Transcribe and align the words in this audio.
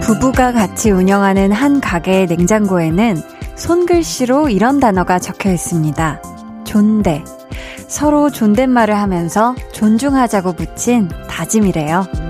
부부가 0.00 0.52
같이 0.52 0.90
운영하는 0.90 1.52
한 1.52 1.80
가게의 1.80 2.26
냉장고에는 2.26 3.22
손글씨로 3.56 4.48
이런 4.48 4.80
단어가 4.80 5.18
적혀 5.18 5.50
있습니다. 5.52 6.22
존대. 6.64 7.22
서로 7.88 8.30
존댓말을 8.30 8.96
하면서 8.96 9.54
존중하자고 9.72 10.54
붙인 10.54 11.08
다짐이래요. 11.28 12.23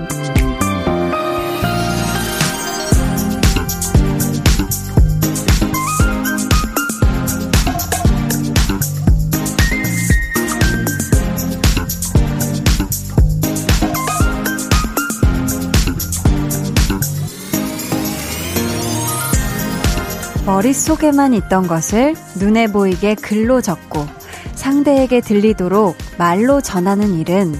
머릿속에만 20.55 21.33
있던 21.33 21.67
것을 21.67 22.15
눈에 22.39 22.67
보이게 22.67 23.13
글로 23.13 23.59
적고 23.59 24.07
상대에게 24.53 25.19
들리도록 25.19 25.97
말로 26.17 26.61
전하는 26.61 27.13
일은 27.15 27.59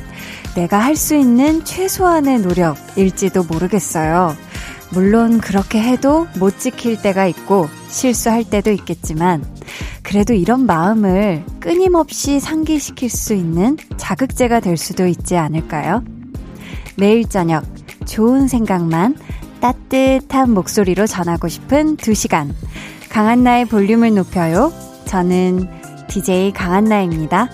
내가 0.55 0.79
할 0.79 0.95
수 0.95 1.13
있는 1.13 1.65
최소한의 1.65 2.39
노력일지도 2.39 3.43
모르겠어요. 3.43 4.33
물론 4.91 5.39
그렇게 5.39 5.81
해도 5.81 6.25
못 6.39 6.57
지킬 6.57 7.01
때가 7.01 7.27
있고 7.27 7.67
실수할 7.89 8.45
때도 8.45 8.71
있겠지만 8.71 9.43
그래도 10.01 10.33
이런 10.33 10.65
마음을 10.65 11.43
끊임없이 11.59 12.39
상기시킬 12.39 13.09
수 13.09 13.33
있는 13.33 13.75
자극제가 13.97 14.61
될 14.61 14.77
수도 14.77 15.05
있지 15.05 15.35
않을까요? 15.35 16.01
매일 16.95 17.27
저녁 17.27 17.65
좋은 18.05 18.47
생각만 18.47 19.17
따뜻한 19.59 20.53
목소리로 20.53 21.07
전하고 21.07 21.47
싶은 21.47 21.97
2시간. 21.97 22.53
강한나의 23.15 23.63
볼륨을 23.67 24.13
높여요. 24.13 24.73
저는 25.05 25.69
DJ 26.09 26.51
강한나입니다. 26.51 27.47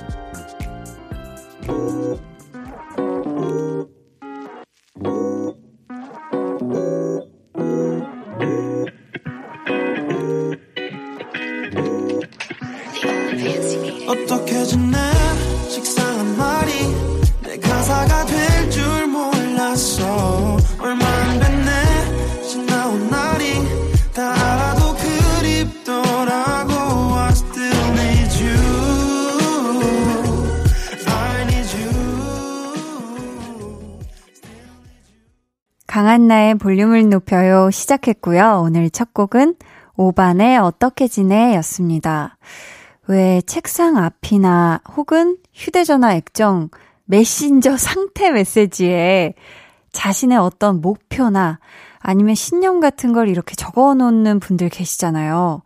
강한나의 36.01 36.55
볼륨을 36.55 37.09
높여요 37.09 37.69
시작했고요. 37.69 38.63
오늘 38.65 38.89
첫 38.89 39.13
곡은 39.13 39.53
오반의 39.95 40.57
어떻게 40.57 41.07
지내 41.07 41.53
였습니다. 41.57 42.39
왜 43.05 43.39
책상 43.45 43.97
앞이나 43.97 44.81
혹은 44.97 45.37
휴대전화 45.53 46.15
액정, 46.15 46.71
메신저 47.05 47.77
상태 47.77 48.31
메시지에 48.31 49.35
자신의 49.91 50.39
어떤 50.39 50.81
목표나 50.81 51.59
아니면 51.99 52.33
신념 52.33 52.79
같은 52.79 53.13
걸 53.13 53.29
이렇게 53.29 53.53
적어 53.53 53.93
놓는 53.93 54.39
분들 54.39 54.69
계시잖아요. 54.69 55.61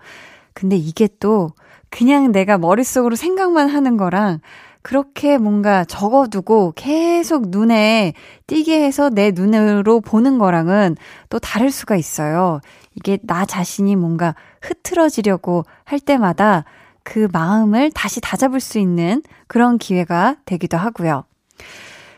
근데 0.53 0.75
이게 0.75 1.07
또 1.21 1.51
그냥 1.89 2.33
내가 2.33 2.57
머릿속으로 2.57 3.15
생각만 3.15 3.69
하는 3.69 3.95
거랑 3.95 4.41
그렇게 4.85 5.39
뭔가 5.39 5.83
적어두고 5.83 6.73
계속 6.75 7.49
눈에 7.49 8.13
띄게 8.45 8.83
해서 8.85 9.09
내 9.09 9.31
눈으로 9.31 9.99
보는 9.99 10.37
거랑은 10.37 10.95
또 11.29 11.39
다를 11.39 11.71
수가 11.71 11.95
있어요. 11.95 12.59
이게 12.93 13.17
나 13.23 13.47
자신이 13.47 13.95
뭔가 13.95 14.35
흐트러지려고 14.61 15.65
할 15.85 15.99
때마다 15.99 16.65
그 17.01 17.27
마음을 17.33 17.89
다시 17.95 18.21
다잡을 18.21 18.59
수 18.59 18.77
있는 18.77 19.23
그런 19.47 19.79
기회가 19.79 20.35
되기도 20.45 20.77
하고요. 20.77 21.23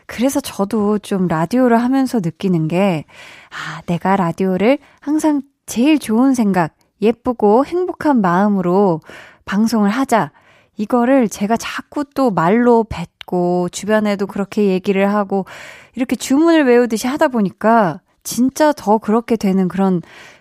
그래서 0.04 0.38
저도 0.38 0.98
좀 0.98 1.26
라디오를 1.26 1.82
하면서 1.82 2.20
느끼는 2.20 2.68
게, 2.68 3.06
아, 3.48 3.80
내가 3.86 4.14
라디오를 4.16 4.76
항상 5.00 5.40
제일 5.64 5.98
좋은 5.98 6.34
생각, 6.34 6.74
예쁘고 7.00 7.64
행복한 7.64 8.20
마음으로 8.20 9.00
방송을 9.46 9.88
하자. 9.88 10.32
이거를 10.78 11.28
제가 11.28 11.56
자꾸 11.56 12.04
또 12.14 12.30
말로 12.30 12.84
뱉고, 12.84 13.68
주변에도 13.70 14.26
그렇게 14.26 14.68
얘기를 14.68 15.12
하고, 15.12 15.44
이렇게 15.94 16.16
주문을 16.16 16.64
외우듯이 16.64 17.06
하다 17.06 17.28
보니까, 17.28 18.00
진짜 18.22 18.72
더 18.72 18.98
그렇게 18.98 19.36
되는 19.36 19.68
그런 19.68 20.00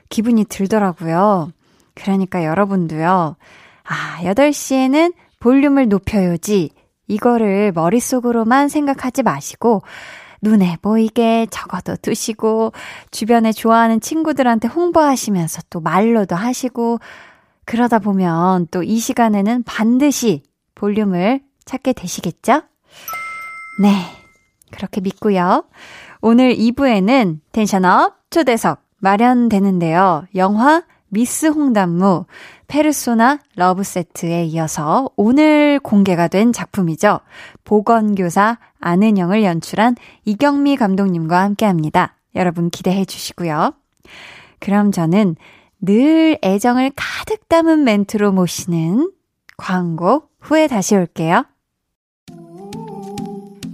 기분이 0.10 0.46
들더라고요. 0.46 1.52
그러니까 1.96 2.46
여러분도요, 2.46 3.36
아, 3.84 4.20
8시에는 4.22 5.14
볼륨을 5.40 5.90
높여요지. 5.90 6.70
이거를 7.08 7.72
머릿속으로만 7.74 8.70
생각하지 8.70 9.24
마시고, 9.24 9.82
눈에 10.42 10.78
보이게 10.82 11.48
적어도 11.50 11.96
두시고, 11.96 12.74
주변에 13.10 13.52
좋아하는 13.52 14.00
친구들한테 14.00 14.68
홍보하시면서 14.68 15.64
또 15.72 15.80
말로도 15.80 16.36
하시고, 16.36 17.00
그러다 17.68 18.00
보면 18.00 18.68
또 18.72 18.82
이 18.82 18.98
시간에는 18.98 19.64
반드시 19.64 20.42
볼륨을 20.74 21.42
찾게 21.66 21.94
되시겠죠? 21.94 22.62
네. 23.82 23.90
그렇게 24.72 25.02
믿고요. 25.02 25.66
오늘 26.22 26.56
2부에는 26.56 27.40
tension 27.52 28.02
up 28.02 28.16
초대석 28.30 28.82
마련되는데요. 29.00 30.26
영화 30.36 30.84
미쓰 31.10 31.46
홍당무 31.48 32.26
페르소나 32.68 33.40
러브 33.56 33.84
세트에 33.84 34.46
이어서 34.46 35.10
오늘 35.16 35.80
공개가 35.80 36.28
된 36.28 36.52
작품이죠. 36.52 37.20
보건교사 37.64 38.58
안은영을 38.80 39.44
연출한 39.44 39.96
이경미 40.26 40.76
감독님과 40.78 41.42
함께 41.42 41.66
합니다. 41.66 42.16
여러분 42.36 42.70
기대해 42.70 43.06
주시고요. 43.06 43.74
그럼 44.60 44.92
저는 44.92 45.36
늘 45.80 46.38
애정을 46.44 46.92
가득 46.96 47.48
담은 47.50 47.84
멘트로 47.84 48.32
모시는 48.32 49.12
광고 49.58 50.30
후에 50.40 50.68
다시 50.68 50.96
올게요. 50.96 51.46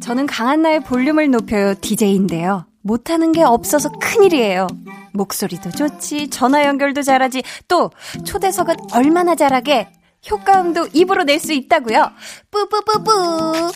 저는 0.02 0.26
강한나의 0.26 0.84
볼륨을 0.84 1.32
높여요 1.32 1.76
DJ인데요. 1.80 2.66
못하는 2.82 3.32
게 3.32 3.44
없어서 3.44 3.90
큰일이에요. 3.90 4.68
목소리도 5.14 5.72
좋지, 5.72 6.30
전화 6.30 6.66
연결도 6.66 7.02
잘하지, 7.02 7.44
또 7.68 7.92
초대석은 8.26 8.76
얼마나 8.94 9.36
잘하게 9.36 9.88
효과음도 10.30 10.88
입으로 10.94 11.24
낼 11.24 11.40
수 11.40 11.54
있다고요. 11.54 12.12
뿌뿌뿌뿌. 12.52 13.72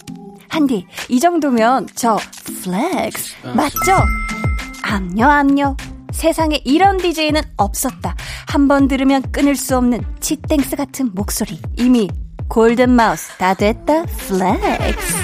한디, 0.49 0.85
이 1.09 1.19
정도면 1.19 1.87
저 1.95 2.17
flex 2.63 3.35
맞죠? 3.55 4.03
암요 4.83 5.25
암요. 5.25 5.77
세상에 6.11 6.61
이런 6.65 6.97
DJ는 6.97 7.41
없었다. 7.57 8.15
한 8.47 8.67
번 8.67 8.87
들으면 8.87 9.21
끊을 9.31 9.55
수 9.55 9.77
없는 9.77 10.01
치땡스 10.19 10.75
같은 10.75 11.11
목소리. 11.13 11.59
이미 11.77 12.09
golden 12.49 12.89
mouse 12.89 13.29
다 13.37 13.53
됐다. 13.53 14.03
flex. 14.05 15.15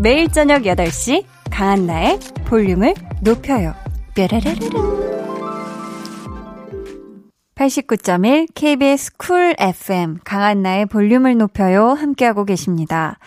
매일 0.00 0.28
저녁 0.30 0.62
8시 0.62 1.24
강한나의 1.50 2.18
볼륨을 2.44 2.94
높여요. 3.22 3.74
뾰라라라라. 4.14 5.04
89.1 7.54 8.48
KBS 8.54 9.12
Cool 9.16 9.54
FM 9.58 10.18
강한나의 10.24 10.86
볼륨을 10.86 11.36
높여요 11.36 11.90
함께하고 11.90 12.44
계십니다. 12.44 13.18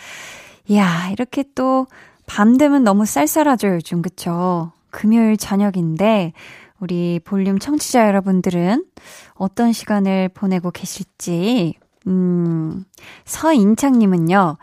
이야 0.68 1.10
이렇게 1.12 1.44
또 1.56 1.88
밤 2.28 2.58
되면 2.58 2.84
너무 2.84 3.06
쌀쌀하죠 3.06 3.70
요즘 3.76 4.02
그쵸? 4.02 4.74
금요일 4.90 5.38
저녁인데 5.38 6.34
우리 6.80 7.20
볼륨 7.24 7.60
청취자 7.60 8.08
여러분들은 8.08 8.86
어떤 9.34 9.74
시간을 9.74 10.30
보내고 10.30 10.72
계실지 10.72 11.76
음 12.08 12.86
서인창님은요 13.26 14.58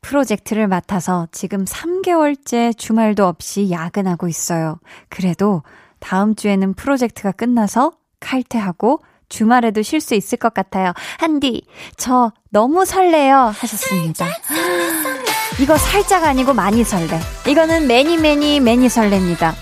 프로젝트를 0.00 0.68
맡아서 0.68 1.26
지금 1.32 1.64
3개월째 1.64 2.76
주말도 2.76 3.26
없이 3.26 3.70
야근하고 3.70 4.28
있어요. 4.28 4.78
그래도 5.08 5.62
다음 5.98 6.34
주에는 6.34 6.74
프로젝트가 6.74 7.32
끝나서 7.32 7.92
칼퇴하고 8.20 9.00
주말에도 9.28 9.82
쉴 9.82 10.00
수 10.00 10.14
있을 10.14 10.38
것 10.38 10.54
같아요. 10.54 10.92
한디, 11.18 11.62
저 11.96 12.32
너무 12.50 12.84
설레요. 12.84 13.52
하셨습니다. 13.54 14.26
이거 15.60 15.76
살짝 15.76 16.24
아니고 16.24 16.54
많이 16.54 16.84
설레. 16.84 17.18
이거는 17.48 17.86
many 17.86 18.16
many 18.16 18.60
many 18.60 18.86
설렙니다. 18.86 19.54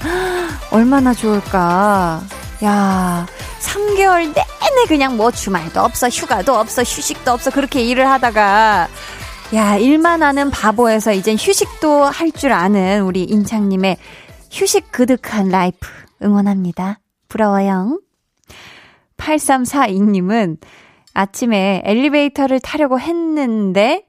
얼마나 0.70 1.14
좋을까. 1.14 2.22
야, 2.64 3.26
3개월 3.60 4.26
내내 4.34 4.87
그냥 4.88 5.16
뭐 5.16 5.31
주말도 5.31 5.81
없어, 5.81 6.08
휴가도 6.08 6.54
없어, 6.54 6.82
휴식도 6.82 7.31
없어, 7.31 7.50
그렇게 7.50 7.82
일을 7.82 8.08
하다가, 8.08 8.88
야, 9.54 9.76
일만 9.76 10.22
하는 10.22 10.50
바보에서 10.50 11.12
이젠 11.12 11.37
휴식도 11.38 12.04
할 12.04 12.32
줄 12.32 12.52
아는 12.52 13.02
우리 13.02 13.22
인창님의 13.25 13.96
휴식 14.50 14.90
그득한 14.90 15.48
life 15.48 15.88
응원합니다. 16.22 16.98
부러워요. 17.28 18.00
8342님은 19.19 20.58
아침에 21.14 21.82
엘리베이터를 21.84 22.60
타려고 22.60 22.98
했는데 23.00 24.06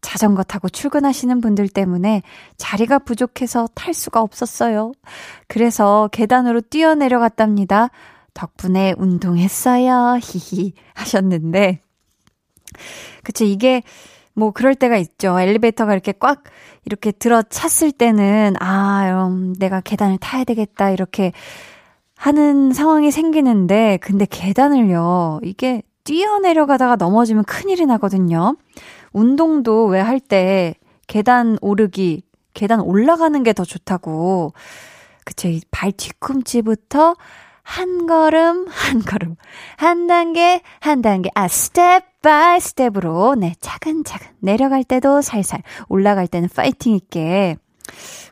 자전거 0.00 0.42
타고 0.42 0.68
출근하시는 0.68 1.40
분들 1.40 1.68
때문에 1.68 2.22
자리가 2.56 3.00
부족해서 3.00 3.68
탈 3.74 3.94
수가 3.94 4.20
없었어요. 4.20 4.92
그래서 5.46 6.08
계단으로 6.12 6.60
뛰어내려갔답니다. 6.60 7.90
덕분에 8.34 8.94
운동했어요. 8.98 10.18
히히 10.22 10.72
하셨는데 10.94 11.80
그쵸 13.24 13.44
이게 13.44 13.82
뭐 14.34 14.52
그럴 14.52 14.74
때가 14.74 14.96
있죠. 14.98 15.38
엘리베이터가 15.38 15.92
이렇게 15.92 16.12
꽉 16.12 16.44
이렇게 16.84 17.10
들어 17.10 17.42
찼을 17.42 17.90
때는 17.92 18.54
아, 18.60 19.26
음, 19.28 19.54
내가 19.58 19.80
계단을 19.80 20.18
타야 20.18 20.44
되겠다 20.44 20.90
이렇게 20.90 21.32
하는 22.16 22.72
상황이 22.72 23.10
생기는데 23.10 23.98
근데 24.00 24.26
계단을요. 24.30 25.40
이게 25.42 25.82
뛰어내려가다가 26.04 26.96
넘어지면 26.96 27.44
큰일이 27.44 27.84
나거든요. 27.84 28.56
운동도 29.12 29.86
왜 29.86 30.00
할 30.00 30.20
때 30.20 30.74
계단 31.06 31.56
오르기, 31.60 32.22
계단 32.54 32.80
올라가는 32.80 33.42
게 33.42 33.52
더 33.52 33.64
좋다고. 33.64 34.52
그쵸. 35.24 35.48
발 35.70 35.92
뒤꿈치부터 35.92 37.14
한 37.62 38.06
걸음, 38.06 38.66
한 38.70 39.00
걸음, 39.02 39.36
한 39.76 40.06
단계, 40.06 40.62
한 40.80 41.02
단계, 41.02 41.30
아, 41.34 41.48
step 41.48 42.22
by 42.22 42.60
step으로, 42.60 43.34
네, 43.36 43.54
차근차근. 43.60 44.26
내려갈 44.40 44.84
때도 44.84 45.20
살살, 45.22 45.62
올라갈 45.88 46.26
때는 46.26 46.48
파이팅 46.54 46.94
있게 46.94 47.56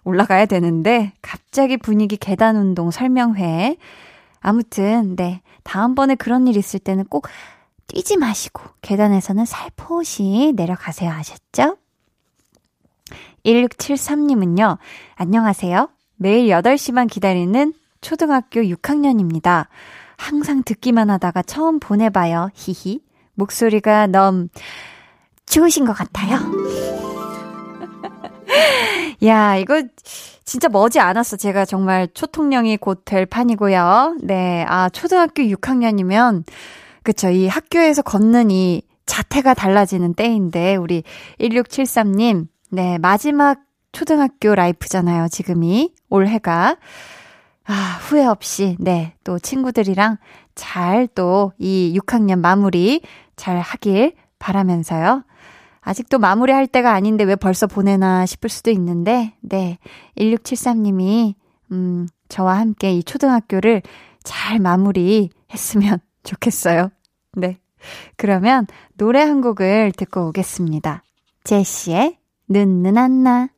올라가야 0.05 0.46
되는데, 0.46 1.12
갑자기 1.22 1.76
분위기 1.76 2.17
계단 2.17 2.56
운동 2.56 2.90
설명회. 2.90 3.76
아무튼, 4.40 5.17
네, 5.17 5.40
다음번에 5.64 6.14
그런 6.14 6.46
일 6.49 6.56
있을 6.56 6.81
때는 6.81 7.05
꼭 7.06 7.26
뛰지 7.88 8.17
마시고, 8.17 8.62
계단에서는 8.83 9.44
살포시 9.44 10.53
내려가세요. 10.56 11.11
아셨죠? 11.11 11.77
1673님은요, 13.44 14.79
안녕하세요. 15.15 15.88
매일 16.17 16.49
8시만 16.49 17.09
기다리는 17.09 17.73
초등학교 18.00 18.61
6학년입니다. 18.61 19.67
항상 20.17 20.62
듣기만 20.65 21.11
하다가 21.11 21.43
처음 21.43 21.79
보내봐요. 21.79 22.50
히히. 22.55 23.00
목소리가 23.35 24.06
너무 24.09 24.49
좋으신 25.47 25.85
것 25.85 25.93
같아요. 25.93 26.39
야, 29.25 29.56
이거 29.56 29.82
진짜 30.44 30.69
머지 30.69 30.99
않았어. 31.00 31.37
제가 31.37 31.65
정말 31.65 32.09
초통령이 32.12 32.77
곧 32.79 33.05
될 33.05 33.27
판이고요. 33.27 34.17
네. 34.23 34.65
아, 34.69 34.89
초등학교 34.89 35.43
6학년이면, 35.43 36.44
그쵸. 37.06 37.31
이 37.31 37.47
학교에서 37.47 38.03
걷는 38.03 38.50
이 38.50 38.82
자태가 39.06 39.55
달라지는 39.55 40.14
때인데, 40.14 40.75
우리 40.75 41.05
1673님, 41.38 42.49
네. 42.73 42.99
마지막 42.99 43.61
초등학교 43.93 44.56
라이프잖아요. 44.56 45.29
지금이. 45.29 45.94
올해가. 46.11 46.76
아, 47.64 47.99
후회 48.00 48.26
없이, 48.26 48.76
네, 48.81 49.14
또 49.23 49.38
친구들이랑 49.38 50.17
잘 50.56 51.06
또 51.14 51.53
이 51.58 51.97
6학년 51.97 52.41
마무리 52.41 53.03
잘 53.37 53.61
하길 53.61 54.14
바라면서요. 54.41 55.23
아직도 55.82 56.19
마무리할 56.19 56.67
때가 56.67 56.93
아닌데 56.93 57.23
왜 57.23 57.37
벌써 57.37 57.69
보내나 57.69 58.26
싶을 58.26 58.50
수도 58.50 58.73
있는데, 58.73 59.32
네, 59.43 59.79
1673님이, 60.19 61.35
음, 61.70 62.08
저와 62.29 62.58
함께 62.58 62.93
이 62.94 63.05
초등학교를 63.05 63.82
잘 64.25 64.58
마무리 64.58 65.31
했으면 65.53 66.00
좋겠어요. 66.25 66.91
네. 67.37 67.59
그러면 68.17 68.67
노래 68.97 69.21
한 69.21 69.41
곡을 69.41 69.93
듣고 69.93 70.29
오겠습니다. 70.29 71.03
제시의 71.44 72.19
는는안나. 72.49 73.50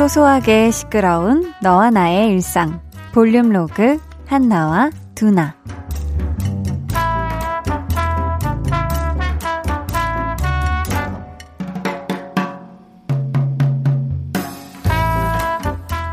소소하게 0.00 0.70
시끄러운 0.70 1.52
너와 1.60 1.90
나의 1.90 2.30
일상 2.30 2.80
볼륨 3.12 3.50
로그 3.52 4.00
한나와 4.26 4.88
두나 5.14 5.54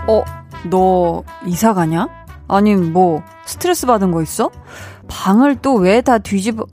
어, 0.08 0.24
너 0.70 1.24
이사 1.46 1.74
가냐? 1.74 2.08
아니 2.50 2.76
뭐 2.76 3.24
스트레스 3.46 3.86
받은 3.88 4.12
거 4.12 4.22
있어? 4.22 4.52
방을 5.08 5.62
또 5.62 5.76
왜 5.80 6.02
다 6.02 6.18
뒤집어 6.18 6.66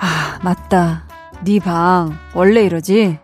아, 0.00 0.38
맞다. 0.42 1.04
네 1.44 1.58
방 1.60 2.16
원래 2.34 2.62
이러지? 2.64 3.18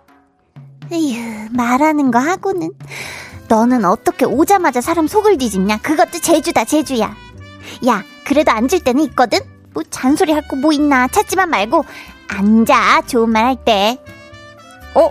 에휴, 0.93 1.49
말하는 1.51 2.11
거 2.11 2.19
하고는. 2.19 2.71
너는 3.49 3.85
어떻게 3.85 4.25
오자마자 4.25 4.81
사람 4.81 5.07
속을 5.07 5.39
뒤집냐? 5.39 5.79
그것도 5.79 6.21
제주다, 6.21 6.65
제주야. 6.65 7.15
야, 7.87 8.03
그래도 8.27 8.51
앉을 8.53 8.81
때는 8.81 9.03
있거든? 9.05 9.41
뭐 9.73 9.83
잔소리 9.91 10.33
할 10.33 10.43
거 10.49 10.57
뭐 10.57 10.73
있나 10.73 11.09
찾지만 11.09 11.51
말고 11.51 11.85
앉아, 12.29 13.03
좋은 13.07 13.31
말 13.31 13.45
할 13.45 13.57
때. 13.65 13.99
어? 14.95 15.11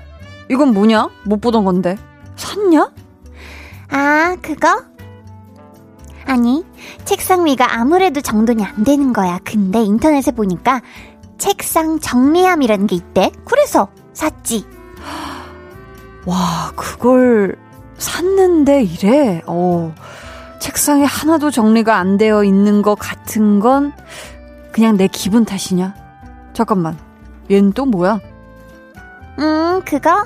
이건 0.49 0.73
뭐냐? 0.73 1.09
못 1.25 1.41
보던 1.41 1.65
건데. 1.65 1.97
샀냐? 2.35 2.89
아, 3.89 4.35
그거? 4.41 4.83
아니, 6.25 6.63
책상 7.05 7.45
위가 7.45 7.75
아무래도 7.75 8.21
정돈이 8.21 8.63
안 8.63 8.83
되는 8.83 9.11
거야. 9.13 9.39
근데 9.43 9.81
인터넷에 9.83 10.31
보니까 10.31 10.81
책상 11.37 11.99
정리함이라는 11.99 12.87
게 12.87 12.95
있대. 12.95 13.31
그래서 13.45 13.89
샀지. 14.13 14.65
와, 16.25 16.71
그걸 16.75 17.57
샀는데 17.97 18.83
이래? 18.83 19.41
어, 19.45 19.93
책상에 20.59 21.03
하나도 21.03 21.51
정리가 21.51 21.97
안 21.97 22.17
되어 22.17 22.43
있는 22.43 22.81
것 22.81 22.95
같은 22.95 23.59
건 23.59 23.93
그냥 24.71 24.97
내 24.97 25.07
기분 25.07 25.45
탓이냐? 25.45 25.93
잠깐만, 26.53 26.97
얘는 27.51 27.73
또 27.73 27.85
뭐야? 27.85 28.19
음, 29.39 29.81
그거? 29.85 30.25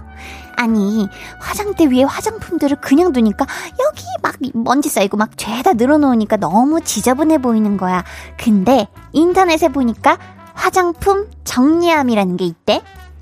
아니, 0.56 1.08
화장대 1.40 1.86
위에 1.86 2.04
화장품들을 2.04 2.78
그냥 2.82 3.12
두니까 3.12 3.46
여기 3.80 4.04
막 4.22 4.36
먼지 4.54 4.90
쌓이고 4.90 5.16
막 5.16 5.38
죄다 5.38 5.74
늘어놓으니까 5.74 6.38
너무 6.38 6.82
지저분해 6.82 7.38
보이는 7.40 7.78
거야. 7.78 8.04
근데 8.38 8.88
인터넷에 9.14 9.70
보니까 9.70 10.18
화장품 10.54 11.28
정리함이라는 11.44 12.38
게 12.38 12.46
있대. 12.46 12.82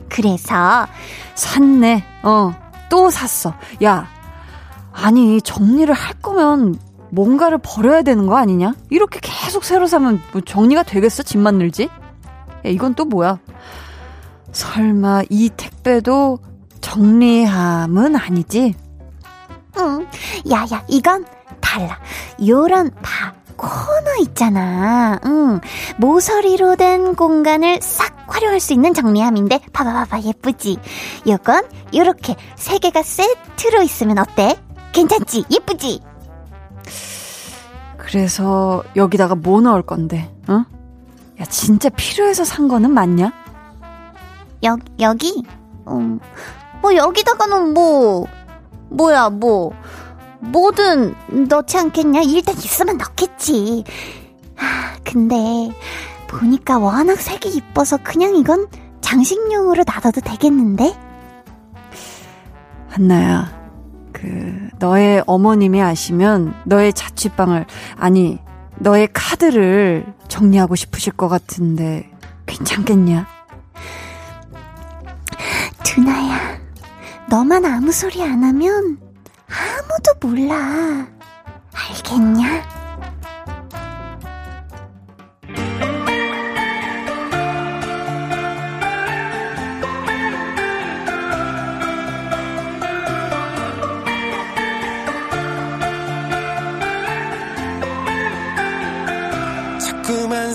그래서 0.09 0.87
샀네. 1.35 2.03
어. 2.23 2.64
또 2.89 3.09
샀어. 3.09 3.53
야, 3.83 4.07
아니, 4.93 5.41
정리를 5.41 5.93
할 5.93 6.13
거면 6.21 6.79
뭔가를 7.11 7.57
버려야 7.59 8.01
되는 8.01 8.27
거 8.27 8.37
아니냐? 8.37 8.75
이렇게 8.89 9.19
계속 9.21 9.63
새로 9.63 9.87
사면 9.87 10.21
뭐 10.31 10.41
정리가 10.41 10.83
되겠어? 10.83 11.23
집만 11.23 11.57
늘지? 11.57 11.83
야, 11.83 11.89
이건 12.69 12.93
또 12.93 13.05
뭐야? 13.05 13.39
설마 14.51 15.23
이 15.29 15.49
택배도 15.55 16.39
정리함은 16.81 18.15
아니지? 18.15 18.75
응. 19.77 20.07
야야, 20.49 20.83
이건 20.87 21.25
달라. 21.59 21.99
요런 22.45 22.91
봐. 23.01 23.33
코너 23.57 24.15
있잖아. 24.21 25.19
응. 25.25 25.59
모서리로 25.97 26.75
된 26.75 27.15
공간을 27.15 27.79
싹 27.81 28.15
활용할 28.27 28.59
수 28.59 28.73
있는 28.73 28.93
정리함인데 28.93 29.59
봐봐 29.71 29.93
봐봐 29.93 30.21
예쁘지? 30.21 30.77
요건 31.27 31.63
요렇게 31.93 32.35
세 32.55 32.77
개가 32.79 33.01
세트로 33.03 33.81
있으면 33.83 34.17
어때? 34.19 34.57
괜찮지? 34.93 35.45
예쁘지? 35.51 36.01
그래서 37.97 38.83
여기다가 38.95 39.35
뭐 39.35 39.61
넣을 39.61 39.81
건데? 39.81 40.31
응? 40.49 40.65
야 41.39 41.45
진짜 41.45 41.89
필요해서 41.89 42.43
산 42.43 42.67
거는 42.67 42.91
맞냐? 42.91 43.31
여, 44.63 44.77
여기? 44.99 45.43
음, 45.87 46.19
뭐 46.81 46.95
여기다가는 46.95 47.73
뭐 47.73 48.25
뭐야 48.89 49.29
뭐 49.29 49.71
뭐든 50.51 51.47
넣지 51.49 51.77
않겠냐? 51.77 52.21
일단 52.21 52.55
있으면 52.55 52.97
넣겠지. 52.97 53.83
아, 54.57 54.95
근데 55.03 55.35
보니까 56.27 56.77
워낙 56.77 57.19
색이 57.19 57.49
이뻐서 57.49 57.97
그냥 58.03 58.35
이건 58.35 58.67
장식용으로 59.01 59.83
놔둬도 59.85 60.21
되겠는데? 60.21 60.95
한나야, 62.89 63.51
그 64.13 64.69
너의 64.79 65.23
어머님이 65.27 65.81
아시면 65.81 66.53
너의 66.65 66.93
자취방을 66.93 67.65
아니 67.97 68.39
너의 68.77 69.09
카드를 69.13 70.05
정리하고 70.27 70.75
싶으실 70.75 71.13
것 71.13 71.27
같은데 71.27 72.09
괜찮겠냐? 72.45 73.27
두나야, 75.83 76.59
너만 77.29 77.65
아무 77.65 77.91
소리 77.91 78.21
안 78.23 78.43
하면 78.43 79.04
아무도 79.57 80.13
몰라. 80.21 81.07
알겠냐? 81.73 82.75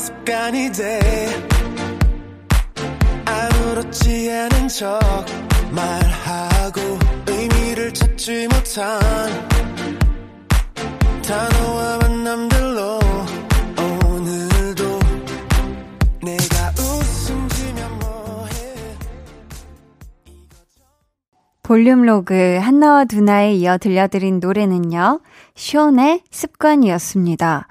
습관이 0.00 0.72
돼 0.72 0.99
볼륨 21.80 22.02
로그 22.02 22.58
한나와 22.60 23.06
두나에 23.06 23.54
이어 23.54 23.78
들려드린 23.78 24.38
노래는요. 24.38 25.22
쇼의 25.54 26.20
습관이었습니다. 26.30 27.68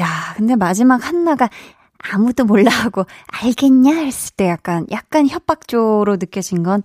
야, 0.00 0.06
근데 0.34 0.56
마지막 0.56 1.06
한나가 1.06 1.48
아무도 2.12 2.44
몰라 2.44 2.72
하고 2.72 3.04
알겠냐 3.40 3.94
했을 3.94 4.34
때 4.34 4.48
약간 4.48 4.84
약간 4.90 5.28
협박조로 5.28 6.16
느껴진 6.16 6.64
건 6.64 6.82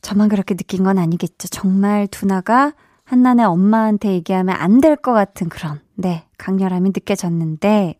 저만 0.00 0.28
그렇게 0.28 0.54
느낀 0.54 0.84
건 0.84 0.96
아니겠죠. 0.96 1.48
정말 1.48 2.06
두나가 2.06 2.72
한나네 3.04 3.42
엄마한테 3.42 4.12
얘기하면 4.12 4.54
안 4.60 4.80
될 4.80 4.94
것 4.94 5.12
같은 5.12 5.48
그런 5.48 5.80
네 5.96 6.22
강렬함이 6.38 6.90
느껴졌는데 6.90 7.96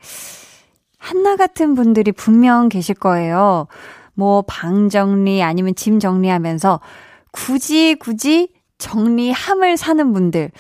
한나 0.96 1.34
같은 1.34 1.74
분들이 1.74 2.12
분명 2.12 2.68
계실 2.68 2.94
거예요. 2.94 3.66
뭐 4.14 4.42
방 4.46 4.90
정리 4.90 5.42
아니면 5.42 5.74
짐 5.74 5.98
정리하면서 5.98 6.78
굳이 7.32 7.94
굳이 7.94 8.52
정리함을 8.78 9.76
사는 9.76 10.12
분들. 10.12 10.50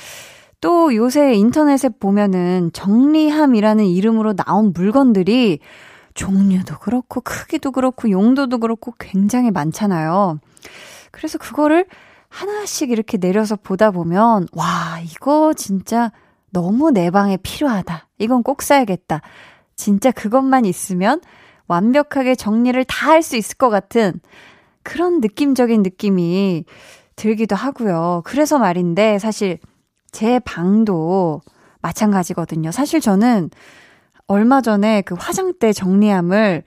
또 0.60 0.94
요새 0.94 1.34
인터넷에 1.34 1.88
보면은 1.88 2.70
정리함이라는 2.72 3.84
이름으로 3.86 4.34
나온 4.34 4.72
물건들이 4.74 5.58
종류도 6.14 6.78
그렇고 6.80 7.20
크기도 7.22 7.70
그렇고 7.70 8.10
용도도 8.10 8.58
그렇고 8.58 8.92
굉장히 8.98 9.50
많잖아요. 9.50 10.38
그래서 11.12 11.38
그거를 11.38 11.86
하나씩 12.28 12.90
이렇게 12.90 13.16
내려서 13.16 13.56
보다 13.56 13.90
보면 13.90 14.46
와, 14.52 15.00
이거 15.02 15.54
진짜 15.54 16.12
너무 16.50 16.90
내 16.90 17.10
방에 17.10 17.38
필요하다. 17.38 18.08
이건 18.18 18.42
꼭 18.42 18.62
사야겠다. 18.62 19.22
진짜 19.76 20.10
그것만 20.10 20.66
있으면 20.66 21.20
완벽하게 21.68 22.34
정리를 22.34 22.84
다 22.84 23.10
할 23.10 23.22
수 23.22 23.36
있을 23.36 23.56
것 23.56 23.70
같은 23.70 24.20
그런 24.82 25.20
느낌적인 25.20 25.82
느낌이 25.82 26.64
들기도 27.16 27.56
하고요. 27.56 28.22
그래서 28.24 28.58
말인데 28.58 29.18
사실 29.18 29.58
제 30.10 30.38
방도 30.40 31.42
마찬가지거든요. 31.82 32.70
사실 32.72 33.00
저는 33.00 33.50
얼마 34.26 34.60
전에 34.60 35.02
그 35.02 35.14
화장대 35.18 35.72
정리함을 35.72 36.62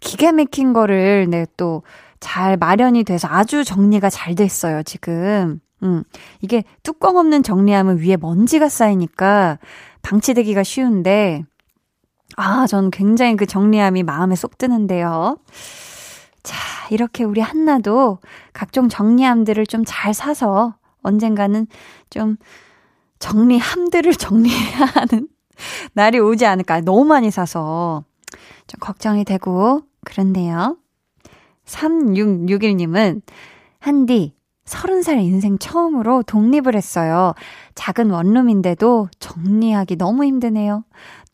기가 0.00 0.32
막힌 0.32 0.72
거를 0.72 1.28
네, 1.30 1.46
또 1.56 1.82
잘 2.24 2.56
마련이 2.56 3.04
돼서 3.04 3.28
아주 3.30 3.64
정리가 3.64 4.08
잘 4.08 4.34
됐어요, 4.34 4.82
지금. 4.82 5.60
음, 5.82 6.04
이게 6.40 6.64
뚜껑 6.82 7.18
없는 7.18 7.42
정리함은 7.42 7.98
위에 7.98 8.16
먼지가 8.16 8.70
쌓이니까 8.70 9.58
방치되기가 10.00 10.62
쉬운데, 10.62 11.44
아, 12.38 12.66
전 12.66 12.90
굉장히 12.90 13.36
그 13.36 13.44
정리함이 13.44 14.04
마음에 14.04 14.36
쏙 14.36 14.56
드는데요. 14.56 15.36
자, 16.44 16.56
이렇게 16.90 17.24
우리 17.24 17.40
한나도 17.40 18.18
각종 18.52 18.88
정리함들을 18.88 19.66
좀 19.66 19.84
잘 19.84 20.14
사서 20.14 20.76
언젠가는 21.02 21.66
좀 22.10 22.36
정리함들을 23.18 24.12
정리해야 24.14 24.84
하는 24.94 25.28
날이 25.94 26.18
오지 26.20 26.46
않을까. 26.46 26.80
너무 26.82 27.04
많이 27.04 27.30
사서 27.30 28.04
좀 28.66 28.78
걱정이 28.80 29.24
되고 29.24 29.82
그런데요. 30.04 30.76
3661님은 31.66 33.22
한디 33.78 34.34
30살 34.66 35.22
인생 35.22 35.58
처음으로 35.58 36.22
독립을 36.22 36.74
했어요. 36.74 37.34
작은 37.74 38.10
원룸인데도 38.10 39.08
정리하기 39.18 39.96
너무 39.96 40.24
힘드네요. 40.24 40.84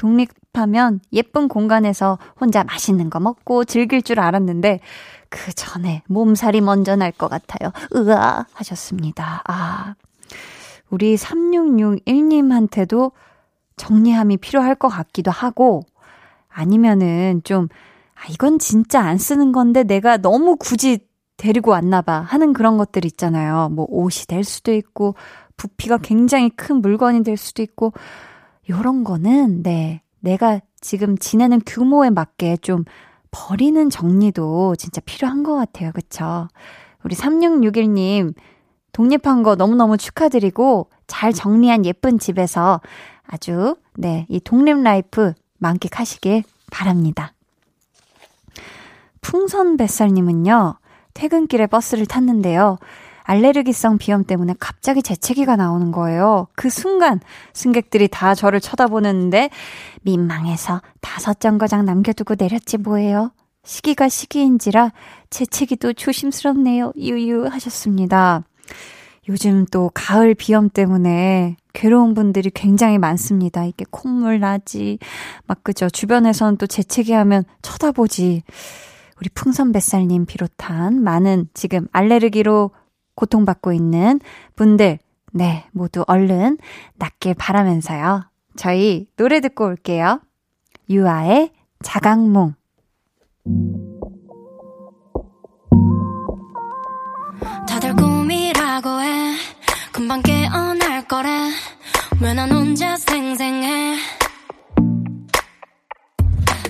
독립하면 0.00 1.00
예쁜 1.12 1.46
공간에서 1.46 2.18
혼자 2.40 2.64
맛있는 2.64 3.10
거 3.10 3.20
먹고 3.20 3.66
즐길 3.66 4.00
줄 4.00 4.18
알았는데 4.18 4.80
그 5.28 5.52
전에 5.52 6.02
몸살이 6.08 6.62
먼저 6.62 6.96
날 6.96 7.12
것 7.12 7.28
같아요. 7.28 7.70
으아 7.94 8.46
하셨습니다. 8.54 9.42
아, 9.46 9.94
우리 10.88 11.16
3661님한테도 11.16 13.12
정리함이 13.76 14.38
필요할 14.38 14.74
것 14.74 14.88
같기도 14.88 15.30
하고, 15.30 15.82
아니면은 16.48 17.42
좀, 17.44 17.68
아, 18.14 18.20
이건 18.30 18.58
진짜 18.58 19.00
안 19.00 19.18
쓰는 19.18 19.52
건데 19.52 19.84
내가 19.84 20.16
너무 20.16 20.56
굳이 20.56 21.06
데리고 21.36 21.70
왔나 21.72 22.00
봐 22.02 22.20
하는 22.20 22.52
그런 22.54 22.76
것들 22.78 23.04
있잖아요. 23.04 23.68
뭐 23.70 23.86
옷이 23.88 24.26
될 24.26 24.44
수도 24.44 24.72
있고, 24.72 25.14
부피가 25.56 25.98
굉장히 25.98 26.48
큰 26.50 26.76
물건이 26.80 27.22
될 27.22 27.36
수도 27.36 27.62
있고, 27.62 27.92
요런 28.70 29.04
거는, 29.04 29.62
네, 29.62 30.00
내가 30.20 30.60
지금 30.80 31.18
지내는 31.18 31.60
규모에 31.66 32.08
맞게 32.10 32.58
좀 32.58 32.84
버리는 33.30 33.90
정리도 33.90 34.76
진짜 34.76 35.00
필요한 35.04 35.42
것 35.42 35.54
같아요. 35.56 35.92
그쵸? 35.92 36.48
우리 37.04 37.14
3661님, 37.14 38.34
독립한 38.92 39.42
거 39.42 39.56
너무너무 39.56 39.96
축하드리고, 39.96 40.88
잘 41.06 41.32
정리한 41.32 41.84
예쁜 41.84 42.18
집에서 42.18 42.80
아주, 43.26 43.76
네, 43.96 44.26
이 44.28 44.40
독립 44.40 44.80
life 44.80 45.32
만끽하시길 45.58 46.44
바랍니다. 46.70 47.32
풍선 49.20 49.76
뱃살님은요, 49.76 50.76
퇴근길에 51.14 51.66
버스를 51.66 52.06
탔는데요. 52.06 52.78
알레르기성 53.22 53.98
비염 53.98 54.24
때문에 54.24 54.54
갑자기 54.58 55.02
재채기가 55.02 55.56
나오는 55.56 55.92
거예요. 55.92 56.48
그 56.54 56.68
순간 56.70 57.20
승객들이 57.52 58.08
다 58.08 58.34
저를 58.34 58.60
쳐다보는데 58.60 59.50
민망해서 60.02 60.82
다섯 61.00 61.40
정거장 61.40 61.84
남겨두고 61.84 62.34
내렸지 62.38 62.78
뭐예요. 62.78 63.32
시기가 63.64 64.08
시기인지라 64.08 64.92
재채기도 65.28 65.92
조심스럽네요. 65.92 66.92
유유 66.96 67.46
하셨습니다. 67.46 68.42
요즘 69.28 69.66
또 69.66 69.90
가을 69.94 70.34
비염 70.34 70.68
때문에 70.68 71.56
괴로운 71.72 72.14
분들이 72.14 72.50
굉장히 72.50 72.98
많습니다. 72.98 73.64
이게 73.64 73.84
콧물 73.90 74.40
나지. 74.40 74.98
막 75.46 75.62
그죠. 75.62 75.88
주변에서는 75.88 76.56
또 76.56 76.66
재채기 76.66 77.12
하면 77.12 77.44
쳐다보지. 77.62 78.42
우리 79.20 79.28
풍선뱃살님 79.28 80.26
비롯한 80.26 81.02
많은 81.02 81.48
지금 81.52 81.86
알레르기로 81.92 82.70
고통받고 83.20 83.72
있는 83.74 84.18
분들, 84.56 84.98
네, 85.32 85.64
모두 85.72 86.04
얼른 86.08 86.56
낫길 86.96 87.34
바라면서요. 87.34 88.24
저희 88.56 89.06
노래 89.16 89.40
듣고 89.40 89.66
올게요. 89.66 90.20
유아의 90.88 91.50
자각몽. 91.82 92.54
다들 97.68 97.94
꿈이라고 97.94 99.00
해. 99.02 99.34
금방 99.92 100.22
깨어날 100.22 101.06
거래. 101.06 101.28
왜 102.22 102.34
난 102.34 102.50
혼자 102.50 102.96
생생해. 102.96 103.96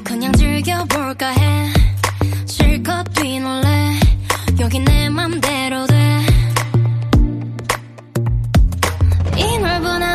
그냥 0.04 0.32
즐겨볼까 0.32 1.28
해. 1.28 1.72
실컷 2.46 3.04
뛰놀래. 3.14 3.94
여기 4.60 4.78
내 4.80 5.08
맘대로 5.08 5.86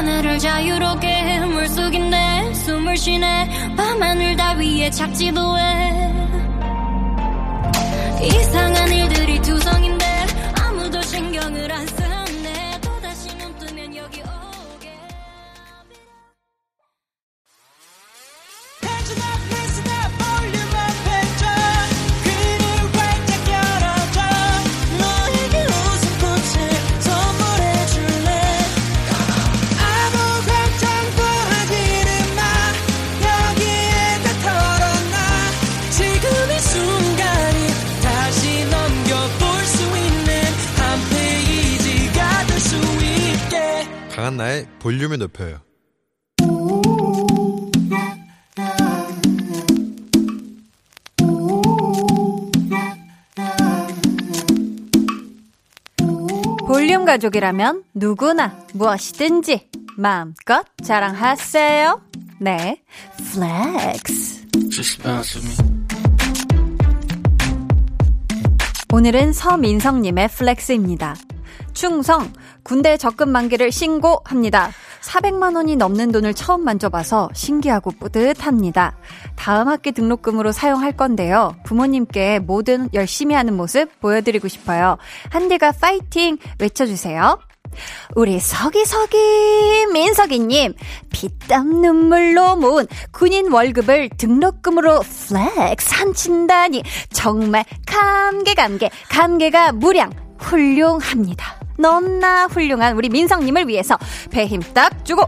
하늘을 0.05 0.37
자유롭게 0.37 1.39
물속인데 1.39 2.53
숨을 2.53 2.95
쉬네. 2.95 3.73
밤하늘 3.75 4.35
따위에 4.35 4.91
착지도 4.91 5.57
해. 5.57 6.13
이상 8.21 8.74
가족이라면 57.15 57.83
누구나 57.93 58.57
무엇이든지 58.73 59.69
마음껏 59.97 60.65
자랑하세요. 60.83 62.01
네, 62.41 62.81
flex. 63.33 64.45
오늘은 68.93 69.31
서민석님의 69.31 70.27
flex입니다. 70.27 71.15
충성, 71.73 72.33
군대 72.63 72.97
적금 72.97 73.29
만기를 73.29 73.71
신고합니다. 73.71 74.71
400만 75.05 75.55
원이 75.55 75.75
넘는 75.75 76.11
돈을 76.11 76.33
처음 76.33 76.63
만져봐서 76.63 77.29
신기하고 77.33 77.91
뿌듯합니다. 77.91 78.97
다음 79.35 79.67
학기 79.67 79.91
등록금으로 79.91 80.51
사용할 80.51 80.91
건데요. 80.93 81.55
부모님께 81.65 82.39
뭐든 82.39 82.89
열심히 82.93 83.35
하는 83.35 83.55
모습 83.55 83.99
보여드리고 83.99 84.47
싶어요. 84.47 84.97
한디가 85.29 85.73
파이팅 85.73 86.37
외쳐주세요. 86.59 87.39
우리 88.15 88.39
서기서기 88.39 89.87
민석이님 89.93 90.73
피땀 91.11 91.81
눈물로 91.81 92.55
모은 92.55 92.87
군인 93.11 93.51
월급을 93.51 94.09
등록금으로 94.17 95.01
flex 95.01 95.93
한다니 95.93 96.83
정말 97.11 97.65
감개 97.85 98.53
감개 98.53 98.89
감개가 99.09 99.73
무량 99.73 100.11
훌륭합니다. 100.39 101.64
너무나 101.77 102.45
훌륭한 102.47 102.95
우리 102.95 103.09
민석님을 103.09 103.67
위해서 103.67 103.97
배 104.31 104.47
힘 104.47 104.61
딱 104.73 105.03
주고 105.05 105.23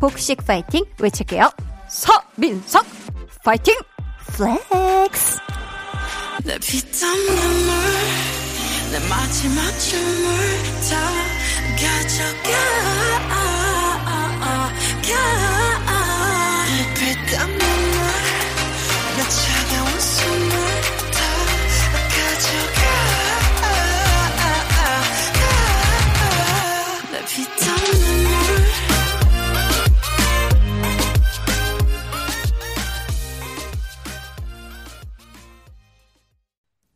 복식 0.00 0.44
파이팅 0.46 0.84
외칠게요. 0.98 1.50
서민석 1.88 2.84
파이팅! 3.44 3.74
flex! 4.34 5.38
내 6.44 6.58
피땀 6.58 7.10
눈물 7.26 7.74
내 8.90 8.98
마지막 9.08 9.78
춤을 9.78 10.62
다 10.90 10.92
가져가 11.76 12.50
내 15.02 15.61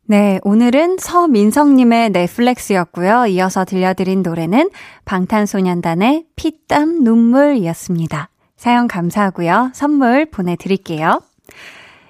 네, 0.09 0.39
오늘은 0.45 0.99
서민석님의 1.01 2.11
flex였고요. 2.11 3.27
이어서 3.27 3.65
들려드린 3.65 4.23
노래는 4.23 4.71
방탄소년단의 5.05 6.27
피땀 6.37 7.03
눈물이었습니다. 7.03 8.29
사연 8.57 8.87
감사하고요. 8.87 9.73
선물 9.75 10.27
보내드릴게요. 10.27 11.21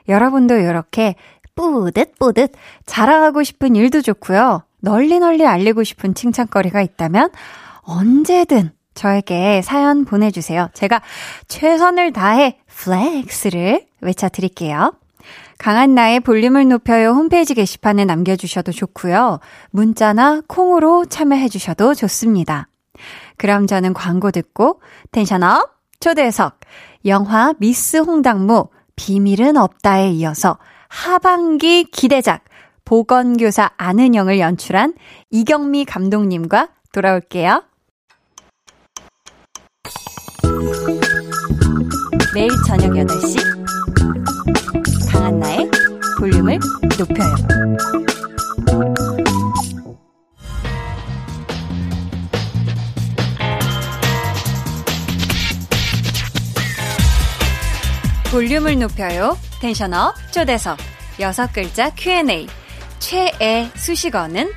여러분도 0.09 0.57
이렇게 0.57 1.15
뿌듯뿌듯 1.55 2.53
자랑하고 2.85 3.43
싶은 3.43 3.75
일도 3.75 4.03
좋고요. 4.03 4.63
널리 4.81 5.19
널리 5.19 5.47
알리고 5.47 5.83
싶은 5.83 6.15
칭찬거리가 6.15 6.83
있다면 6.83 7.31
언제든 7.81 8.73
저에게 8.93 9.63
사연 9.63 10.05
보내주세요. 10.05 10.69
제가 10.75 11.01
최선을 11.49 12.13
다해 12.13 12.59
flex를 12.67 13.87
외쳐드릴게요. 14.03 14.93
강한 15.59 15.95
나의 15.95 16.21
볼륨을 16.21 16.69
높여요 16.69 17.11
홈페이지 17.11 17.55
게시판에 17.55 18.05
남겨주셔도 18.05 18.73
좋고요. 18.73 19.41
문자나 19.71 20.43
콩으로 20.47 21.07
참여해주셔도 21.07 21.95
좋습니다. 21.95 22.69
그럼 23.37 23.67
저는 23.67 23.95
광고 23.95 24.31
듣고 24.31 24.81
텐션업 25.13 25.77
초대석 26.01 26.61
영화 27.07 27.55
미스 27.59 27.99
홍당무 27.99 28.69
비밀은 28.97 29.57
없다에 29.57 30.11
이어서 30.13 30.59
하반기 30.89 31.85
기대작 31.85 32.45
보건교사 32.85 33.71
아는영을 33.77 34.39
연출한 34.39 34.95
이경미 35.31 35.85
감독님과 35.85 36.69
돌아올게요. 36.93 37.63
매일 42.35 42.51
저녁 42.67 42.93
8시 42.93 43.56
강한나의 45.37 45.71
볼륨을 46.19 46.59
높여요. 46.99 47.35
볼륨을 58.31 58.79
높여요. 58.79 59.37
텐션업 59.61 60.15
초대석 60.33 60.79
여섯 61.21 61.53
글자 61.53 61.91
Q&A 61.95 62.47
최애 62.99 63.71
수식어는 63.75 64.51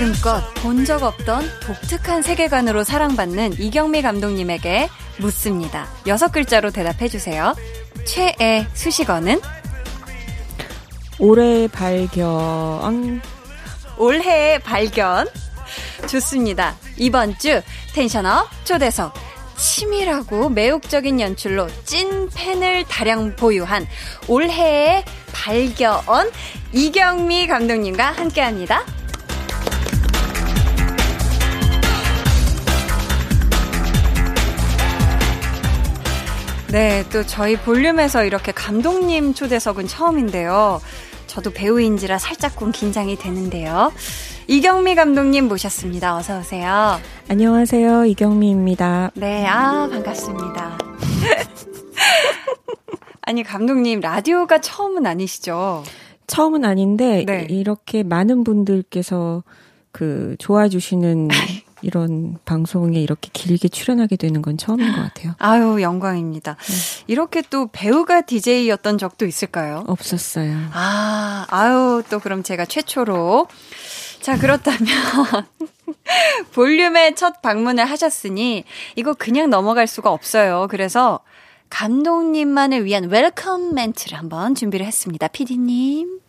지금껏 0.00 0.42
본 0.54 0.86
적 0.86 1.02
없던 1.02 1.46
독특한 1.60 2.22
세계관으로 2.22 2.84
사랑받는 2.84 3.60
이경미 3.60 4.00
감독님에게 4.00 4.88
묻습니다. 5.18 5.88
여섯 6.06 6.32
글자로 6.32 6.70
대답해 6.70 7.06
주세요. 7.06 7.54
최애 8.06 8.66
수식어는 8.72 9.42
올해 11.18 11.68
발견. 11.68 13.20
올해의 13.98 14.60
발견. 14.60 15.28
좋습니다. 16.08 16.76
이번 16.96 17.36
주 17.36 17.60
텐션업 17.92 18.48
초대석. 18.64 19.12
치밀하고 19.58 20.48
매혹적인 20.48 21.20
연출로 21.20 21.68
찐 21.84 22.30
팬을 22.30 22.84
다량 22.84 23.36
보유한 23.36 23.86
올해의 24.28 25.04
발견 25.30 26.00
이경미 26.72 27.46
감독님과 27.48 28.12
함께 28.12 28.40
합니다. 28.40 28.82
네, 36.72 37.04
또 37.10 37.26
저희 37.26 37.56
볼륨에서 37.56 38.24
이렇게 38.24 38.52
감독님 38.52 39.34
초대석은 39.34 39.88
처음인데요. 39.88 40.80
저도 41.26 41.50
배우인지라 41.50 42.18
살짝쿵 42.18 42.70
긴장이 42.70 43.16
되는데요. 43.16 43.92
이경미 44.46 44.94
감독님 44.94 45.48
모셨습니다. 45.48 46.16
어서 46.16 46.38
오세요. 46.38 47.00
안녕하세요. 47.28 48.04
이경미입니다. 48.04 49.10
네, 49.14 49.44
아, 49.46 49.88
반갑습니다. 49.90 50.78
아니, 53.22 53.42
감독님, 53.42 53.98
라디오가 53.98 54.60
처음은 54.60 55.06
아니시죠? 55.06 55.82
처음은 56.28 56.64
아닌데, 56.64 57.24
네. 57.26 57.46
이렇게 57.50 58.04
많은 58.04 58.44
분들께서 58.44 59.42
그, 59.90 60.36
좋아해 60.38 60.68
주시는 60.68 61.28
이런 61.82 62.38
방송에 62.44 63.00
이렇게 63.00 63.30
길게 63.32 63.68
출연하게 63.68 64.16
되는 64.16 64.42
건 64.42 64.56
처음인 64.56 64.92
것 64.92 65.02
같아요. 65.02 65.34
아유, 65.38 65.80
영광입니다. 65.82 66.56
네. 66.56 67.04
이렇게 67.06 67.42
또 67.48 67.68
배우가 67.72 68.22
DJ였던 68.22 68.98
적도 68.98 69.26
있을까요? 69.26 69.84
없었어요. 69.86 70.56
아, 70.72 71.46
아유, 71.48 72.02
또 72.10 72.18
그럼 72.18 72.42
제가 72.42 72.64
최초로. 72.64 73.48
자, 74.20 74.38
그렇다면. 74.38 74.88
볼륨의 76.52 77.16
첫 77.16 77.42
방문을 77.42 77.84
하셨으니, 77.84 78.64
이거 78.96 79.14
그냥 79.14 79.50
넘어갈 79.50 79.86
수가 79.86 80.10
없어요. 80.10 80.66
그래서, 80.70 81.20
감독님만을 81.70 82.84
위한 82.84 83.04
welcome 83.04 83.74
멘트를 83.74 84.18
한번 84.18 84.54
준비를 84.54 84.84
했습니다. 84.84 85.28
피디님. 85.28 86.20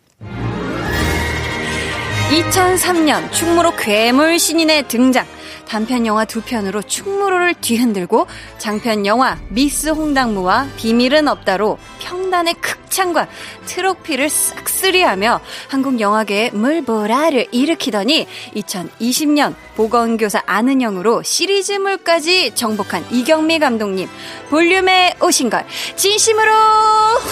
2003년 2.30 3.30
충무로 3.30 3.76
괴물 3.76 4.38
신인의 4.38 4.88
등장. 4.88 5.26
단편 5.72 6.04
영화 6.04 6.26
두 6.26 6.42
편으로 6.42 6.82
충무로를 6.82 7.54
뒤흔들고 7.54 8.26
장편 8.58 9.06
영화 9.06 9.38
미스 9.48 9.88
홍당무와 9.88 10.68
비밀은 10.76 11.28
없다로 11.28 11.78
평단의 11.98 12.56
극찬과 12.60 13.26
트로피를 13.64 14.28
싹쓸이하며 14.28 15.40
한국 15.68 15.98
영화계의 15.98 16.50
물보라를 16.52 17.46
일으키더니 17.52 18.26
2020년 18.54 19.54
보건교사 19.74 20.42
아는영으로 20.44 21.22
시리즈물까지 21.22 22.54
정복한 22.54 23.06
이경미 23.10 23.58
감독님 23.58 24.10
볼륨에 24.50 25.14
오신 25.22 25.48
걸 25.48 25.64
진심으로 25.96 26.52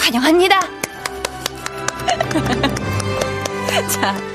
환영합니다. 0.01 0.61
자, 3.87 4.30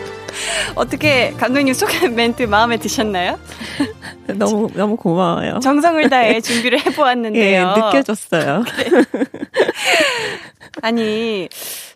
어떻게 0.75 1.33
감독님 1.33 1.75
소개 1.75 2.07
멘트 2.09 2.44
마음에 2.44 2.77
드셨나요? 2.79 3.38
너무 4.27 4.68
너무 4.75 4.96
고마워요. 4.96 5.61
정성을 5.61 6.09
다해 6.11 6.40
준비를 6.42 6.85
해보았는데요. 6.85 7.61
예, 7.61 7.81
느껴졌어요. 7.81 8.64
아니 10.83 11.49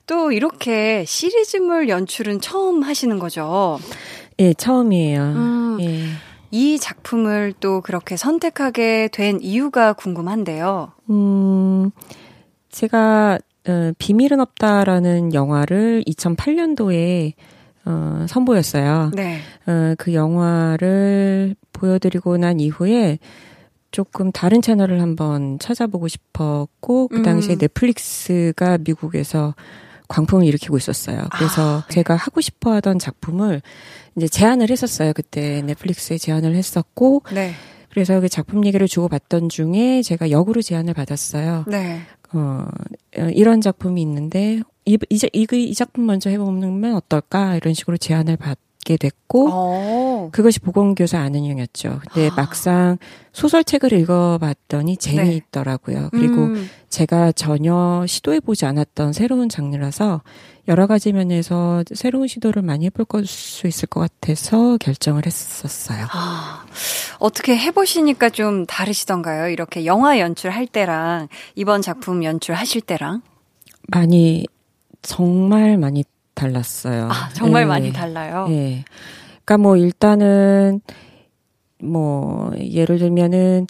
또 0.07 0.33
이렇게 0.33 1.05
시리즈물 1.07 1.89
연출은 1.89 2.41
처음 2.41 2.83
하시는 2.83 3.19
거죠? 3.19 3.79
예, 4.39 4.55
처음이에요. 4.55 5.21
음, 5.23 5.79
예. 5.81 6.05
이 6.51 6.79
작품을 6.79 7.55
또 7.61 7.81
그렇게 7.81 8.17
선택하게 8.17 9.09
된 9.13 9.39
이유가 9.41 9.93
궁금한데요. 9.93 10.93
음, 11.11 11.91
제가 12.71 13.39
어, 13.69 13.93
비밀은 13.99 14.41
없다라는 14.41 15.35
영화를 15.35 16.03
2008년도에 16.09 17.35
어, 17.91 18.27
선보였어요. 18.29 19.11
네. 19.15 19.39
어, 19.67 19.95
그 19.99 20.15
영화를 20.15 21.57
보여드리고 21.73 22.37
난 22.37 22.61
이후에 22.61 23.19
조금 23.91 24.31
다른 24.31 24.63
채널을 24.63 25.01
한번 25.01 25.59
찾아보고 25.59 26.07
싶었고, 26.07 27.09
그 27.09 27.23
당시에 27.23 27.57
음. 27.57 27.59
넷플릭스가 27.59 28.79
미국에서 28.79 29.55
광풍을 30.07 30.45
일으키고 30.47 30.77
있었어요. 30.77 31.27
그래서 31.33 31.79
아, 31.79 31.87
네. 31.89 31.95
제가 31.95 32.15
하고 32.15 32.41
싶어 32.41 32.73
하던 32.75 32.99
작품을 32.99 33.63
이제 34.17 34.29
제안을 34.29 34.71
했었어요. 34.71 35.13
그때 35.13 35.63
넷플릭스에 35.63 36.19
제안을 36.19 36.55
했었고, 36.55 37.23
네. 37.33 37.53
그래서 37.91 38.21
그 38.21 38.29
작품 38.29 38.65
얘기를 38.65 38.87
주고받던 38.87 39.49
중에 39.49 40.03
제가 40.03 40.31
역으로 40.31 40.63
제안을 40.63 40.95
받았어요. 40.95 41.65
네. 41.67 42.03
어, 42.33 42.67
이런 43.35 43.61
작품이 43.61 44.01
있는데 44.03 44.63
이, 44.85 44.99
이제 45.09 45.29
이, 45.33 45.47
이 45.51 45.75
작품 45.75 46.07
먼저 46.07 46.31
해보면 46.31 46.95
어떨까? 46.95 47.57
이런 47.57 47.75
식으로 47.75 47.97
제안을 47.97 48.37
받 48.37 48.59
게 48.85 48.97
됐고 48.97 49.47
오. 49.47 49.51
어. 49.53 50.29
그것이 50.33 50.61
보건교사 50.61 51.19
아는 51.19 51.45
형이었죠. 51.45 52.01
근데 52.13 52.29
아. 52.29 52.35
막상 52.35 52.99
소설책을 53.33 53.93
읽어봤더니 53.93 54.97
재미있더라고요. 54.97 56.01
네. 56.03 56.09
그리고 56.11 56.45
음. 56.45 56.69
제가 56.89 57.33
전혀 57.33 58.05
시도해보지 58.07 58.67
않았던 58.67 59.13
새로운 59.13 59.49
장르라서 59.49 60.23
여러 60.69 60.87
가지 60.87 61.13
면에서 61.13 61.83
새로운 61.95 62.27
시도를 62.29 62.63
많이 62.63 62.87
해볼 62.87 63.27
수 63.27 63.67
있을 63.67 63.89
것 63.89 64.01
같아서 64.01 64.77
결정을 64.79 65.27
했었어요. 65.27 66.07
아, 66.13 66.65
어떻게 67.19 67.57
해보시니까 67.57 68.31
좀 68.31 68.67
다르시던가요? 68.67 69.49
이렇게 69.49 69.85
영화 69.85 70.19
연출할 70.19 70.67
때랑 70.67 71.29
이번 71.55 71.83
작품 71.83 72.25
연출하실 72.25 72.83
때랑? 72.83 73.23
많이 73.89 74.47
정말 75.03 75.77
많이 75.77 76.05
달랐어요. 76.41 77.09
아, 77.11 77.29
정말 77.35 77.63
네. 77.63 77.67
많이 77.67 77.93
달라요? 77.93 78.47
네. 78.49 78.85
그러니까 79.45 79.59
뭐 79.59 79.77
일단은 79.77 80.81
뭐 81.83 82.53
예를 82.59 82.99
들면은 82.99 83.67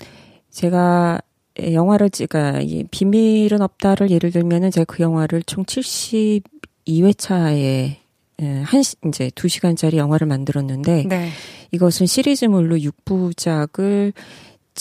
제가 0.51 1.21
영화를 1.61 2.11
그러니까 2.11 2.61
비밀은 2.91 3.61
없다를 3.61 4.11
예를 4.11 4.31
들면은 4.31 4.71
제가 4.71 4.85
그 4.85 5.03
영화를 5.03 5.43
총 5.43 5.65
72회차에 5.65 7.97
예, 8.43 8.63
한 8.63 8.83
이제 9.07 9.31
2시간짜리 9.35 9.97
영화를 9.97 10.27
만들었는데 10.27 11.05
네. 11.07 11.29
이것은 11.73 12.07
시리즈물로 12.07 12.77
6부작을 12.77 14.15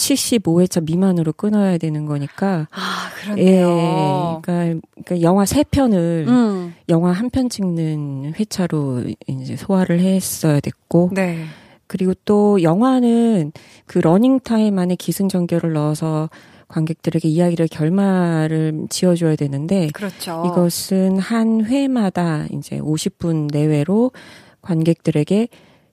75회차 0.03 0.83
미만으로 0.85 1.33
끊어야 1.33 1.77
되는 1.77 2.05
거니까. 2.05 2.67
아, 2.71 3.09
그렇네요. 3.21 3.67
예, 3.67 4.41
그러니까, 4.41 4.88
그러니까 5.03 5.21
영화 5.21 5.43
3편을 5.43 6.27
음. 6.27 6.73
영화 6.88 7.12
한 7.12 7.29
편 7.29 7.49
찍는 7.49 8.33
회차로 8.39 9.03
이제 9.27 9.55
소화를 9.55 9.99
했어야 9.99 10.59
됐고. 10.62 11.12
네. 11.13 11.43
그리고 11.88 12.13
또 12.25 12.62
영화는 12.63 13.51
그 13.85 13.99
러닝 13.99 14.39
타임 14.41 14.79
안에 14.79 14.95
기승전결을 14.95 15.73
넣어서 15.73 16.29
관객들에게 16.67 17.27
이야기를 17.27 17.67
결말을 17.67 18.88
지어줘야 18.89 19.35
되는데. 19.35 19.89
그렇죠. 19.93 20.43
이것은 20.47 21.19
한 21.19 21.65
회마다 21.65 22.45
이제 22.51 22.79
50분 22.79 23.51
내외로 23.51 24.12
관객들에게 24.62 25.47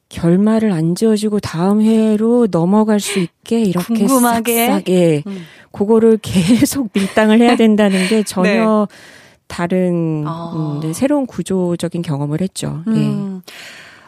결말을 0.09 0.73
안 0.73 0.95
지어주고 0.95 1.41
다음 1.41 1.83
회로 1.83 2.47
넘어갈 2.51 3.01
수 3.01 3.19
있게 3.19 3.61
이렇게 3.61 3.95
궁금하게 3.95 4.67
싹싹 4.67 4.89
음. 5.27 5.45
그거를 5.73 6.19
계속 6.23 6.91
밀당을 6.93 7.41
해야 7.41 7.57
된다는 7.57 8.07
게 8.09 8.23
전혀 8.25 8.87
네. 8.89 8.97
다른 9.49 10.25
어. 10.27 10.81
음, 10.83 10.93
새로운 10.93 11.27
구조적인 11.27 12.03
경험을 12.03 12.41
했죠. 12.41 12.83
음. 12.87 13.43
예. 13.47 13.53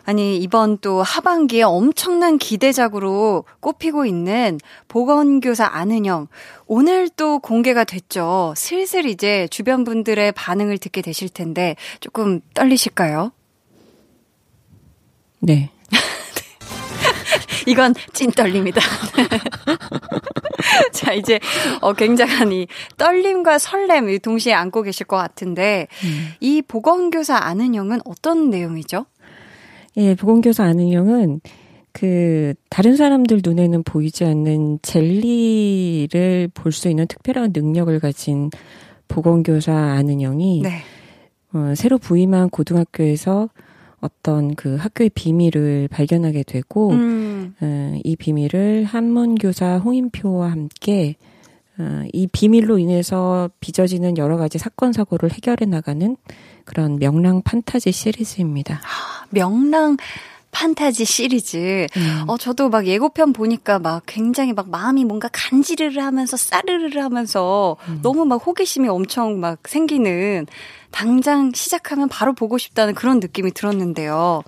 아니 0.04 0.38
이번 0.38 0.78
또 0.78 1.02
하반기에 1.02 1.64
엄청난 1.64 2.38
기대작으로 2.38 3.44
꼽히고 3.60 4.06
있는 4.06 4.58
보건교사 4.88 5.68
아는형 5.70 6.28
오늘 6.66 7.10
또 7.10 7.40
공개가 7.40 7.84
됐죠. 7.84 8.54
슬슬 8.56 9.04
이제 9.04 9.46
주변 9.50 9.84
분들의 9.84 10.32
반응을 10.32 10.78
듣게 10.78 11.02
되실 11.02 11.28
텐데 11.28 11.76
조금 12.00 12.40
떨리실까요? 12.54 13.32
네. 15.40 15.70
이건 17.66 17.94
찐 18.12 18.30
떨림이다. 18.30 18.80
자, 20.92 21.12
이제, 21.12 21.38
어, 21.80 21.92
굉장한 21.92 22.52
이 22.52 22.66
떨림과 22.96 23.58
설렘 23.58 24.16
동시에 24.18 24.52
안고 24.52 24.82
계실 24.82 25.06
것 25.06 25.16
같은데, 25.16 25.86
음. 26.04 26.28
이 26.40 26.62
보건교사 26.62 27.36
아는 27.36 27.74
형은 27.74 28.00
어떤 28.04 28.50
내용이죠? 28.50 29.06
예, 29.96 30.14
보건교사 30.14 30.64
아는 30.64 30.92
형은 30.92 31.40
그, 31.92 32.54
다른 32.70 32.96
사람들 32.96 33.40
눈에는 33.44 33.82
보이지 33.82 34.24
않는 34.24 34.78
젤리를 34.82 36.50
볼 36.54 36.72
수 36.72 36.88
있는 36.88 37.06
특별한 37.06 37.52
능력을 37.54 37.98
가진 38.00 38.50
보건교사 39.08 39.72
아는 39.74 40.20
형이, 40.20 40.62
네. 40.62 40.82
어, 41.52 41.74
새로 41.74 41.98
부임한 41.98 42.50
고등학교에서 42.50 43.48
어떤 44.00 44.54
그 44.54 44.76
학교의 44.76 45.10
비밀을 45.10 45.88
발견하게 45.88 46.44
되고 46.44 46.90
음. 46.90 47.54
어, 47.60 47.98
이 48.04 48.16
비밀을 48.16 48.84
한문 48.84 49.34
교사 49.34 49.78
홍인표와 49.78 50.50
함께 50.50 51.16
어, 51.78 52.04
이 52.12 52.26
비밀로 52.26 52.78
인해서 52.78 53.50
빚어지는 53.60 54.18
여러 54.18 54.36
가지 54.36 54.58
사건 54.58 54.92
사고를 54.92 55.32
해결해 55.32 55.66
나가는 55.66 56.16
그런 56.64 56.98
명랑 56.98 57.42
판타지 57.42 57.92
시리즈입니다. 57.92 58.74
아, 58.74 59.26
명랑 59.30 59.96
판타지 60.50 61.04
시리즈. 61.04 61.86
음. 61.96 62.24
어, 62.26 62.36
저도 62.36 62.68
막 62.70 62.86
예고편 62.86 63.32
보니까 63.32 63.78
막 63.78 64.02
굉장히 64.06 64.52
막 64.52 64.70
마음이 64.70 65.04
뭔가 65.04 65.28
간지르르 65.32 66.00
하면서 66.00 66.36
싸르르르 66.36 66.98
하면서 67.00 67.76
음. 67.88 68.00
너무 68.02 68.24
막 68.24 68.36
호기심이 68.44 68.88
엄청 68.88 69.40
막 69.40 69.60
생기는 69.68 70.46
당장 70.90 71.52
시작하면 71.54 72.08
바로 72.08 72.32
보고 72.32 72.58
싶다는 72.58 72.94
그런 72.94 73.20
느낌이 73.20 73.52
들었는데요. 73.52 74.42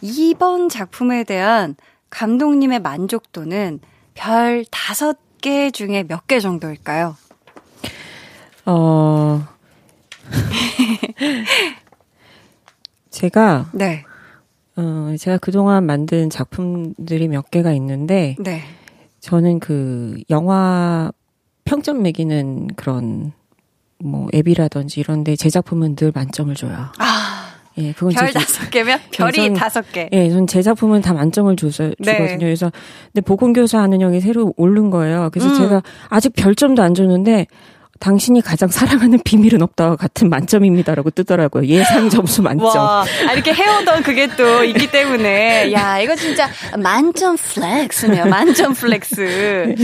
이번 0.00 0.68
작품에 0.68 1.24
대한 1.24 1.74
감독님의 2.10 2.80
만족도는 2.80 3.80
별 4.14 4.64
다섯 4.70 5.16
개 5.40 5.70
중에 5.70 6.04
몇 6.06 6.26
개 6.26 6.38
정도일까요? 6.38 7.16
어, 8.66 9.42
제가, 13.10 13.68
네. 13.72 14.04
어, 14.80 15.14
제가 15.18 15.38
그동안 15.38 15.84
만든 15.84 16.30
작품들이 16.30 17.28
몇 17.28 17.50
개가 17.50 17.72
있는데, 17.72 18.36
네. 18.40 18.62
저는 19.20 19.60
그 19.60 20.16
영화 20.30 21.12
평점 21.64 22.02
매기는 22.02 22.68
그런 22.76 23.32
뭐 24.02 24.28
앱이라든지 24.34 25.00
이런데 25.00 25.36
제 25.36 25.50
작품은 25.50 25.94
늘 25.96 26.10
만점을 26.14 26.54
줘요. 26.54 26.86
아. 26.98 27.26
예, 27.78 27.92
그건 27.92 28.12
별 28.14 28.32
다섯 28.32 28.68
개면 28.70 28.98
별이 29.12 29.54
다섯 29.54 29.82
개. 29.92 30.08
예, 30.12 30.28
전 30.30 30.46
제 30.46 30.60
작품은 30.60 31.02
다 31.02 31.14
만점을 31.14 31.54
줘서 31.56 31.92
네. 32.00 32.12
주거든요. 32.14 32.38
그래서 32.38 32.72
근데 33.12 33.20
보건교사 33.20 33.80
하는 33.80 34.00
형이 34.00 34.20
새로 34.20 34.52
오른 34.56 34.90
거예요. 34.90 35.30
그래서 35.32 35.50
음. 35.50 35.54
제가 35.54 35.82
아직 36.08 36.32
별점도 36.34 36.82
안 36.82 36.94
줬는데 36.94 37.46
당신이 38.00 38.40
가장 38.40 38.68
사랑하는 38.70 39.20
비밀은 39.24 39.60
없다와 39.62 39.96
같은 39.96 40.30
만점입니다라고 40.30 41.10
뜨더라고요. 41.10 41.66
예상 41.66 42.08
점수 42.08 42.42
만점. 42.42 42.66
와, 42.66 43.04
아, 43.28 43.32
이렇게 43.34 43.52
해오던 43.52 44.02
그게 44.02 44.26
또 44.36 44.64
있기 44.64 44.88
때문에 44.90 45.70
야 45.72 46.00
이거 46.00 46.16
진짜 46.16 46.48
만점 46.78 47.36
flex네요. 47.36 48.26
만점 48.26 48.72
flex. 48.72 49.74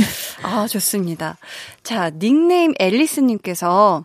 아 0.42 0.66
좋습니다. 0.66 1.36
자 1.82 2.10
닉네임 2.10 2.72
앨리스님께서 2.78 4.04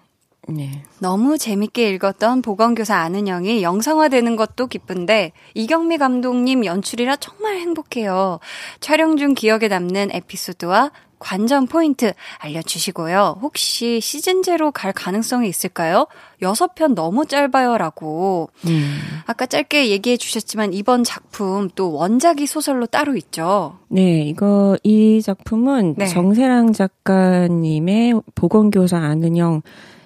네. 0.50 0.84
너무 1.00 1.38
재밌게 1.38 1.90
읽었던 1.92 2.42
보건교사 2.42 2.98
안은영이 2.98 3.64
영상화되는 3.64 4.36
것도 4.36 4.68
기쁜데 4.68 5.32
이경미 5.54 5.98
감독님 5.98 6.66
연출이라 6.66 7.16
정말 7.18 7.58
행복해요. 7.58 8.40
촬영 8.82 9.16
중 9.16 9.34
기억에 9.34 9.68
남는 9.70 10.10
에피소드와 10.12 10.92
관전 11.22 11.68
포인트 11.68 12.14
알려주시고요. 12.40 13.40
혹시 13.42 14.02
시즌 14.02 14.44
제로 14.44 14.72
갈 14.72 14.92
가능성이 14.92 15.48
있을까요? 15.48 16.08
여섯 16.42 16.74
편 16.76 16.96
너무 16.96 17.26
짧아요. 17.26 17.78
라고. 17.78 18.50
음. 18.66 18.98
아까 19.28 19.46
짧게 19.46 19.90
얘기해 19.92 20.18
주셨지만 20.18 20.74
이번 20.74 21.04
작품 21.04 21.70
또 21.76 21.94
원작이 21.94 22.48
소설로 22.48 22.88
따로 22.88 23.16
있죠. 23.16 23.78
네, 23.88 24.22
이거, 24.22 24.76
이 24.84 25.22
작품은 25.22 25.96
네. 25.98 26.08
정세랑 26.08 26.74
작가님의 26.74 28.16
보건교사 28.36 28.98
아는 28.98 29.38
형 29.38 29.62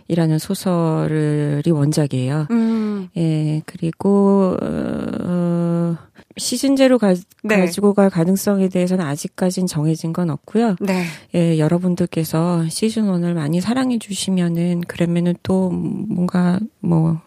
이라는 0.07 0.37
소설이 0.39 1.69
원작이에요. 1.71 2.47
음. 2.51 3.09
예, 3.17 3.61
그리고, 3.65 4.55
어, 4.61 5.97
시즌제로 6.37 6.97
가, 6.97 7.15
네. 7.43 7.59
가지고 7.59 7.93
갈 7.93 8.09
가능성에 8.09 8.69
대해서는 8.69 9.05
아직까진 9.05 9.67
정해진 9.67 10.13
건 10.13 10.29
없고요. 10.29 10.75
네. 10.81 11.05
예, 11.33 11.57
여러분들께서 11.57 12.67
시즌 12.69 13.05
1을 13.05 13.33
많이 13.33 13.61
사랑해 13.61 13.97
주시면은, 13.97 14.81
그러면은 14.81 15.33
또 15.43 15.69
뭔가, 15.71 16.59
뭐, 16.81 17.19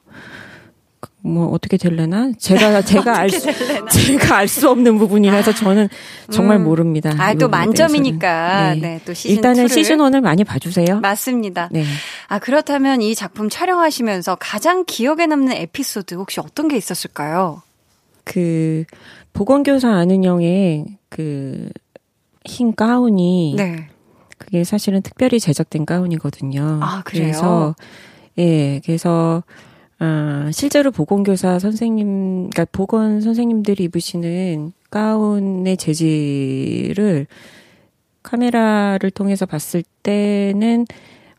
뭐 1.21 1.49
어떻게 1.49 1.77
될래나 1.77 2.33
제가 2.39 2.81
제가 2.83 3.19
알 3.19 3.31
수, 3.31 3.49
제가 3.91 4.37
알 4.37 4.49
수 4.49 4.71
없는 4.71 4.99
부분이라서 4.99 5.51
아, 5.51 5.55
저는 5.55 5.89
정말 6.31 6.59
음. 6.59 6.65
모릅니다. 6.65 7.13
아또 7.19 7.49
만점이니까 7.49 8.75
네. 8.75 8.81
네. 8.81 9.01
또 9.05 9.15
시즌 9.15 9.37
일단은 9.37 9.67
2를. 9.67 9.73
시즌 9.73 9.99
1을 9.99 10.21
많이 10.21 10.45
봐주세요. 10.45 11.01
맞습니다. 11.01 11.69
네. 11.73 11.85
아 12.29 12.39
그렇다면 12.39 13.03
이 13.03 13.15
작품 13.15 13.49
촬영하시면서 13.49 14.37
가장 14.41 14.85
기억에 14.87 15.27
남는 15.27 15.53
에피소드 15.53 16.15
혹시 16.15 16.41
어떤 16.41 16.69
게 16.69 16.77
있었을까요? 16.77 17.63
그 18.25 18.85
보건교사 19.33 19.91
아는 19.91 20.25
형의 20.25 20.85
그 21.09 21.69
흰 22.49 22.75
가운이 22.75 23.55
네. 23.57 23.89
그게 24.39 24.65
사실은 24.65 25.03
특별히 25.03 25.39
제작된 25.39 25.85
가운이거든요. 25.85 26.81
아 26.83 27.03
그래요? 27.05 27.23
그래서 27.25 27.75
예 28.39 28.81
그래서 28.85 29.43
아, 30.01 30.51
실제로 30.53 30.91
보건교사 30.91 31.59
선생님, 31.59 32.51
그러니까 32.51 32.67
보건 32.71 33.21
선생님들이 33.21 33.85
입으시는 33.85 34.73
가운의 34.91 35.77
재질을 35.77 37.27
카메라를 38.23 39.11
통해서 39.11 39.47
봤을 39.47 39.83
때는 40.03 40.87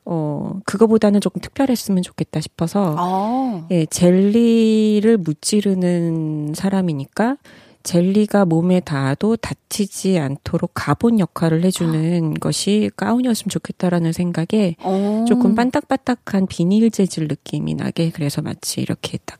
어 0.05 0.59
그거보다는 0.65 1.21
조금 1.21 1.39
특별했으면 1.41 2.01
좋겠다 2.01 2.41
싶어서 2.41 2.95
아. 2.97 3.67
예 3.69 3.85
젤리를 3.85 5.17
무찌르는 5.17 6.53
사람이니까 6.55 7.37
젤리가 7.83 8.45
몸에 8.45 8.79
닿아도 8.79 9.35
다치지 9.37 10.19
않도록 10.19 10.71
가본 10.73 11.19
역할을 11.19 11.63
해주는 11.63 12.33
아. 12.35 12.39
것이 12.39 12.89
가운이었으면 12.95 13.49
좋겠다라는 13.49 14.11
생각에 14.13 14.75
오. 14.83 14.89
어. 14.89 15.25
조금 15.27 15.55
반딱반딱한 15.55 16.47
비닐 16.47 16.91
재질 16.91 17.27
느낌이 17.27 17.75
나게 17.75 18.11
그래서 18.11 18.41
마치 18.41 18.81
이렇게 18.81 19.17
딱 19.25 19.39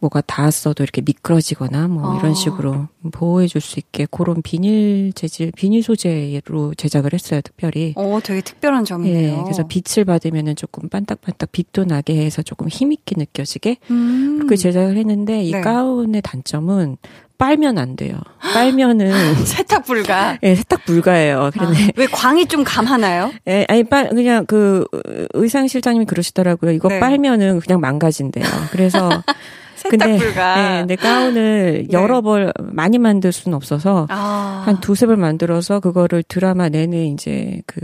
뭐가 0.00 0.20
닿았어도 0.20 0.82
이렇게 0.82 1.00
미끄러지거나 1.00 1.88
뭐 1.88 2.12
아. 2.14 2.18
이런 2.18 2.34
식으로 2.34 2.88
보호해 3.12 3.46
줄 3.46 3.64
수 3.64 3.78
있게 3.78 4.06
그런 4.10 4.42
비닐 4.42 5.12
재질, 5.14 5.50
비닐 5.52 5.82
소재로 5.82 6.74
제작을 6.76 7.14
했어요, 7.14 7.40
특별히. 7.42 7.94
어, 7.96 8.20
되게 8.22 8.42
특별한 8.42 8.84
점이네요. 8.84 9.38
예, 9.38 9.42
그래서 9.42 9.66
빛을 9.66 10.04
받으면은 10.04 10.54
조금 10.54 10.90
반딱반딱 10.90 11.50
빛도 11.50 11.84
나게 11.86 12.22
해서 12.22 12.42
조금 12.42 12.68
힘있게 12.68 13.14
느껴지게 13.16 13.78
음. 13.90 14.36
그렇게 14.36 14.56
제작을 14.56 14.98
했는데 14.98 15.42
이 15.42 15.52
네. 15.52 15.62
가운의 15.62 16.20
단점은 16.20 16.98
빨면 17.38 17.78
안 17.78 17.96
돼요. 17.96 18.18
빨면은 18.38 19.10
세탁 19.44 19.84
불가. 19.84 20.38
예, 20.42 20.48
네, 20.50 20.54
세탁 20.54 20.84
불가예요. 20.84 21.50
그런데 21.52 21.84
아, 21.84 21.88
왜 21.96 22.06
광이 22.06 22.46
좀 22.46 22.64
감하나요? 22.64 23.32
예, 23.48 23.64
아니 23.68 23.84
빨 23.84 24.08
그냥 24.10 24.46
그 24.46 24.84
의상 25.32 25.66
실장님이 25.66 26.06
그러시더라고요. 26.06 26.70
이거 26.72 26.88
네. 26.88 27.00
빨면은 27.00 27.60
그냥 27.60 27.80
망가진대요. 27.80 28.44
그래서 28.70 29.10
근데, 29.90 30.16
불가. 30.16 30.56
네, 30.56 30.78
근데 30.80 30.96
가운을 30.96 31.86
네. 31.88 31.92
여러 31.92 32.22
벌 32.22 32.52
많이 32.58 32.98
만들 32.98 33.32
수는 33.32 33.54
없어서 33.54 34.06
아. 34.10 34.62
한 34.64 34.80
두세 34.80 35.06
벌 35.06 35.16
만들어서 35.16 35.80
그거를 35.80 36.22
드라마 36.26 36.68
내내 36.68 37.06
이제 37.06 37.60
그 37.66 37.80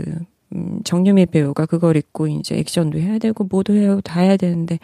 음, 0.53 0.79
정유미 0.83 1.27
배우가 1.27 1.65
그걸 1.65 1.95
입고 1.97 2.27
이제 2.27 2.57
액션도 2.57 2.99
해야 2.99 3.19
되고 3.19 3.43
뭐도 3.43 3.73
해야 3.73 3.99
다 4.03 4.21
해야 4.21 4.35
되는데 4.35 4.79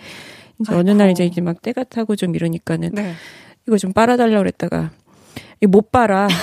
이제 0.60 0.72
아이고. 0.74 0.80
어느 0.80 0.92
날 0.92 1.12
이제 1.12 1.26
이제 1.26 1.42
막 1.42 1.62
때가 1.62 1.84
타고 1.86 2.16
좀 2.16 2.36
이러니까는 2.36 2.92
네. 2.94 3.14
이거 3.68 3.78
좀 3.78 3.94
빨아달라고 3.94 4.40
그랬다가 4.40 4.92
이거 5.62 5.70
못 5.70 5.92
빨아. 5.92 6.28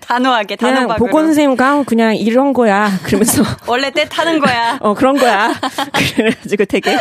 단호하게 0.00 0.56
단호하게 0.56 0.98
보건쌤 0.98 1.54
가운 1.56 1.84
그냥 1.84 2.16
이런 2.16 2.54
거야. 2.54 2.88
그러면서 3.04 3.42
원래 3.68 3.90
때 3.90 4.08
타는 4.08 4.38
거야. 4.38 4.78
어 4.80 4.94
그런 4.94 5.18
거야. 5.18 5.52
그래가지고 6.16 6.64
되게. 6.64 6.96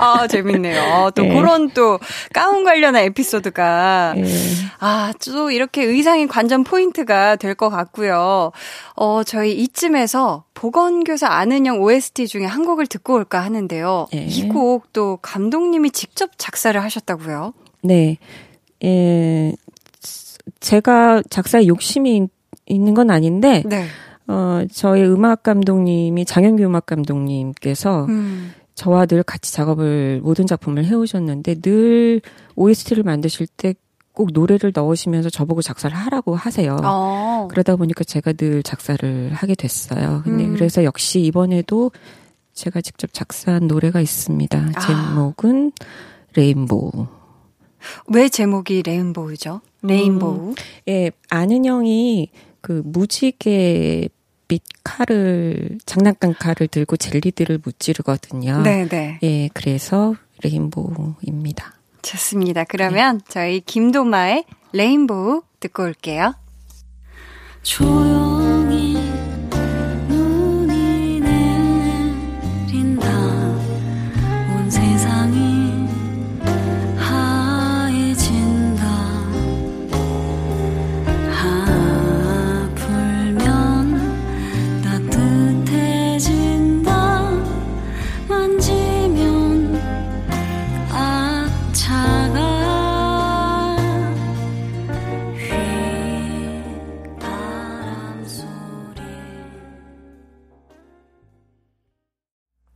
아 0.00 0.26
재밌네요. 0.26 0.82
어, 0.82 1.10
또 1.12 1.22
네. 1.22 1.32
그런 1.32 1.70
또 1.70 2.00
가운 2.32 2.64
관련한 2.64 3.04
에피소드가. 3.04 4.14
네. 4.16 4.24
아또 4.80 5.52
이렇게 5.52 5.84
의상이 5.84 6.26
관전 6.26 6.64
포인트가 6.64 7.36
될 7.36 7.54
것 7.54 7.70
같고요. 7.70 8.50
어 8.96 9.22
저희 9.24 9.52
이쯤에서 9.52 10.42
보건교사 10.54 11.28
아는 11.28 11.64
형 11.64 11.80
OST 11.80 12.26
중에 12.26 12.44
한 12.44 12.64
곡을 12.64 12.88
듣고 12.88 13.14
올까 13.14 13.40
하는데요. 13.44 14.08
네. 14.12 14.26
이곡 14.28 14.92
또 14.92 15.18
감독님이 15.22 15.92
직접 15.92 16.30
작사를 16.38 16.82
하셨다고요 16.82 17.52
네 17.84 18.18
예, 18.82 19.54
제가 20.60 21.22
작사에 21.30 21.66
욕심이 21.66 22.26
있는 22.66 22.94
건 22.94 23.10
아닌데, 23.10 23.62
네. 23.66 23.86
어, 24.26 24.64
저희 24.72 25.02
음악 25.04 25.42
감독님이 25.42 26.24
장현규 26.24 26.64
음악 26.64 26.86
감독님께서 26.86 28.06
음. 28.06 28.52
저와 28.74 29.06
늘 29.06 29.22
같이 29.22 29.52
작업을 29.52 30.20
모든 30.22 30.46
작품을 30.46 30.84
해오셨는데 30.84 31.60
늘 31.60 32.20
OST를 32.56 33.04
만드실 33.04 33.46
때 33.56 33.74
꼭 34.14 34.30
노래를 34.32 34.72
넣으시면서 34.74 35.28
저보고 35.28 35.60
작사를 35.60 35.94
하라고 35.94 36.36
하세요. 36.36 36.76
어. 36.84 37.48
그러다 37.50 37.74
보니까 37.76 38.04
제가 38.04 38.32
늘 38.32 38.62
작사를 38.62 39.32
하게 39.32 39.54
됐어요. 39.56 40.22
근데 40.24 40.44
음. 40.44 40.54
그래서 40.54 40.84
역시 40.84 41.20
이번에도 41.20 41.90
제가 42.52 42.80
직접 42.80 43.12
작사한 43.12 43.66
노래가 43.66 44.00
있습니다. 44.00 44.70
아. 44.76 44.80
제목은 44.80 45.72
Rainbow. 46.36 47.08
왜 48.08 48.28
제목이 48.28 48.82
Rainbow죠? 48.82 49.60
Rainbow. 49.82 50.50
음, 50.50 50.54
예, 50.88 51.10
안은영이 51.28 52.30
그 52.60 52.82
무지개 52.84 54.08
빛 54.48 54.62
칼을 54.82 55.78
장난감 55.86 56.34
칼을 56.34 56.68
들고 56.70 56.96
젤리들을 56.96 57.60
무찌르거든요. 57.64 58.62
네, 58.62 58.86
네. 58.88 59.18
예, 59.22 59.48
그래서 59.52 60.14
Rainbow입니다. 60.42 61.74
좋습니다. 62.02 62.64
그러면 62.64 63.18
네. 63.18 63.24
저희 63.28 63.60
김도마의 63.60 64.44
Rainbow 64.72 65.42
듣고 65.60 65.84
올게요. 65.84 66.34
조용 67.62 68.53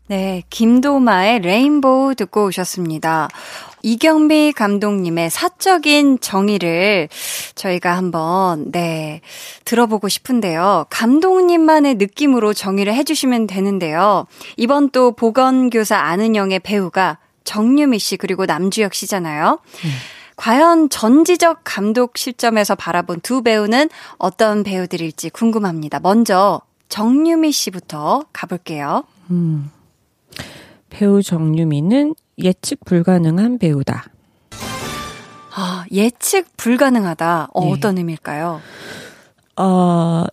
네, 0.08 0.42
김도마의 0.48 1.40
레인보우 1.40 2.14
듣고 2.14 2.46
오셨습니다. 2.46 3.28
이경미 3.82 4.52
감독님의 4.52 5.28
사적인 5.28 6.20
정의를 6.20 7.10
저희가 7.54 7.94
한번, 7.94 8.72
네, 8.72 9.20
들어보고 9.66 10.08
싶은데요. 10.08 10.86
감독님만의 10.88 11.96
느낌으로 11.96 12.54
정의를 12.54 12.94
해주시면 12.94 13.46
되는데요. 13.46 14.26
이번 14.56 14.88
또 14.90 15.12
보건교사 15.12 15.98
아는영의 15.98 16.60
배우가 16.60 17.18
정유미 17.44 17.98
씨 17.98 18.16
그리고 18.16 18.46
남주혁 18.46 18.94
씨잖아요. 18.94 19.58
음. 19.84 19.90
과연 20.36 20.88
전지적 20.88 21.60
감독 21.64 22.16
실점에서 22.16 22.76
바라본 22.76 23.20
두 23.20 23.42
배우는 23.42 23.90
어떤 24.16 24.62
배우들일지 24.62 25.30
궁금합니다. 25.30 26.00
먼저 26.00 26.62
정유미 26.88 27.52
씨부터 27.52 28.24
가볼게요. 28.32 29.04
음. 29.30 29.70
배우 30.98 31.22
정유미는 31.22 32.16
예측 32.38 32.84
불가능한 32.84 33.58
배우다. 33.58 34.06
아, 35.54 35.84
예측 35.92 36.56
불가능하다. 36.56 37.50
어, 37.54 37.64
네. 37.64 37.78
떤 37.78 37.98
의미일까요? 37.98 38.60
어, 39.58 40.24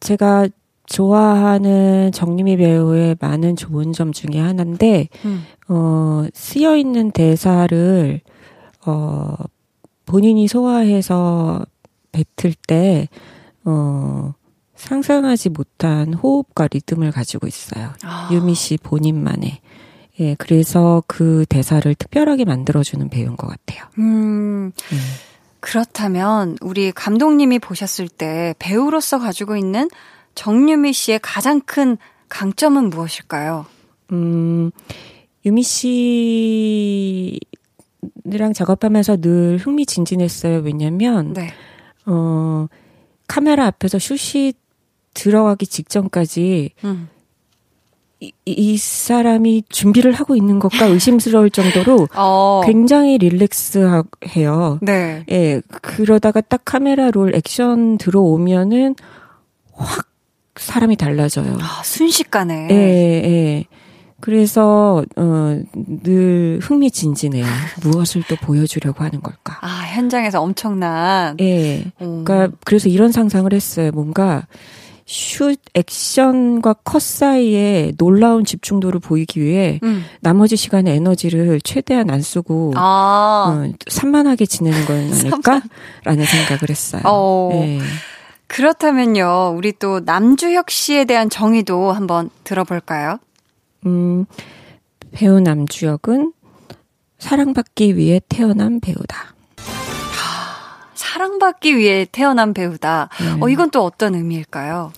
제가 0.00 0.48
좋아하는 0.86 2.10
정유미 2.12 2.56
배우의 2.56 3.18
많은 3.20 3.54
좋은 3.54 3.92
점 3.92 4.10
중에 4.10 4.40
하나인데, 4.40 5.06
음. 5.24 5.44
어, 5.68 6.26
쓰여 6.34 6.76
있는 6.76 7.12
대사를, 7.12 8.20
어, 8.86 9.34
본인이 10.04 10.48
소화해서 10.48 11.64
뱉을 12.10 12.54
때, 12.66 13.06
어, 13.64 14.34
상상하지 14.78 15.50
못한 15.50 16.14
호흡과 16.14 16.68
리듬을 16.70 17.10
가지고 17.10 17.46
있어요. 17.46 17.92
아. 18.04 18.30
유미 18.32 18.54
씨 18.54 18.78
본인만의. 18.78 19.60
예, 20.20 20.34
그래서 20.36 21.02
그 21.06 21.44
대사를 21.48 21.92
특별하게 21.94 22.44
만들어주는 22.44 23.08
배우인 23.08 23.36
것 23.36 23.48
같아요. 23.48 23.84
음, 23.98 24.66
음. 24.66 24.72
그렇다면 25.60 26.56
우리 26.60 26.92
감독님이 26.92 27.58
보셨을 27.58 28.08
때 28.08 28.54
배우로서 28.58 29.18
가지고 29.18 29.56
있는 29.56 29.88
정유미 30.34 30.92
씨의 30.92 31.20
가장 31.22 31.60
큰 31.60 31.98
강점은 32.28 32.90
무엇일까요? 32.90 33.66
음, 34.12 34.70
유미 35.44 35.62
씨랑 35.62 37.40
작업하면서 38.54 39.18
늘 39.18 39.58
흥미진진했어요. 39.58 40.60
왜냐면, 40.60 41.32
네. 41.32 41.52
어, 42.06 42.66
카메라 43.26 43.66
앞에서 43.66 43.98
슛이 43.98 44.52
들어가기 45.18 45.66
직전까지 45.66 46.70
음. 46.84 47.08
이, 48.20 48.32
이 48.46 48.76
사람이 48.76 49.64
준비를 49.68 50.12
하고 50.12 50.36
있는 50.36 50.58
것과 50.60 50.86
의심스러울 50.86 51.50
정도로 51.50 52.08
어. 52.14 52.62
굉장히 52.64 53.18
릴렉스해요. 53.18 54.78
네. 54.80 55.24
예, 55.30 55.60
그러다가 55.82 56.40
딱 56.40 56.62
카메라 56.64 57.10
롤 57.10 57.34
액션 57.34 57.98
들어오면은 57.98 58.94
확 59.72 60.06
사람이 60.56 60.96
달라져요. 60.96 61.56
아, 61.60 61.82
순식간에. 61.84 62.68
예, 62.70 62.74
예. 62.74 63.64
그래서 64.20 65.04
어, 65.16 65.60
늘 66.02 66.58
흥미진진해요. 66.60 67.44
무엇을 67.82 68.24
또 68.28 68.34
보여주려고 68.36 69.04
하는 69.04 69.20
걸까? 69.20 69.58
아 69.60 69.84
현장에서 69.94 70.42
엄청난. 70.42 71.36
예. 71.40 71.84
음. 72.00 72.24
그러니까 72.24 72.56
그래서 72.64 72.88
이런 72.88 73.12
상상을 73.12 73.52
했어요. 73.52 73.92
뭔가 73.92 74.46
슛 75.08 75.58
액션과 75.72 76.74
컷 76.84 77.00
사이에 77.00 77.92
놀라운 77.96 78.44
집중도를 78.44 79.00
보이기 79.00 79.40
위해 79.40 79.80
음. 79.82 80.04
나머지 80.20 80.54
시간의 80.54 80.96
에너지를 80.96 81.62
최대한 81.62 82.10
안 82.10 82.20
쓰고 82.20 82.74
아. 82.76 83.64
어, 83.66 83.72
산만하게 83.88 84.44
지내는 84.44 84.84
건 84.84 84.96
아닐까라는 84.96 86.26
생각을 86.26 86.68
했어요. 86.68 87.02
어. 87.06 87.48
네. 87.52 87.80
그렇다면요, 88.48 89.54
우리 89.56 89.72
또 89.72 90.00
남주혁 90.00 90.70
씨에 90.70 91.06
대한 91.06 91.30
정의도 91.30 91.92
한번 91.92 92.28
들어볼까요? 92.44 93.18
음, 93.86 94.26
배우 95.12 95.40
남주혁은 95.40 96.32
사랑받기 97.18 97.96
위해 97.96 98.20
태어난 98.28 98.80
배우다. 98.80 99.34
사랑받기 101.12 101.76
위해 101.76 102.06
태어난 102.10 102.52
배우다. 102.52 103.08
네. 103.20 103.40
어, 103.40 103.48
이건 103.48 103.70
또 103.70 103.82
어떤 103.84 104.14
의미일까요? 104.14 104.92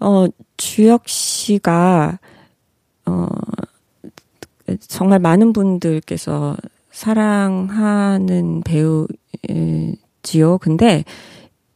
어, 0.00 0.26
주혁 0.56 1.08
씨가, 1.08 2.18
어, 3.06 3.26
정말 4.80 5.18
많은 5.18 5.52
분들께서 5.52 6.56
사랑하는 6.90 8.62
배우지요. 8.62 10.58
근데 10.58 11.04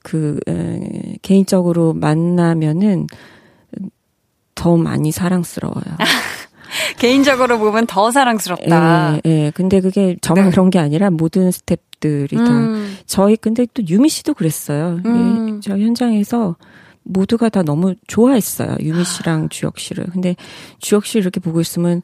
그, 0.03 0.41
에, 0.49 1.17
개인적으로 1.23 1.93
만나면은 1.93 3.07
더 4.55 4.77
많이 4.77 5.13
사랑스러워요. 5.13 5.97
개인적으로 6.99 7.59
보면 7.59 7.87
더 7.87 8.11
사랑스럽다. 8.11 9.21
예, 9.27 9.31
예. 9.31 9.53
근데 9.55 9.81
그게 9.81 10.17
저만 10.21 10.47
네. 10.47 10.51
그런 10.51 10.71
게 10.71 10.79
아니라 10.79 11.11
모든 11.11 11.51
스탭들이 11.51 12.39
음. 12.39 12.45
다 12.45 13.03
저희 13.07 13.37
근데 13.37 13.67
또 13.75 13.83
유미 13.87 14.09
씨도 14.09 14.35
그랬어요. 14.35 15.01
예, 15.05 15.09
음. 15.09 15.57
예, 15.57 15.61
저 15.61 15.79
현장에서 15.79 16.57
모두가 17.05 17.49
다 17.49 17.63
너무 17.63 17.95
좋아했어요. 18.07 18.77
유미 18.81 19.05
씨랑 19.05 19.49
주혁 19.49 19.79
씨를. 19.79 20.07
근데 20.13 20.37
주혁 20.79 21.05
씨를 21.05 21.23
이렇게 21.23 21.41
보고 21.41 21.61
있으면 21.61 22.03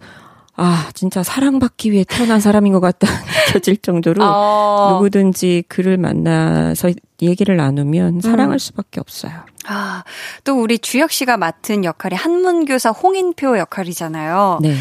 아, 0.59 0.91
진짜 0.93 1.23
사랑받기 1.23 1.93
위해 1.93 2.05
태어난 2.07 2.41
사람인 2.41 2.73
것 2.73 2.81
같다 2.81 3.07
느껴질 3.49 3.79
정도로 3.79 4.25
어. 4.25 4.91
누구든지 4.95 5.65
그를 5.69 5.97
만나서 5.97 6.91
얘기를 7.23 7.57
나누면 7.57 8.17
음. 8.17 8.21
사랑할 8.21 8.59
수밖에 8.59 9.01
없어요. 9.01 9.33
아, 9.67 10.03
또 10.45 10.61
우리 10.61 10.79
주혁 10.79 11.13
씨가 11.13 11.37
맡은 11.37 11.85
역할이 11.85 12.17
한문교사 12.17 12.91
홍인표 12.91 13.59
역할이잖아요. 13.59 14.59
네. 14.63 14.75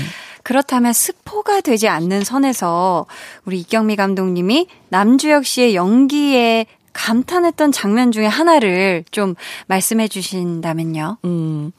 그렇다면 0.43 0.93
스포가 0.93 1.61
되지 1.61 1.89
않는 1.89 2.23
선에서 2.23 3.05
우리 3.45 3.59
이경미 3.59 3.97
감독님이 3.97 4.67
남주혁 4.89 5.45
씨의 5.45 5.75
연기에 5.75 6.65
감탄했던 6.93 7.71
장면 7.71 8.11
중에 8.11 8.25
하나를 8.25 9.03
좀 9.11 9.35
말씀해 9.67 10.07
주신다면요. 10.07 11.17
음. 11.25 11.71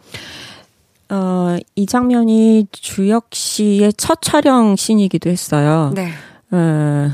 어, 1.10 1.56
이 1.74 1.86
장면이 1.86 2.66
주혁 2.70 3.28
씨의 3.32 3.94
첫 3.94 4.20
촬영 4.20 4.76
씬이기도 4.76 5.30
했어요. 5.30 5.92
네. 5.94 6.11
어, 6.50 7.11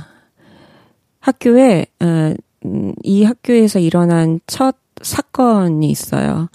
학교에, 1.20 1.86
어, 2.00 2.34
이 3.02 3.24
학교에서 3.24 3.78
일어난 3.78 4.40
첫 4.46 4.76
사건이 5.00 5.88
있어요. 5.90 6.48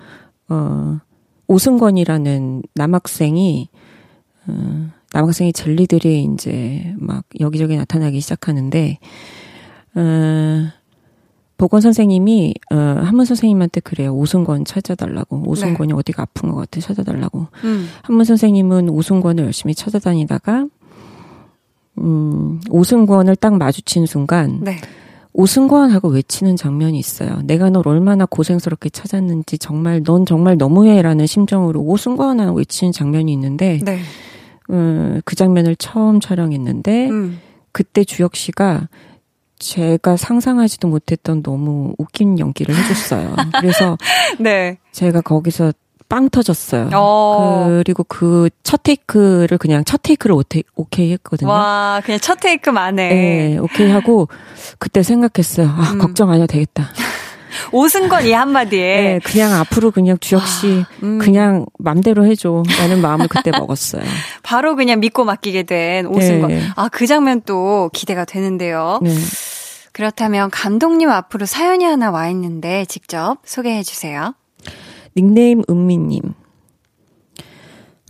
어, 0.49 0.99
오승권이라는 1.47 2.63
남학생이, 2.75 3.69
어, 4.47 4.89
남학생이 5.13 5.53
젤리들이 5.53 6.29
이제 6.33 6.93
막 6.97 7.23
여기저기 7.39 7.77
나타나기 7.77 8.19
시작하는데, 8.19 8.99
어, 9.95 10.78
보건 11.59 11.81
선생님이 11.81 12.55
어 12.71 12.75
한문 12.75 13.25
선생님한테 13.25 13.81
그래요. 13.81 14.15
오승권 14.15 14.63
찾아달라고. 14.63 15.43
오승권이 15.45 15.89
네. 15.89 15.93
어디가 15.93 16.23
아픈 16.23 16.49
것 16.49 16.55
같아 16.55 16.79
찾아달라고. 16.79 17.47
음. 17.65 17.87
한문 18.01 18.23
선생님은 18.23 18.87
오승권을 18.89 19.43
열심히 19.43 19.75
찾아다니다가 19.75 20.67
음 21.97 22.61
오승권을 22.69 23.35
딱 23.35 23.57
마주친 23.57 24.05
순간 24.05 24.61
네. 24.63 24.77
오승권 25.33 25.91
하고 25.91 26.07
외치는 26.07 26.55
장면이 26.55 26.97
있어요. 26.97 27.41
내가 27.43 27.69
널 27.69 27.85
얼마나 27.89 28.25
고생스럽게 28.25 28.89
찾았는지 28.89 29.57
정말 29.57 30.01
넌 30.01 30.25
정말 30.25 30.55
너무해라는 30.55 31.25
심정으로 31.27 31.81
오승권 31.81 32.39
하고 32.39 32.59
외치는 32.59 32.93
장면이 32.93 33.33
있는데 33.33 33.81
네. 33.83 33.99
음, 34.69 35.21
그 35.25 35.35
장면을 35.35 35.75
처음 35.75 36.21
촬영했는데 36.21 37.09
음. 37.09 37.39
그때 37.73 38.05
주혁 38.05 38.37
씨가 38.37 38.87
제가 39.59 40.17
상상하지도 40.17 40.87
못했던 40.87 41.43
너무 41.43 41.93
웃긴 41.97 42.39
연기를 42.39 42.75
해줬어요. 42.75 43.35
그래서 43.59 43.97
네. 44.39 44.77
제가 44.91 45.21
거기서 45.21 45.73
빵 46.07 46.29
터졌어요. 46.29 46.89
어. 46.93 47.67
그리고 47.83 48.03
그 48.03 48.49
첫 48.69 48.83
테이크를 48.83 49.57
그냥 49.57 49.83
첫 49.83 50.03
테이크를 50.03 50.35
오케이, 50.35 50.61
오케이 50.75 51.11
했거든요. 51.13 51.49
와, 51.49 52.01
그냥 52.05 52.19
첫 52.19 52.39
테이크만에. 52.39 53.09
네, 53.09 53.57
오케이 53.57 53.89
하고 53.89 54.27
그때 54.77 55.01
생각했어요. 55.01 55.69
아, 55.69 55.93
음. 55.93 55.97
걱정 55.97 56.29
안 56.29 56.35
해도 56.35 56.45
되겠다. 56.45 56.87
오승건 57.71 58.25
이 58.25 58.31
한마디에. 58.31 59.01
네, 59.01 59.19
그냥 59.23 59.53
앞으로 59.53 59.91
그냥 59.91 60.17
주혁 60.19 60.47
씨 60.47 60.81
아, 60.81 60.87
음. 61.03 61.19
그냥 61.19 61.65
맘대로 61.77 62.25
해줘. 62.25 62.63
라는 62.79 63.01
마음을 63.01 63.27
그때 63.27 63.51
먹었어요. 63.51 64.03
바로 64.43 64.75
그냥 64.75 64.99
믿고 64.99 65.25
맡기게 65.25 65.63
된 65.63 66.05
오승건. 66.05 66.49
네. 66.49 66.61
아, 66.75 66.89
그 66.89 67.07
장면 67.07 67.41
또 67.45 67.89
기대가 67.93 68.25
되는데요. 68.25 68.99
네. 69.01 69.11
그렇다면 69.91 70.49
감독님 70.49 71.09
앞으로 71.09 71.45
사연이 71.45 71.83
하나 71.83 72.11
와 72.11 72.29
있는데 72.29 72.85
직접 72.85 73.37
소개해 73.43 73.83
주세요. 73.83 74.33
닉네임 75.15 75.61
은미님. 75.69 76.21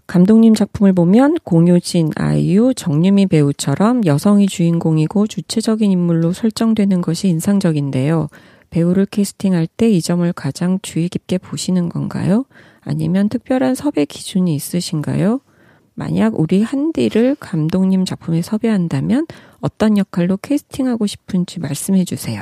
감독님 0.10 0.56
작품을 0.56 0.94
보면 0.94 1.36
공효진, 1.44 2.12
아이유, 2.16 2.74
정유미 2.76 3.28
배우처럼 3.28 4.06
여성이 4.08 4.48
주인공이고 4.48 5.28
주체적인 5.28 5.92
인물로 5.92 6.34
설정되는 6.34 7.02
것이 7.02 7.28
인상적인데요. 7.28 8.28
배우를 8.70 9.06
캐스팅할 9.06 9.68
때 9.68 9.90
이 9.90 10.02
점을 10.02 10.32
가장 10.34 10.80
주의 10.82 11.10
깊게 11.10 11.38
보시는 11.40 11.90
건가요? 11.90 12.46
아니면 12.82 13.30
특별한 13.30 13.76
섭외 13.76 14.06
기준이 14.06 14.54
있으신가요? 14.56 15.42
만약 15.96 16.40
우리 16.40 16.64
한디를 16.64 17.36
감독님 17.40 18.06
작품에 18.06 18.42
섭외한다면 18.42 19.28
어떤 19.60 19.98
역할로 19.98 20.38
캐스팅하고 20.38 21.08
싶은지 21.08 21.60
말씀해 21.60 22.06
주세요. 22.06 22.42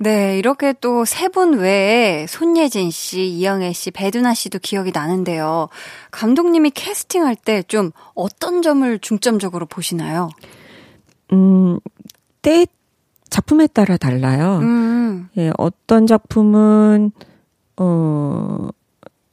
네, 0.00 0.38
이렇게 0.38 0.72
또 0.74 1.02
세 1.04 1.28
분 1.28 1.58
외에 1.58 2.26
손예진 2.28 2.90
씨, 2.92 3.26
이영애 3.26 3.72
씨, 3.72 3.90
배두나 3.90 4.32
씨도 4.32 4.60
기억이 4.60 4.92
나는데요. 4.94 5.68
감독님이 6.12 6.70
캐스팅할 6.70 7.34
때 7.34 7.62
좀 7.64 7.90
어떤 8.14 8.62
점을 8.62 8.98
중점적으로 9.00 9.66
보시나요? 9.66 10.30
음, 11.32 11.78
때 12.42 12.64
작품에 13.30 13.66
따라 13.68 13.96
달라요. 13.96 14.58
음. 14.62 15.28
예, 15.36 15.50
어떤 15.58 16.06
작품은 16.06 17.12
어, 17.76 18.68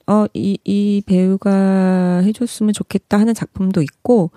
어, 0.08 0.26
이, 0.34 0.58
이 0.64 1.02
배우가 1.06 2.22
해줬으면 2.24 2.74
좋겠다 2.74 3.20
하는 3.20 3.34
작품도 3.34 3.82
있고, 3.82 4.32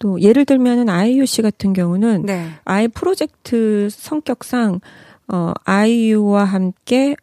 또 0.00 0.20
예를 0.20 0.46
들면은 0.46 0.88
아이유 0.88 1.26
씨 1.26 1.42
같은 1.42 1.72
경우는 1.72 2.22
네. 2.24 2.48
아예 2.64 2.88
프로젝트 2.88 3.88
성격상 3.90 4.80
어 5.28 5.52
아이유와 5.64 6.44
함께 6.44 7.14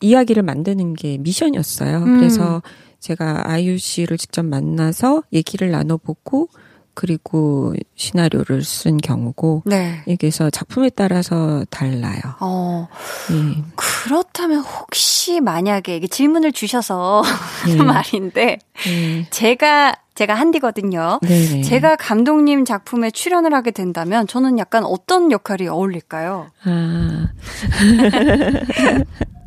이야기를 0.00 0.42
만드는 0.42 0.94
게 0.94 1.16
미션이었어요. 1.18 1.98
음. 1.98 2.16
그래서 2.18 2.60
제가 2.98 3.48
아이유 3.48 3.78
씨를 3.78 4.18
직접 4.18 4.44
만나서 4.44 5.22
얘기를 5.32 5.70
나눠보고 5.70 6.48
그리고 6.94 7.74
시나리오를 7.96 8.62
쓴 8.64 8.98
경우고 8.98 9.62
네. 9.66 10.02
여기서 10.08 10.50
작품에 10.50 10.90
따라서 10.90 11.64
달라요. 11.70 12.20
어. 12.40 12.88
네. 13.30 13.62
그렇다면 13.76 14.60
혹시 14.60 15.40
만약에 15.40 16.06
질문을 16.06 16.52
주셔서 16.52 17.22
네. 17.66 17.76
말인데 17.82 18.58
네. 18.84 19.26
제가 19.30 19.94
제가 20.14 20.34
한디거든요. 20.34 21.20
네네. 21.22 21.62
제가 21.62 21.96
감독님 21.96 22.66
작품에 22.66 23.10
출연을 23.10 23.54
하게 23.54 23.70
된다면 23.70 24.26
저는 24.26 24.58
약간 24.58 24.84
어떤 24.84 25.32
역할이 25.32 25.66
어울릴까요? 25.68 26.50
아. 26.64 27.28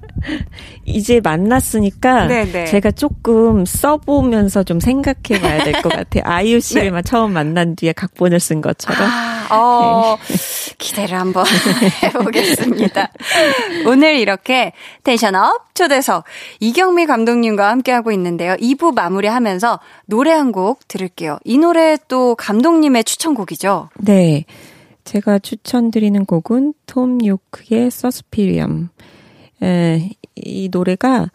이제 0.86 1.20
만났으니까 1.22 2.28
네네. 2.28 2.66
제가 2.66 2.92
조금 2.92 3.66
써보면서 3.66 4.64
좀 4.64 4.80
생각해 4.80 5.40
봐야 5.42 5.64
될 5.64 5.82
것 5.82 5.90
같아요. 5.90 6.24
아이유 6.28 6.60
씨를 6.60 6.92
네. 6.92 7.02
처음 7.04 7.34
만난 7.34 7.76
뒤에 7.76 7.94
각본을 7.94 8.40
쓴 8.40 8.62
것처럼. 8.62 9.02
아, 9.08 9.48
어, 9.52 10.18
네. 10.28 10.36
기대를 10.78 11.20
한번 11.20 11.46
해보겠습니다. 12.04 13.12
오늘 13.88 14.16
이렇게 14.18 14.72
텐션업 15.04 15.76
초대석 15.76 16.24
이경미 16.60 17.06
감독님과 17.06 17.70
함께하고 17.70 18.12
있는데요. 18.12 18.56
2부 18.56 18.94
마무리하면서 18.96 19.80
노래 20.08 20.32
한 20.32 20.46
곡 20.52 20.88
들을게요. 20.88 21.38
이 21.44 21.58
노래 21.58 21.98
또 22.08 22.36
감독님의 22.36 23.04
추천곡이죠? 23.04 23.90
네. 23.98 24.46
제가 25.04 25.40
추천드리는 25.40 26.24
곡은 26.26 26.74
톰 26.86 27.20
요크의 27.26 27.92
서스피리엄. 27.92 28.90
에, 29.66 30.11
이 30.36 30.70
노래가 30.72 31.32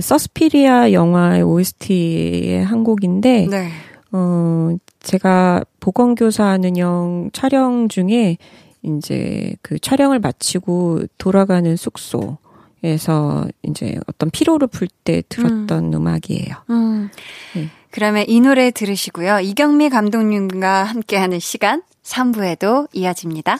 서스피리아 0.00 0.92
영화의 0.92 1.42
OST의 1.42 2.64
한 2.64 2.84
곡인데, 2.84 3.48
네. 3.50 3.68
어, 4.12 4.76
제가 5.00 5.64
보건교사 5.80 6.44
하는 6.44 6.76
영 6.78 7.30
촬영 7.32 7.88
중에 7.88 8.36
이제 8.82 9.54
그 9.62 9.78
촬영을 9.78 10.20
마치고 10.20 11.00
돌아가는 11.18 11.76
숙소 11.76 12.38
에서 12.82 13.46
이제 13.62 13.98
어떤 14.06 14.30
피로를 14.30 14.66
풀 14.66 14.88
때 15.04 15.22
들었던 15.28 15.92
음. 15.92 16.06
악이에요 16.06 16.64
음. 16.70 17.10
네. 17.54 17.68
그러면 17.90 18.24
이 18.26 18.40
노래 18.40 18.70
들으시고요. 18.70 19.40
이경미 19.40 19.90
감독님과 19.90 20.84
함께하는 20.84 21.40
시간 21.40 21.82
3부에도 22.02 22.88
이어집니다. 22.94 23.58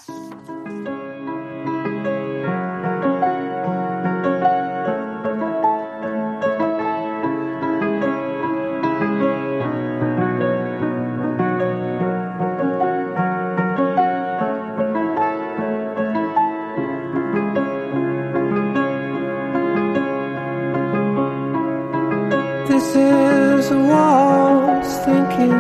So 23.71 23.79
I 23.79 24.79
was 24.81 24.91
thinking 25.05 25.53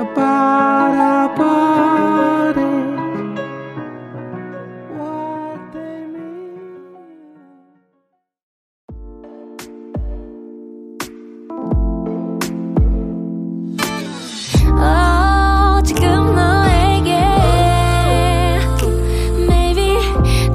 about 0.00 0.92
our 0.96 1.28
bodies, 1.36 2.64
what 4.96 5.60
they 5.74 6.00
mean. 6.14 6.96
Oh, 14.80 15.82
지금 15.84 16.34
너에게 16.34 17.10
maybe 19.46 19.92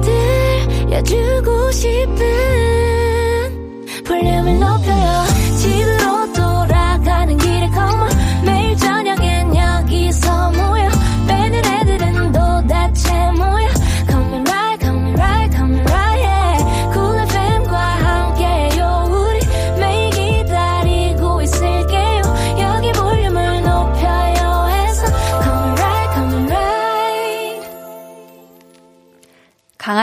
들려주고 0.02 1.70
싶어. 1.70 2.15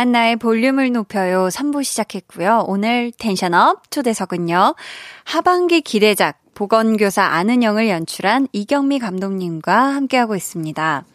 강한나의 0.03 0.35
볼륨을 0.37 0.91
높여요 0.91 1.47
3부 1.47 1.83
시작했고요. 1.83 2.65
오늘 2.67 3.11
텐션업 3.17 3.89
초대석은요. 3.89 4.75
하반기 5.23 5.81
기대작 5.81 6.39
보건교사 6.53 7.23
아는영을 7.23 7.87
연출한 7.89 8.47
이경미 8.51 8.99
감독님과 8.99 9.73
함께하고 9.95 10.35
있습니다. 10.35 11.05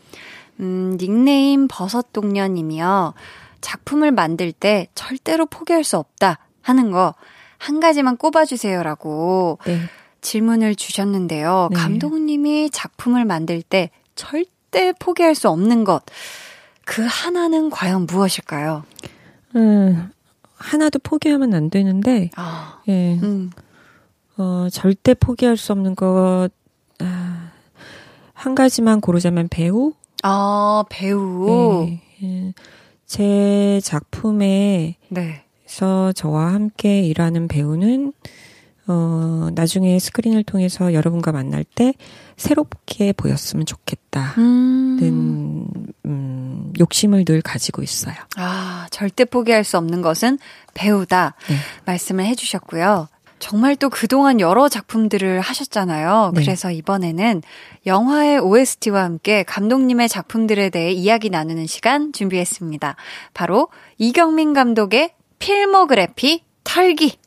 음, 0.61 0.97
닉네임 0.99 1.69
버섯동년님이요. 1.69 3.15
작품을 3.61 4.13
만들 4.13 4.53
때 4.53 4.89
절대로 4.95 5.45
포기할 5.47 5.85
수 5.85 5.99
없다 5.99 6.39
하는 6.63 6.91
거 6.91 7.15
한 7.59 7.81
가지만 7.81 8.17
꼽아주세요라고 8.17 9.59
네. 9.67 9.81
질문을 10.21 10.75
주셨는데요. 10.75 11.69
네. 11.73 11.77
감독님이 11.77 12.71
작품을 12.71 13.25
만들 13.25 13.63
때 13.63 13.91
절대 14.15 14.93
포기할 14.99 15.35
수 15.35 15.49
없는 15.49 15.85
것. 15.85 16.03
그 16.89 17.07
하나는 17.07 17.69
과연 17.69 18.07
무엇일까요? 18.07 18.83
음, 19.57 20.11
하나도 20.57 21.01
포기하면 21.01 21.53
안 21.53 21.69
되는데, 21.69 22.31
아, 22.35 22.81
예. 22.89 23.19
음. 23.23 23.51
어, 24.39 24.69
절대 24.73 25.13
포기할 25.13 25.59
수 25.59 25.73
없는 25.73 25.95
것, 25.95 26.49
아, 27.01 27.51
한 28.33 28.55
가지만 28.55 29.03
고르자면 29.03 29.49
배우? 29.49 29.93
아, 30.23 30.83
배우. 30.89 31.85
네. 31.85 32.03
예. 32.23 32.55
제 33.05 33.81
작품에서 33.85 34.95
네. 35.11 35.45
저와 36.15 36.55
함께 36.55 37.03
일하는 37.03 37.49
배우는 37.49 38.15
어, 38.89 39.51
나중에 39.55 39.99
스크린을 39.99 40.45
통해서 40.45 40.95
여러분과 40.95 41.31
만날 41.31 41.63
때 41.63 41.93
새롭게 42.37 43.13
보였으면 43.13 43.67
좋겠다는 43.67 44.33
음. 44.39 45.73
음, 46.07 46.73
욕심을 46.81 47.27
늘 47.27 47.43
가지고 47.43 47.83
있어요. 47.83 48.15
아, 48.37 48.87
절대 48.91 49.27
포기할 49.27 49.63
수 49.63 49.77
없는 49.77 50.01
것은 50.01 50.39
배우다 50.73 51.35
네. 51.49 51.57
말씀을 51.85 52.25
해주셨고요. 52.25 53.09
정말 53.39 53.77
또 53.77 53.89
그동안 53.89 54.41
여러 54.41 54.69
작품들을 54.69 55.41
하셨잖아요. 55.41 56.33
네. 56.35 56.41
그래서 56.41 56.71
이번에는 56.71 57.43
영화의 57.87 58.39
OST와 58.39 59.05
함께 59.05 59.43
감독님의 59.43 60.09
작품들에 60.09 60.71
대해 60.71 60.91
이야기 60.93 61.31
나누는 61.31 61.67
시간 61.67 62.13
준비했습니다. 62.13 62.97
바로 63.35 63.69
이경민 63.99 64.55
감독의 64.55 65.13
필모그래피 65.39 66.43
털기. 66.65 67.19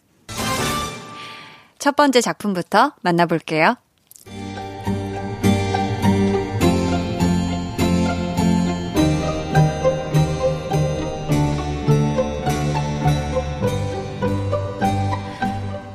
첫 1.82 1.96
번째 1.96 2.22
작품부터 2.22 2.94
만나볼게요. 3.02 3.76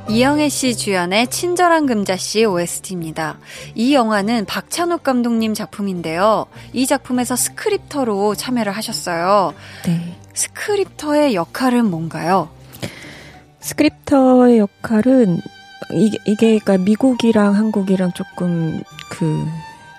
이영애 0.09 0.49
씨 0.49 0.75
주연의 0.75 1.27
친절한 1.27 1.85
금자씨 1.85 2.43
OST입니다. 2.43 3.37
이 3.73 3.93
영화는 3.93 4.43
박찬욱 4.43 5.03
감독님 5.03 5.53
작품인데요. 5.53 6.47
이 6.73 6.85
작품에서 6.85 7.37
스크립터로 7.37 8.35
참여를 8.35 8.73
하셨어요. 8.73 9.53
네. 9.85 10.17
스크립터의 10.33 11.33
역할은 11.33 11.89
뭔가요? 11.89 12.49
스크립터의 13.61 14.57
역할은 14.57 15.39
이게, 15.93 16.17
이게 16.25 16.59
그러니까 16.59 16.77
미국이랑 16.77 17.55
한국이랑 17.55 18.11
조금 18.13 18.81
그 19.09 19.45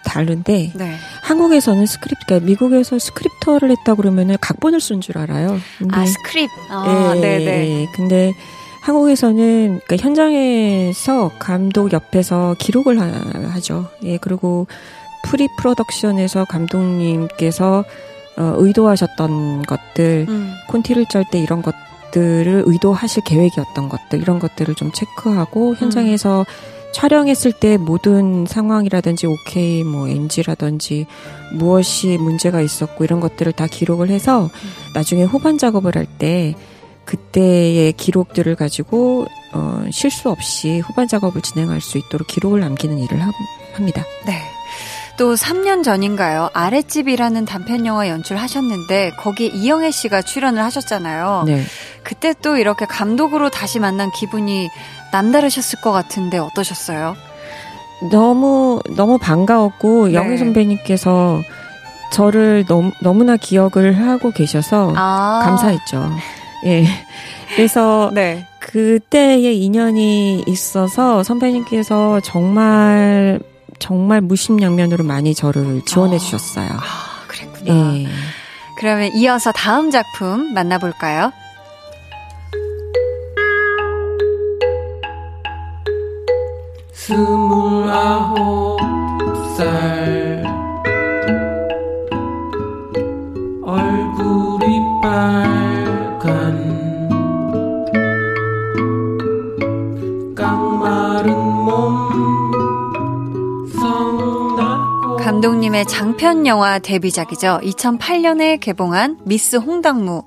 다른데 0.05 0.73
네. 0.75 0.95
한국에서는 1.23 1.85
스크립트 1.87 2.25
그러니까 2.27 2.47
미국에서 2.47 2.99
스크립터를 2.99 3.71
했다 3.71 3.95
그러면은 3.95 4.37
각본을 4.41 4.81
쓴 4.81 5.01
줄 5.01 5.19
알아요. 5.19 5.59
아 5.91 6.07
스크립. 6.07 6.49
아, 6.71 7.13
예, 7.17 7.21
네네. 7.21 7.69
예, 7.69 7.87
근데 7.95 8.33
한국에서는 8.83 9.81
그러니까 9.85 9.97
현장에서 9.97 11.31
감독 11.39 11.93
옆에서 11.93 12.57
기록을 12.59 13.01
하, 13.01 13.61
죠 13.61 13.91
예, 14.05 14.17
그리고 14.17 14.67
pre-production에서 15.25 16.47
감독님께서 16.47 17.85
어, 18.39 18.55
의도하셨던 18.57 19.63
것들, 19.63 20.27
음. 20.29 20.55
콘티를 20.69 21.07
짤 21.11 21.25
때 21.31 21.41
이런 21.41 21.61
것들 21.61 21.88
을 22.17 22.63
의도하실 22.67 23.25
계획이었던 23.25 23.89
것들, 23.89 24.21
이런 24.21 24.39
것들을 24.39 24.75
좀 24.75 24.91
체크하고 24.93 25.75
현장에서 25.75 26.41
음. 26.41 26.93
촬영했을 26.93 27.53
때 27.53 27.77
모든 27.77 28.47
상황이라든지 28.47 29.27
오케이, 29.27 29.85
뭐 29.85 30.09
NG라든지 30.09 31.07
무엇이 31.53 32.17
문제가 32.19 32.61
있었고 32.61 33.05
이런 33.05 33.21
것들을 33.21 33.53
다 33.53 33.67
기록을 33.67 34.09
해서 34.09 34.45
음. 34.45 34.71
나중에 34.95 35.25
후반 35.25 35.59
작업을 35.59 35.97
할 35.97 36.07
때 36.19 36.55
그때의 37.09 37.95
기록들을 37.95 38.55
가지고 38.55 39.27
어, 39.55 39.85
실수 39.91 40.29
없이 40.29 40.81
후반 40.81 41.09
작업을 41.09 41.41
진행할 41.41 41.81
수 41.81 41.97
있도록 41.97 42.29
기록을 42.29 42.61
남기는 42.61 42.99
일을 42.99 43.19
하, 43.23 43.33
합니다. 43.73 44.05
네. 44.27 44.43
또 45.17 45.35
3년 45.35 45.83
전인가요? 45.83 46.51
아랫집이라는 46.53 47.47
단편 47.47 47.87
영화 47.87 48.09
연출하셨는데 48.09 49.13
거기에 49.19 49.49
이영애 49.49 49.91
씨가 49.91 50.23
출연을 50.23 50.63
하셨잖아요. 50.63 51.45
네. 51.47 51.65
그때 52.09 52.33
또 52.41 52.57
이렇게 52.57 52.87
감독으로 52.87 53.51
다시 53.51 53.79
만난 53.79 54.11
기분이 54.11 54.71
남다르셨을 55.13 55.83
것 55.83 55.93
같은데 55.93 56.39
어떠셨어요? 56.39 57.15
너무 58.11 58.81
너무 58.97 59.19
반가웠고 59.19 60.09
네. 60.09 60.15
영애 60.15 60.39
선배님께서 60.39 61.43
저를 62.11 62.65
너무 62.67 62.93
너무나 63.03 63.37
기억을 63.37 64.09
하고 64.09 64.31
계셔서 64.31 64.95
아. 64.97 65.43
감사했죠. 65.45 66.11
예. 66.65 66.87
그래서 67.55 68.11
네. 68.15 68.47
그때의 68.61 69.63
인연이 69.63 70.43
있어서 70.47 71.23
선배님께서 71.23 72.21
정말 72.21 73.39
정말 73.79 74.23
무심양면으로 74.23 75.05
많이 75.05 75.35
저를 75.35 75.83
지원해 75.85 76.17
아, 76.17 76.19
주셨어요. 76.19 76.71
아, 76.71 77.27
그랬구나. 77.27 77.97
예. 77.99 78.07
그러면 78.79 79.11
이어서 79.15 79.53
다음 79.53 79.91
작품 79.91 80.55
만나볼까요? 80.55 81.33
스물아홉 87.09 88.79
살 89.57 90.45
얼굴이 93.65 94.79
빨 95.01 95.49
감독님의 105.19 105.87
장편 105.87 106.47
영화 106.47 106.79
데뷔작이죠. 106.79 107.61
2008년에 107.63 108.61
개봉한 108.61 109.21
미스 109.25 109.57
홍당무. 109.57 110.25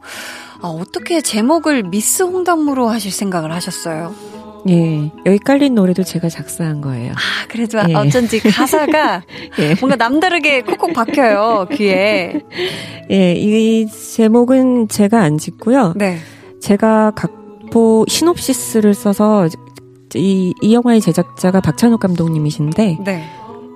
아, 0.62 0.68
어떻게 0.68 1.22
제목을 1.22 1.84
미스 1.84 2.24
홍당무로 2.24 2.88
하실 2.88 3.12
생각을 3.12 3.52
하셨어요? 3.52 4.31
예, 4.70 5.12
여기 5.26 5.40
깔린 5.40 5.76
노래도 5.76 6.04
제가 6.04 6.30
작사한 6.30 6.82
거예요. 6.82 7.14
아, 7.14 7.48
그래도 7.48 7.80
예. 7.90 7.94
어쩐지 7.94 8.40
가사가 8.40 9.24
예. 9.60 9.76
뭔가 9.80 9.96
남다르게 9.96 10.62
콕콕 10.62 10.94
박혀요, 10.94 11.68
귀에. 11.72 12.42
예, 13.10 13.34
이 13.34 13.88
제목은 13.88 14.88
제가 14.88 15.22
안 15.22 15.38
짓고요. 15.38 15.94
네. 15.96 16.18
제가 16.60 17.12
각보 17.16 18.06
시놉시스를 18.08 18.94
써서 18.94 19.48
이, 20.16 20.54
이 20.62 20.74
영화의 20.74 21.02
제작자가 21.02 21.62
박찬욱 21.62 22.00
감독님이신데, 22.00 23.00
네. 23.04 23.24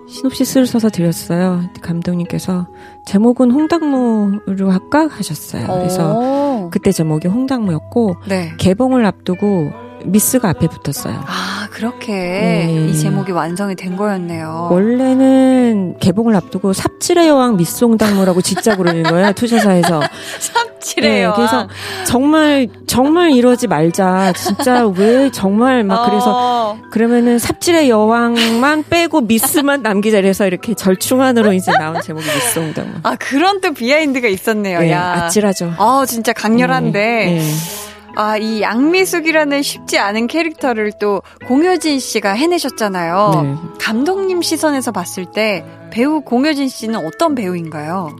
시놉시스를 0.07 0.67
써서 0.67 0.89
드렸어요. 0.89 1.63
감독님께서 1.81 2.67
제목은 3.07 3.51
홍당무로 3.51 4.69
할까 4.71 5.07
하셨어요. 5.07 5.65
그래서 5.67 6.69
그때 6.71 6.91
제목이 6.91 7.27
홍당무였고 7.27 8.17
네. 8.27 8.51
개봉을 8.57 9.05
앞두고 9.05 9.84
미스가 10.05 10.49
앞에 10.49 10.67
붙었어요. 10.67 11.23
아, 11.25 11.67
그렇게 11.71 12.11
네. 12.13 12.87
이 12.89 12.97
제목이 12.97 13.31
완성이 13.31 13.75
된 13.75 13.95
거였네요. 13.97 14.69
원래는 14.71 15.97
개봉을 15.99 16.35
앞두고 16.35 16.73
삽질의 16.73 17.27
여왕 17.27 17.57
미송당무라고 17.57 18.41
진짜 18.41 18.75
부르는 18.75 19.03
거예요. 19.03 19.33
투자사에서. 19.35 20.01
삽질의 20.39 21.09
네, 21.09 21.23
여왕. 21.23 21.35
그래서 21.35 21.67
정말 22.05 22.67
정말 22.87 23.31
이러지 23.31 23.67
말자. 23.67 24.33
진짜 24.33 24.85
왜 24.87 25.29
정말 25.31 25.83
막 25.83 26.05
그래서 26.09 26.31
어. 26.33 26.77
그러면은 26.91 27.39
삽질의 27.39 27.89
여왕만 27.89 28.85
빼고 28.89 29.21
미스만 29.21 29.81
남기자 29.81 30.21
그래서 30.21 30.47
이렇게 30.47 30.73
절충안으로 30.73 31.53
이제 31.53 31.71
나온 31.71 32.01
제목이 32.01 32.25
미송당무. 32.25 32.93
아, 33.03 33.15
그런 33.15 33.61
또 33.61 33.73
비하인드가 33.73 34.27
있었네요. 34.27 34.79
네, 34.79 34.91
야. 34.91 35.23
아찔하죠. 35.25 35.73
아, 35.77 36.05
진짜 36.07 36.33
강렬한데. 36.33 36.99
네, 36.99 37.25
네. 37.39 37.94
아, 38.15 38.37
이 38.37 38.61
양미숙이라는 38.61 39.61
쉽지 39.61 39.99
않은 39.99 40.27
캐릭터를 40.27 40.93
또 40.99 41.21
공효진 41.47 41.99
씨가 41.99 42.31
해내셨잖아요. 42.31 43.41
네. 43.43 43.55
감독님 43.79 44.41
시선에서 44.41 44.91
봤을 44.91 45.25
때 45.25 45.65
배우 45.91 46.21
공효진 46.21 46.69
씨는 46.69 47.05
어떤 47.05 47.35
배우인가요? 47.35 48.15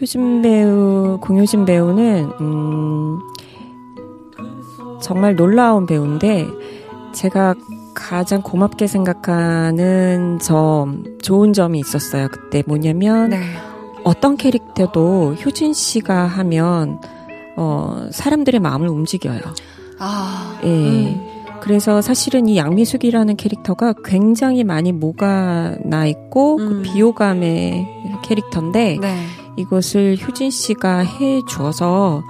효진 0.00 0.42
배우, 0.42 1.18
공효진 1.20 1.64
배우는, 1.64 2.32
음, 2.40 3.20
정말 5.00 5.36
놀라운 5.36 5.86
배우인데, 5.86 6.48
제가 7.12 7.54
가장 7.94 8.42
고맙게 8.42 8.88
생각하는 8.88 10.40
점, 10.40 11.04
좋은 11.22 11.52
점이 11.52 11.78
있었어요. 11.78 12.26
그때 12.32 12.64
뭐냐면, 12.66 13.30
네. 13.30 13.40
어떤 14.02 14.36
캐릭터도 14.36 15.34
효진 15.34 15.72
씨가 15.72 16.24
하면, 16.24 16.98
어, 17.62 18.08
사람들의 18.10 18.60
마음을 18.60 18.88
움직여요. 18.88 19.40
아. 19.98 20.58
예. 20.64 20.68
음. 20.68 21.28
그래서 21.60 22.02
사실은 22.02 22.48
이 22.48 22.56
양미숙이라는 22.56 23.36
캐릭터가 23.36 23.94
굉장히 24.04 24.64
많이 24.64 24.90
모가 24.90 25.76
나 25.84 26.06
있고 26.06 26.56
그 26.56 26.62
음. 26.62 26.68
그 26.68 26.82
비호감의 26.82 27.86
캐릭터인데 28.24 28.98
네. 29.00 29.26
이것을 29.56 30.18
효진 30.20 30.50
씨가 30.50 30.98
해 31.04 31.40
주어서 31.48 32.24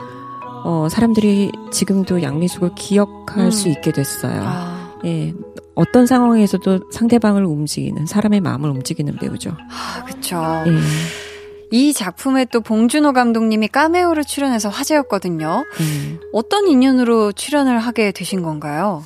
어, 0.65 0.89
사람들이 0.91 1.51
지금도 1.71 2.23
양미숙을 2.23 2.75
기억할 2.75 3.47
음. 3.47 3.51
수 3.51 3.71
있게 3.71 3.91
됐어요. 3.91 4.43
아. 4.45 4.93
예, 5.07 5.33
어떤 5.75 6.07
상황에서도 6.07 6.91
상대방을 6.93 7.45
움직이는 7.47 8.05
사람의 8.05 8.41
마음을 8.41 8.69
움직이는 8.69 9.17
배우죠. 9.17 9.51
아, 9.51 10.05
그렇죠. 10.05 10.37
예. 10.67 11.32
이 11.73 11.95
작품에 11.95 12.45
또 12.45 12.61
봉준호 12.61 13.15
감독님이 13.15 13.69
까메오로 13.69 14.25
출연해서 14.25 14.69
화제였거든요. 14.69 15.65
음. 15.81 16.21
어떤 16.33 16.69
인연으로 16.69 17.33
출연을 17.33 17.79
하게 17.79 18.13
되신 18.13 18.43
건가요? 18.43 19.03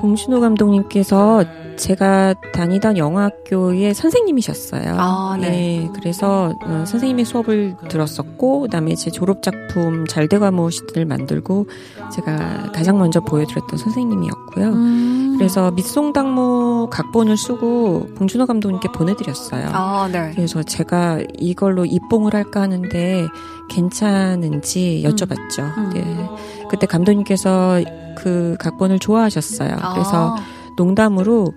봉준호 0.00 0.40
감독님께서 0.40 1.44
제가 1.76 2.34
다니던 2.52 2.98
영화학교의 2.98 3.94
선생님이셨어요. 3.94 4.94
아, 4.98 5.36
네. 5.40 5.50
네 5.50 5.90
그래서 5.94 6.54
어, 6.64 6.84
선생님의 6.86 7.24
수업을 7.24 7.76
들었었고, 7.88 8.62
그다음에 8.62 8.94
제 8.94 9.10
졸업 9.10 9.42
작품 9.42 10.06
잘돼가 10.06 10.50
무엇이든을 10.50 11.06
만들고 11.06 11.66
제가 12.12 12.72
가장 12.72 12.98
먼저 12.98 13.20
보여드렸던 13.20 13.78
선생님이었고요. 13.78 14.66
음. 14.66 15.34
그래서 15.38 15.70
밑송당무 15.70 16.88
각본을 16.90 17.36
쓰고 17.36 18.08
봉준호 18.16 18.46
감독님께 18.46 18.88
보내드렸어요. 18.88 19.68
아, 19.72 20.08
네. 20.10 20.32
그래서 20.34 20.64
제가 20.64 21.20
이걸로 21.38 21.84
입봉을 21.84 22.34
할까 22.34 22.62
하는데 22.62 23.28
괜찮은지 23.68 25.02
여쭤봤죠. 25.06 25.76
음. 25.78 25.90
네. 25.94 26.28
그때 26.68 26.86
감독님께서 26.86 27.80
그 28.18 28.56
각본을 28.58 28.98
좋아하셨어요. 28.98 29.76
그래서 29.94 30.36
아. 30.36 30.44
농담으로 30.76 31.52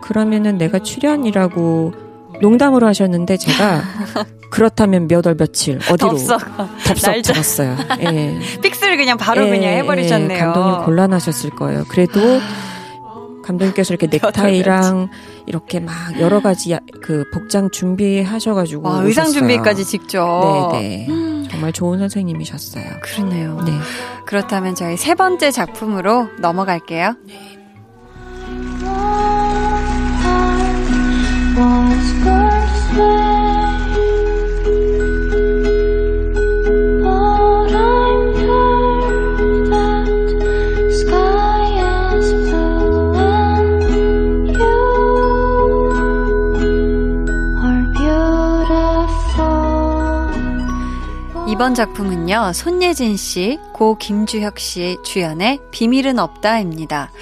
그러면은 0.00 0.58
내가 0.58 0.78
출연이라고 0.78 1.92
농담으로 2.40 2.86
하셨는데 2.86 3.36
제가 3.36 3.82
그렇다면 4.50 5.06
몇 5.08 5.26
월 5.26 5.36
며칠 5.36 5.78
어디로 5.90 5.96
덥석, 6.10 6.40
덥석 6.84 7.22
잡았어요. 7.22 7.76
예. 8.02 8.38
픽스를 8.62 8.96
그냥 8.96 9.16
바로 9.16 9.46
예, 9.46 9.50
그냥 9.50 9.72
해버리셨네요. 9.74 10.36
예, 10.36 10.40
감독님 10.42 10.84
곤란하셨을 10.84 11.50
거예요. 11.50 11.84
그래도 11.88 12.20
감독님께서 13.44 13.94
이렇게 13.94 14.06
넥타이랑 14.18 15.08
이렇게 15.46 15.80
막 15.80 15.94
여러 16.20 16.40
가지 16.40 16.76
그 17.02 17.24
복장 17.32 17.70
준비하셔가지고 17.70 18.88
와, 18.88 19.00
의상 19.02 19.30
준비까지 19.32 19.84
직접. 19.84 20.70
네네. 20.72 21.06
네. 21.50 21.52
정말 21.52 21.72
좋은 21.72 21.98
선생님이셨어요. 21.98 22.84
그러네요. 23.02 23.60
네. 23.62 23.72
그렇다면 24.26 24.74
저희 24.76 24.96
세 24.96 25.14
번째 25.14 25.50
작품으로 25.50 26.28
넘어갈게요. 26.38 27.16
네. 27.24 27.49
이번 51.60 51.74
작품은요, 51.74 52.52
손예진 52.54 53.18
씨, 53.18 53.58
고 53.74 53.98
김주혁 53.98 54.58
씨 54.58 54.96
주연의 55.04 55.58
비밀은 55.70 56.18
없다입니다. 56.18 57.12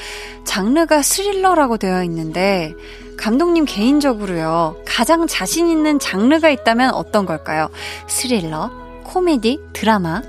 장르가 0.45 1.03
스릴러라고 1.03 1.76
되어 1.76 2.05
있는데, 2.05 2.72
감독님 3.16 3.64
개인적으로요, 3.64 4.76
가장 4.86 5.26
자신 5.26 5.66
있는 5.66 5.99
장르가 5.99 6.51
있다면 6.51 6.95
어떤 6.95 7.26
걸까요? 7.26 7.68
스릴러, 8.07 8.70
코미디, 9.03 9.59
드라마? 9.72 10.22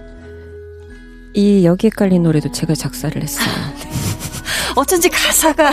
이 1.36 1.64
여기에 1.64 1.92
깔린 1.92 2.24
노래도 2.24 2.52
제가 2.52 2.74
작사를 2.74 3.22
했어요. 3.22 3.46
어쩐지 4.80 5.10
가사가 5.10 5.72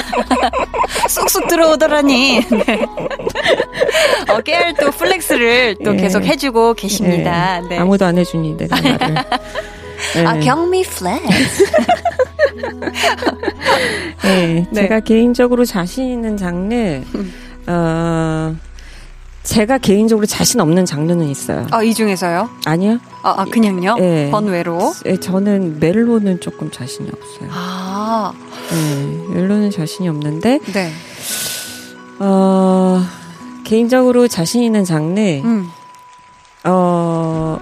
쑥쑥 1.08 1.46
들어오더라니. 1.46 2.40
네. 2.40 2.86
어, 4.28 4.40
깨알 4.40 4.74
또 4.74 4.90
flex를 4.90 5.76
또 5.84 5.94
예. 5.94 5.96
계속 5.96 6.24
해주고 6.24 6.74
계십니다. 6.74 7.60
예. 7.62 7.68
네. 7.68 7.78
아무도 7.78 8.04
안 8.04 8.18
해주니 8.18 8.56
내가 8.56 8.80
말을. 8.80 9.16
아, 10.26 10.32
네. 10.34 10.40
경미 10.40 10.82
flex. 10.82 11.64
네, 14.22 14.66
제가 14.74 15.00
개인적으로 15.00 15.64
자신 15.64 16.10
있는 16.10 16.36
장르, 16.36 17.02
어, 17.66 18.56
제가 19.46 19.78
개인적으로 19.78 20.26
자신 20.26 20.60
없는 20.60 20.84
장르는 20.84 21.28
있어요. 21.28 21.66
아, 21.70 21.82
이 21.82 21.94
중에서요? 21.94 22.50
아니요. 22.64 22.98
아, 23.22 23.36
아 23.38 23.44
그냥요? 23.44 23.96
네. 23.96 24.30
번외로? 24.30 24.92
네, 25.04 25.18
저는 25.18 25.78
멜로는 25.78 26.40
조금 26.40 26.70
자신이 26.70 27.08
없어요. 27.08 27.48
아. 27.52 28.32
네, 28.70 29.34
멜로는 29.34 29.70
자신이 29.70 30.08
없는데, 30.08 30.60
네. 30.72 30.90
어, 32.18 33.00
개인적으로 33.64 34.26
자신 34.26 34.62
있는 34.62 34.84
장르, 34.84 35.20
음. 35.20 35.68
어, 36.64 37.58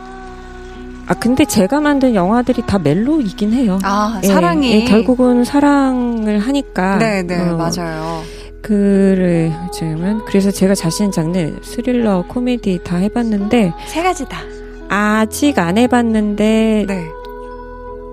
아, 1.06 1.14
근데 1.14 1.44
제가 1.44 1.82
만든 1.82 2.14
영화들이 2.14 2.62
다 2.66 2.78
멜로이긴 2.78 3.52
해요. 3.52 3.78
아, 3.82 4.20
예, 4.22 4.28
사랑이. 4.28 4.72
예, 4.72 4.84
결국은 4.84 5.44
사랑을 5.44 6.38
하니까. 6.38 6.96
네네, 6.96 7.22
네, 7.22 7.50
어, 7.50 7.56
맞아요. 7.56 8.22
그를, 8.64 9.52
지금은, 9.72 10.24
그래서 10.24 10.50
제가 10.50 10.74
자신 10.74 11.10
장르, 11.12 11.54
스릴러, 11.62 12.24
코미디 12.28 12.80
다 12.82 12.96
해봤는데. 12.96 13.74
세 13.86 14.02
가지 14.02 14.24
다. 14.26 14.40
아직 14.88 15.58
안 15.58 15.76
해봤는데. 15.76 16.86
네. 16.88 17.06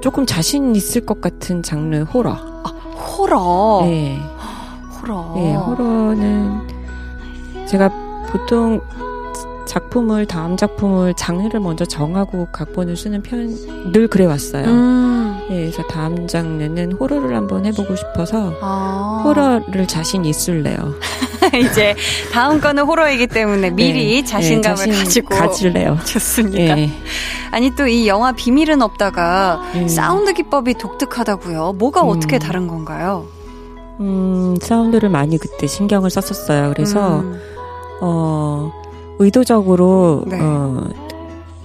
조금 0.01 0.25
자신 0.25 0.75
있을 0.75 1.05
것 1.05 1.21
같은 1.21 1.63
장르, 1.63 2.01
호러. 2.01 2.31
아, 2.33 2.69
호러? 2.69 3.83
네. 3.85 4.19
호러. 5.01 5.31
네, 5.35 5.55
호러는 5.55 6.59
제가 7.65 7.89
보통 8.29 8.81
작품을 9.65 10.25
다음 10.25 10.57
작품을 10.57 11.13
장르를 11.13 11.61
먼저 11.61 11.85
정하고 11.85 12.47
각본을 12.51 12.97
쓰는 12.97 13.21
편 13.23 13.47
늘 13.93 14.07
그래 14.09 14.25
왔어요. 14.25 14.65
음. 14.65 15.20
예, 15.51 15.55
그래서 15.69 15.83
다음 15.83 16.27
장르는 16.27 16.93
호러를 16.93 17.35
한번 17.35 17.65
해보고 17.65 17.95
싶어서 17.95 18.53
아. 18.61 19.21
호러를 19.25 19.85
자신 19.87 20.25
있을래요. 20.25 20.95
이제 21.53 21.95
다음 22.31 22.61
거는 22.61 22.83
호러이기 22.83 23.27
때문에 23.27 23.71
미리 23.71 24.21
네, 24.21 24.25
자신감을 24.25 24.85
네, 24.85 24.91
자신 24.91 25.03
가지고 25.03 25.35
가질래요. 25.35 25.97
좋습니다. 26.05 26.75
네. 26.75 26.89
아니 27.51 27.75
또 27.75 27.85
이 27.87 28.07
영화 28.07 28.31
비밀은 28.31 28.81
없다가 28.81 29.61
음. 29.75 29.87
사운드 29.89 30.31
기법이 30.33 30.75
독특하다고요. 30.75 31.73
뭐가 31.73 32.03
음. 32.03 32.09
어떻게 32.09 32.39
다른 32.39 32.67
건가요? 32.67 33.25
음, 33.99 34.55
사운드를 34.61 35.09
많이 35.09 35.37
그때 35.37 35.67
신경을 35.67 36.09
썼었어요. 36.09 36.71
그래서 36.73 37.19
음. 37.19 37.39
어. 38.01 38.71
의도적으로 39.19 40.23
네. 40.25 40.39
어 40.41 40.83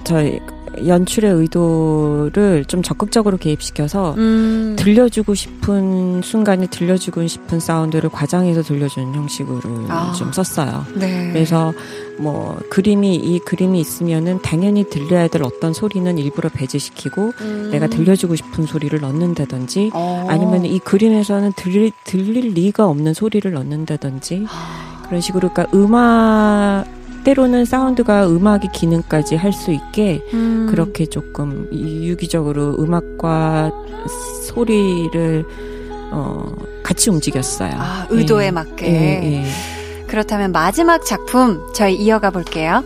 저희 0.05 0.39
연출의 0.85 1.33
의도를 1.33 2.65
좀 2.67 2.83
적극적으로 2.83 3.37
개입시켜서 3.37 4.15
음. 4.19 4.77
들려주고 4.79 5.35
싶은 5.35 6.23
순간에 6.23 6.67
들려주고 6.67 7.27
싶은 7.27 7.61
사운드를 7.61 8.11
과장해서 8.11 8.63
들려주는 8.63 9.15
형식으로 9.15 9.87
아. 9.89 10.13
좀 10.13 10.33
썼어요. 10.33 10.85
네. 10.95 11.31
그래서 11.33 11.73
뭐 12.19 12.59
그림이 12.71 13.15
이 13.17 13.39
그림이 13.41 13.81
있으면은 13.81 14.41
당연히 14.43 14.85
들려야 14.89 15.29
될 15.29 15.43
어떤 15.43 15.73
소리는 15.73 16.19
일부러 16.19 16.49
배제시키고 16.49 17.33
음. 17.41 17.69
내가 17.71 17.87
들려주고 17.87 18.37
싶은 18.37 18.67
소리를 18.67 18.99
넣는다든지 19.01 19.91
어. 19.95 20.27
아니면 20.29 20.65
이 20.65 20.79
그림에서는 20.79 21.53
들릴 21.57 21.93
들릴 22.05 22.55
리가 22.55 22.87
없는 22.87 23.15
소리를 23.15 23.51
넣는다든지 23.51 24.47
아. 24.49 25.03
그런 25.07 25.21
식으로 25.21 25.51
그러니까 25.53 25.77
음악 25.77 26.96
때로는 27.27 27.65
사운드가 27.65 28.29
음악의 28.29 28.69
기능까지 28.73 29.35
할 29.37 29.53
수 29.53 29.73
있게 29.73 30.23
음. 30.35 30.67
그렇게 30.71 31.07
조금 31.07 31.67
유기적으로 31.73 32.77
음악과 32.79 33.71
소리를 34.45 35.45
어 36.13 36.45
같이 36.83 37.09
움직였어요. 37.11 37.73
아, 37.75 38.07
의도에 38.11 38.47
네. 38.47 38.51
맞게. 38.51 38.91
네, 38.91 39.21
네. 39.21 39.47
그렇다면 40.07 40.53
마지막 40.53 41.05
작품 41.07 41.61
저희 41.75 41.95
이어가 41.97 42.31
볼게요. 42.31 42.85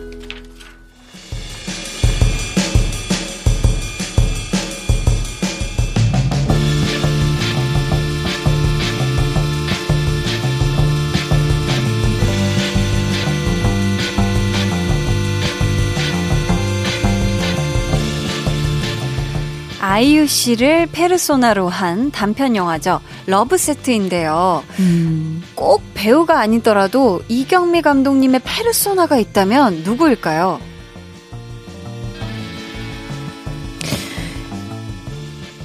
아이유 19.91 20.25
씨를 20.25 20.87
페르소나로 20.87 21.67
한 21.67 22.11
단편 22.11 22.55
영화죠. 22.55 23.01
러브 23.25 23.57
세트인데요. 23.57 24.63
음. 24.79 25.43
꼭 25.53 25.81
배우가 25.93 26.39
아니더라도 26.39 27.21
이경미 27.27 27.81
감독님의 27.81 28.39
페르소나가 28.41 29.17
있다면 29.17 29.83
누구일까요? 29.83 30.61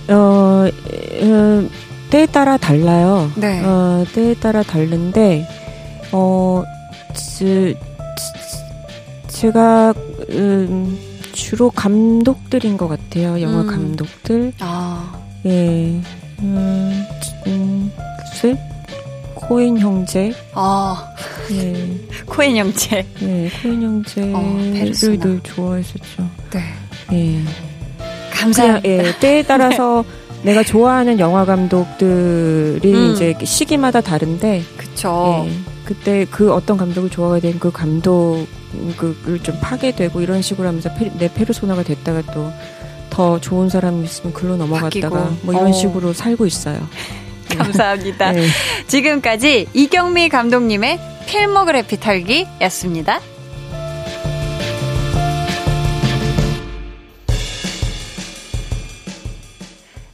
어, 0.09 0.13
어 0.13 1.69
때에 2.11 2.27
따라 2.27 2.57
달라요. 2.57 3.31
네. 3.37 3.63
어, 3.65 4.05
때에 4.13 4.35
따라 4.35 4.65
다른데, 4.65 5.47
어, 6.11 6.65
지, 7.15 7.77
제가, 9.29 9.95
음, 10.31 11.16
주로 11.37 11.71
감독들인 11.71 12.77
것 12.79 12.89
같아요. 12.89 13.41
영화 13.43 13.61
음. 13.61 13.67
감독들. 13.67 14.53
아. 14.59 15.13
예. 15.45 16.01
음, 16.41 17.05
음, 17.47 17.93
글쎄? 18.19 18.59
코인 19.35 19.79
형제. 19.79 20.33
아. 20.55 21.15
예. 21.53 22.01
코인 22.27 22.57
형제. 22.57 23.07
예, 23.23 23.51
코인 23.63 23.83
형제를 23.83 24.35
어, 24.35 25.19
늘 25.21 25.41
좋아했었죠. 25.43 26.29
네. 26.51 26.63
예. 27.13 27.43
감사합니다. 28.33 28.89
예, 28.89 29.15
때에 29.21 29.43
따라서 29.47 30.05
네. 30.43 30.53
내가 30.53 30.63
좋아하는 30.63 31.19
영화 31.19 31.45
감독들이 31.45 32.93
음. 32.95 33.13
이제 33.13 33.35
시기마다 33.45 34.01
다른데. 34.01 34.63
그쵸. 34.79 35.45
예, 35.47 35.53
그때 35.85 36.25
그 36.31 36.53
어떤 36.53 36.77
감독을 36.79 37.11
좋아하게 37.11 37.41
된 37.51 37.59
그 37.61 37.71
감독 37.71 38.47
을좀 39.27 39.59
파괴되고 39.61 40.21
이런 40.21 40.43
식으로 40.43 40.69
하면서 40.69 40.93
페, 40.95 41.11
내 41.19 41.33
페르소나가 41.33 41.83
됐다가 41.83 42.23
또 42.33 42.53
더 43.17 43.41
좋은 43.41 43.71
사람이 43.71 44.05
있으면 44.05 44.35
글로 44.35 44.57
넘어갔다가 44.57 45.09
바뀌고. 45.09 45.47
뭐 45.47 45.55
이런 45.55 45.69
어. 45.69 45.73
식으로 45.73 46.13
살고 46.13 46.45
있어요. 46.45 46.87
감사합니다. 47.49 48.33
네. 48.33 48.47
지금까지 48.89 49.69
이경미 49.73 50.29
감독님의 50.29 51.01
필모그래피 51.27 51.99
털기였습니다. 51.99 53.21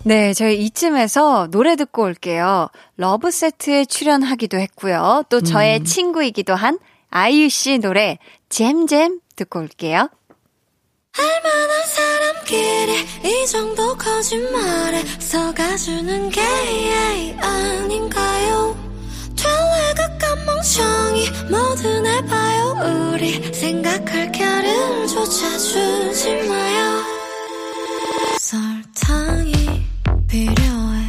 네, 0.05 0.33
저희 0.33 0.65
이쯤에서 0.65 1.49
노래 1.51 1.75
듣고 1.75 2.03
올게요. 2.05 2.69
러브 2.97 3.33
세트에 3.33 3.85
출연하기도 3.85 4.59
했고요. 4.59 5.25
또 5.29 5.41
저의 5.41 5.81
음. 5.81 5.85
친구이기도 5.85 6.55
한 6.55 6.79
아이유 7.11 7.49
씨 7.49 7.79
노래 7.79 8.19
잼잼 8.57 9.21
듣고 9.35 9.61
올게요. 9.61 10.11
알만한 11.19 11.87
사람끼리 11.87 13.07
이 13.25 13.47
정도 13.47 13.97
거짓말에 13.97 15.03
속아주는 15.19 16.29
게 16.29 16.43
아닌가요? 17.41 18.77
될래가 19.35 20.37
멍청이 20.45 21.31
뭐든 21.51 22.07
해봐요 22.07 23.13
우리 23.15 23.55
생각할 23.55 24.31
겨를 24.33 25.07
조차 25.09 25.59
주지 25.59 26.35
마요 26.47 27.03
설탕이 28.39 29.87
필요해 30.29 31.07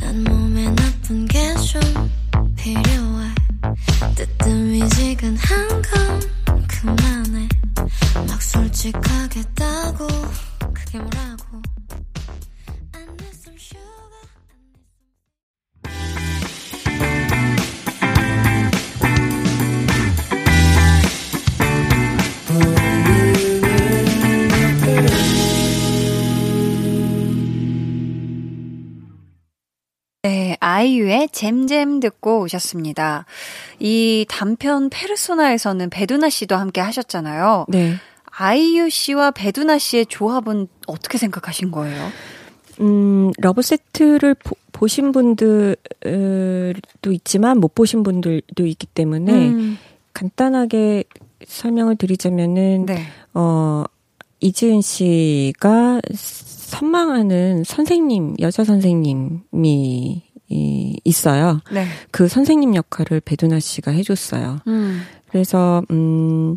난 0.00 0.24
몸에 0.24 0.64
나쁜 0.70 1.26
게 1.26 1.54
좀 1.56 1.80
필요해 2.56 3.34
뜨뜻미지근한 4.16 5.68
건 5.82 6.35
그만해. 6.80 7.48
막 8.28 8.42
솔직하겠다고. 8.42 10.06
그게 10.74 10.98
뭐라고 10.98 11.62
아이유의 30.66 31.28
잼잼 31.30 32.00
듣고 32.00 32.40
오셨습니다. 32.40 33.24
이 33.78 34.26
단편 34.28 34.90
페르소나에서는 34.90 35.90
배두나 35.90 36.28
씨도 36.28 36.56
함께 36.56 36.80
하셨잖아요. 36.80 37.66
네. 37.68 37.94
아이유 38.24 38.90
씨와 38.90 39.30
배두나 39.30 39.78
씨의 39.78 40.06
조합은 40.06 40.66
어떻게 40.88 41.18
생각하신 41.18 41.70
거예요? 41.70 42.08
음, 42.80 43.30
러브 43.38 43.62
세트를 43.62 44.34
보, 44.34 44.56
보신 44.72 45.12
분들도 45.12 45.76
있지만 47.12 47.60
못 47.60 47.76
보신 47.76 48.02
분들도 48.02 48.66
있기 48.66 48.88
때문에 48.88 49.32
음. 49.32 49.78
간단하게 50.14 51.04
설명을 51.46 51.94
드리자면은 51.94 52.86
네. 52.86 53.06
어 53.34 53.84
이지은 54.40 54.80
씨가 54.80 56.00
선망하는 56.12 57.62
선생님, 57.64 58.34
여자 58.40 58.64
선생님이 58.64 60.25
이, 60.48 60.98
있어요. 61.04 61.60
네. 61.72 61.86
그 62.10 62.28
선생님 62.28 62.74
역할을 62.74 63.20
배두나 63.20 63.60
씨가 63.60 63.90
해줬어요. 63.90 64.58
음. 64.66 65.00
그래서, 65.28 65.82
음, 65.90 66.56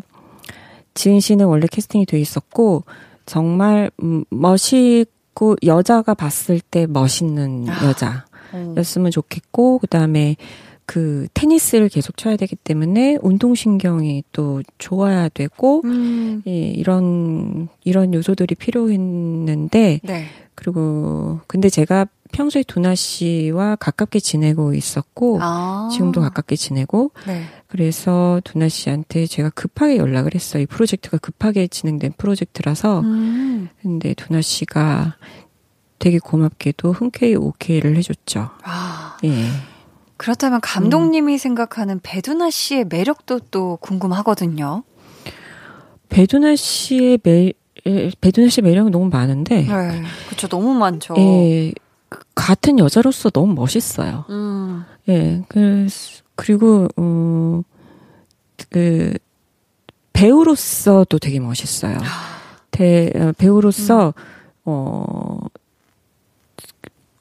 지은 0.94 1.20
씨는 1.20 1.46
원래 1.46 1.66
캐스팅이 1.70 2.06
돼 2.06 2.20
있었고, 2.20 2.84
정말, 3.26 3.90
음, 4.02 4.24
멋있고, 4.30 5.56
여자가 5.64 6.14
봤을 6.14 6.60
때 6.60 6.86
멋있는 6.86 7.66
아. 7.68 7.86
여자였으면 7.86 9.10
좋겠고, 9.10 9.78
그 9.78 9.86
다음에 9.86 10.36
그 10.90 11.28
테니스를 11.34 11.88
계속 11.88 12.16
쳐야 12.16 12.36
되기 12.36 12.56
때문에 12.56 13.16
운동 13.22 13.54
신경이 13.54 14.24
또 14.32 14.60
좋아야 14.78 15.28
되고 15.28 15.82
음. 15.84 16.42
예, 16.48 16.50
이런 16.50 17.68
이런 17.84 18.12
요소들이 18.12 18.56
필요했는데 18.56 20.00
네. 20.02 20.24
그리고 20.56 21.38
근데 21.46 21.68
제가 21.68 22.06
평소에 22.32 22.62
두나 22.62 22.94
씨와 22.94 23.76
가깝게 23.76 24.20
지내고 24.20 24.74
있었고 24.74 25.38
아. 25.40 25.88
지금도 25.92 26.20
가깝게 26.20 26.56
지내고 26.56 27.12
네. 27.26 27.44
그래서 27.68 28.40
두나 28.44 28.68
씨한테 28.68 29.26
제가 29.26 29.50
급하게 29.50 29.96
연락을 29.96 30.34
했어요. 30.34 30.62
이 30.62 30.66
프로젝트가 30.66 31.18
급하게 31.18 31.66
진행된 31.66 32.14
프로젝트라서 32.16 33.00
음. 33.00 33.68
근데 33.82 34.14
두나 34.14 34.40
씨가 34.40 35.16
되게 35.98 36.18
고맙게도 36.18 36.92
흔쾌히 36.92 37.36
오케이를 37.36 37.96
해줬죠. 37.96 38.50
아. 38.64 39.16
예. 39.24 39.46
그렇다면 40.16 40.60
감독님이 40.60 41.34
음. 41.34 41.38
생각하는 41.38 42.00
배두나 42.02 42.50
씨의 42.50 42.86
매력도 42.90 43.40
또 43.50 43.78
궁금하거든요. 43.80 44.82
배두나 46.08 46.56
씨의 46.56 47.20
매 47.22 47.52
배두나 48.20 48.48
씨의 48.48 48.68
매력은 48.68 48.90
너무 48.90 49.08
많은데. 49.08 49.62
네, 49.62 50.02
그렇죠. 50.26 50.48
너무 50.48 50.74
많죠. 50.74 51.14
예, 51.16 51.72
같은 52.34 52.78
여자로서 52.78 53.30
너무 53.30 53.54
멋있어요. 53.54 54.24
음. 54.30 54.84
예, 55.08 55.42
그 55.48 55.86
그리고 56.34 56.88
어, 56.96 57.62
그 58.70 59.14
배우로서도 60.12 61.18
되게 61.18 61.40
멋있어요. 61.40 61.98
대, 62.70 63.10
어, 63.14 63.32
배우로서 63.38 64.14
음. 64.16 64.22
어 64.64 65.38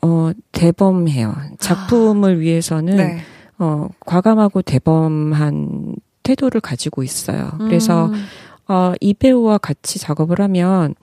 어, 0.01 0.31
대범해요. 0.51 1.35
작품을 1.59 2.35
아. 2.35 2.37
위해서는, 2.37 2.97
네. 2.97 3.19
어, 3.57 3.89
과감하고 4.05 4.61
대범한 4.61 5.95
태도를 6.23 6.61
가지고 6.61 7.03
있어요. 7.03 7.51
그래서, 7.57 8.05
음. 8.05 8.25
어, 8.67 8.93
이 9.01 9.13
배우와 9.13 9.57
같이 9.57 9.99
작업을 9.99 10.39
하면, 10.39 10.95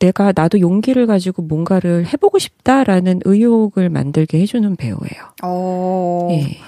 내가 0.00 0.32
나도 0.34 0.60
용기를 0.60 1.06
가지고 1.06 1.42
뭔가를 1.42 2.06
해보고 2.12 2.38
싶다라는 2.38 3.20
의욕을 3.24 3.90
만들게 3.90 4.40
해주는 4.40 4.74
배우예요. 4.76 5.44
오. 5.44 6.28
예. 6.32 6.58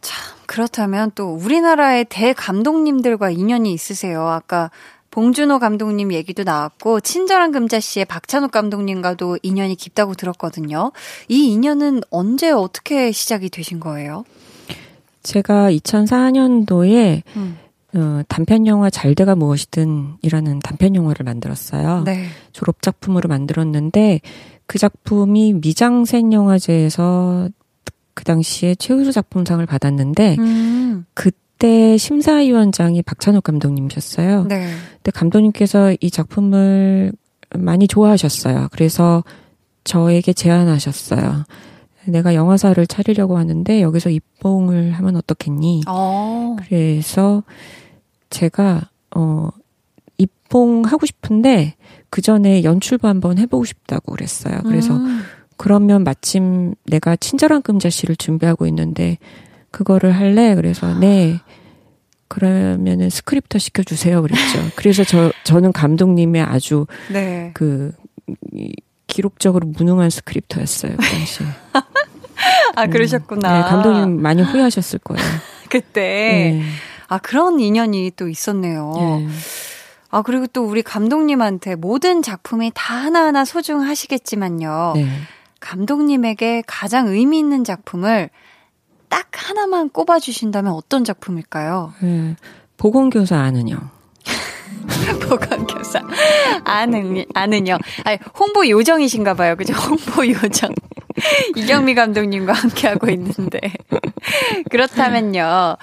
참, 0.00 0.36
그렇다면 0.46 1.10
또 1.14 1.34
우리나라의 1.34 2.06
대 2.08 2.32
감독님들과 2.32 3.30
인연이 3.30 3.72
있으세요. 3.72 4.28
아까 4.28 4.70
봉준호 5.10 5.58
감독님 5.58 6.12
얘기도 6.12 6.42
나왔고 6.42 7.00
친절한 7.00 7.52
금자 7.52 7.80
씨의 7.80 8.06
박찬욱 8.06 8.50
감독님과도 8.50 9.38
인연이 9.42 9.74
깊다고 9.74 10.14
들었거든요. 10.14 10.92
이 11.28 11.52
인연은 11.52 12.02
언제 12.10 12.50
어떻게 12.50 13.12
시작이 13.12 13.50
되신 13.50 13.80
거예요? 13.80 14.24
제가 15.22 15.70
2004년도에 15.70 17.22
음. 17.36 17.58
어, 17.94 18.22
단편 18.28 18.66
영화 18.66 18.90
잘돼가 18.90 19.34
무엇이든이라는 19.36 20.60
단편 20.60 20.94
영화를 20.94 21.24
만들었어요. 21.24 22.04
네. 22.04 22.26
졸업 22.52 22.82
작품으로 22.82 23.28
만들었는데 23.28 24.20
그 24.66 24.78
작품이 24.78 25.54
미장센 25.54 26.32
영화제에서 26.32 27.48
그 28.14 28.24
당시에 28.24 28.74
최우수 28.74 29.12
작품상을 29.12 29.64
받았는데 29.66 30.36
음. 30.38 31.04
그 31.14 31.30
그때 31.62 31.96
심사위원장이 31.96 33.02
박찬욱 33.02 33.44
감독님이셨어요. 33.44 34.46
네. 34.48 34.66
근데 34.94 35.10
감독님께서 35.12 35.94
이 36.00 36.10
작품을 36.10 37.12
많이 37.54 37.86
좋아하셨어요. 37.86 38.66
그래서 38.72 39.22
저에게 39.84 40.32
제안하셨어요. 40.32 41.44
내가 42.06 42.34
영화사를 42.34 42.84
차리려고 42.88 43.38
하는데 43.38 43.80
여기서 43.80 44.10
입봉을 44.10 44.90
하면 44.90 45.14
어떻겠니? 45.14 45.82
오. 45.86 45.90
어. 45.90 46.56
그래서 46.66 47.44
제가 48.32 48.88
어 49.14 49.48
입봉하고 50.18 51.06
싶은데 51.06 51.76
그 52.10 52.20
전에 52.20 52.64
연출도 52.64 53.06
한번 53.06 53.38
해보고 53.38 53.64
싶다고 53.64 54.12
그랬어요. 54.12 54.60
그래서 54.64 54.96
음. 54.96 55.22
그러면 55.56 56.02
마침 56.02 56.74
내가 56.86 57.14
친절한 57.14 57.62
금자씨를 57.62 58.16
준비하고 58.16 58.66
있는데 58.66 59.18
그거를 59.70 60.12
할래? 60.12 60.54
그래서 60.54 60.98
네. 60.98 61.40
그러면은 62.28 63.10
스크립터 63.10 63.58
시켜주세요. 63.58 64.22
그랬죠. 64.22 64.58
그래서 64.74 65.04
저, 65.04 65.30
저는 65.44 65.72
감독님의 65.72 66.40
아주 66.40 66.86
네. 67.12 67.50
그, 67.52 67.92
기록적으로 69.06 69.66
무능한 69.66 70.08
스크립터였어요. 70.08 70.96
그 70.96 71.02
당시에. 71.02 71.46
아, 72.74 72.86
그러셨구나. 72.86 73.52
네, 73.52 73.68
감독님 73.68 74.22
많이 74.22 74.40
후회하셨을 74.40 75.00
거예요. 75.00 75.22
그때. 75.68 76.00
네. 76.00 76.62
아, 77.12 77.18
그런 77.18 77.60
인연이 77.60 78.10
또 78.16 78.26
있었네요. 78.26 78.94
네. 78.96 79.28
아, 80.10 80.22
그리고 80.22 80.46
또 80.46 80.64
우리 80.64 80.82
감독님한테 80.82 81.74
모든 81.74 82.22
작품이 82.22 82.72
다 82.74 82.94
하나하나 82.94 83.44
소중하시겠지만요. 83.44 84.92
네. 84.96 85.06
감독님에게 85.60 86.62
가장 86.66 87.08
의미 87.08 87.38
있는 87.38 87.64
작품을 87.64 88.30
딱 89.10 89.28
하나만 89.30 89.90
꼽아주신다면 89.90 90.72
어떤 90.72 91.04
작품일까요? 91.04 91.92
네. 92.00 92.36
보건교사 92.78 93.36
아는요. 93.36 93.76
보건교사 95.28 96.00
아는 96.64 97.26
아는요. 97.34 97.76
아니 98.04 98.18
홍보 98.38 98.66
요정이신가 98.66 99.34
봐요. 99.34 99.54
그죠? 99.56 99.74
홍보 99.74 100.26
요정. 100.26 100.70
이경미 101.56 101.94
감독님과 101.94 102.52
함께 102.52 102.88
하고 102.88 103.08
있는데 103.10 103.60
그렇다면요. 104.70 105.76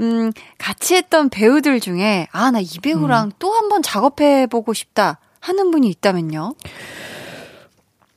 음, 0.00 0.32
같이 0.58 0.94
했던 0.96 1.28
배우들 1.28 1.80
중에 1.80 2.26
아 2.32 2.50
나 2.50 2.60
이 2.60 2.66
배우랑 2.82 3.26
음. 3.28 3.32
또 3.38 3.52
한 3.52 3.68
번 3.68 3.82
작업해 3.82 4.46
보고 4.46 4.72
싶다 4.74 5.18
하는 5.40 5.70
분이 5.70 5.88
있다면요. 5.88 6.54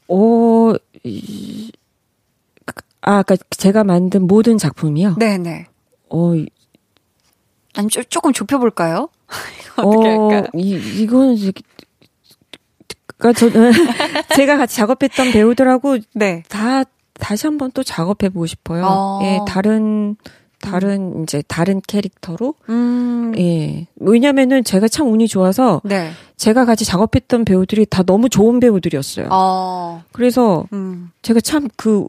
어 0.07 0.73
이, 1.03 1.71
아, 3.01 3.17
아까 3.19 3.35
제가 3.49 3.83
만든 3.83 4.27
모든 4.27 4.57
작품이요? 4.57 5.15
네네. 5.19 5.67
어, 6.09 6.33
아니, 7.75 7.87
조, 7.89 8.03
조금 8.03 8.31
좁혀볼까요? 8.33 9.09
어떻게 9.77 10.07
어, 10.09 10.29
할까? 10.29 10.49
이, 10.55 10.75
이거는, 11.01 11.35
그니까 13.23 13.31
저는, 13.39 13.71
제가 14.35 14.57
같이 14.57 14.75
작업했던 14.75 15.31
배우들하고, 15.31 15.99
네. 16.13 16.43
다, 16.49 16.83
다시 17.13 17.47
한번 17.47 17.71
또 17.73 17.81
작업해 17.81 18.29
보고 18.29 18.45
싶어요. 18.45 18.83
어. 18.85 19.19
예, 19.23 19.39
다른, 19.47 20.17
다른, 20.59 21.19
음. 21.19 21.23
이제, 21.23 21.41
다른 21.47 21.81
캐릭터로. 21.87 22.55
음. 22.67 23.33
예. 23.37 23.87
왜냐면은 23.95 24.65
제가 24.65 24.89
참 24.89 25.09
운이 25.09 25.29
좋아서, 25.29 25.81
네. 25.85 26.11
제가 26.35 26.65
같이 26.65 26.83
작업했던 26.83 27.45
배우들이 27.45 27.85
다 27.85 28.03
너무 28.03 28.27
좋은 28.27 28.59
배우들이었어요. 28.59 29.29
어. 29.31 30.03
그래서, 30.11 30.65
음. 30.73 31.11
제가 31.21 31.39
참그 31.39 32.07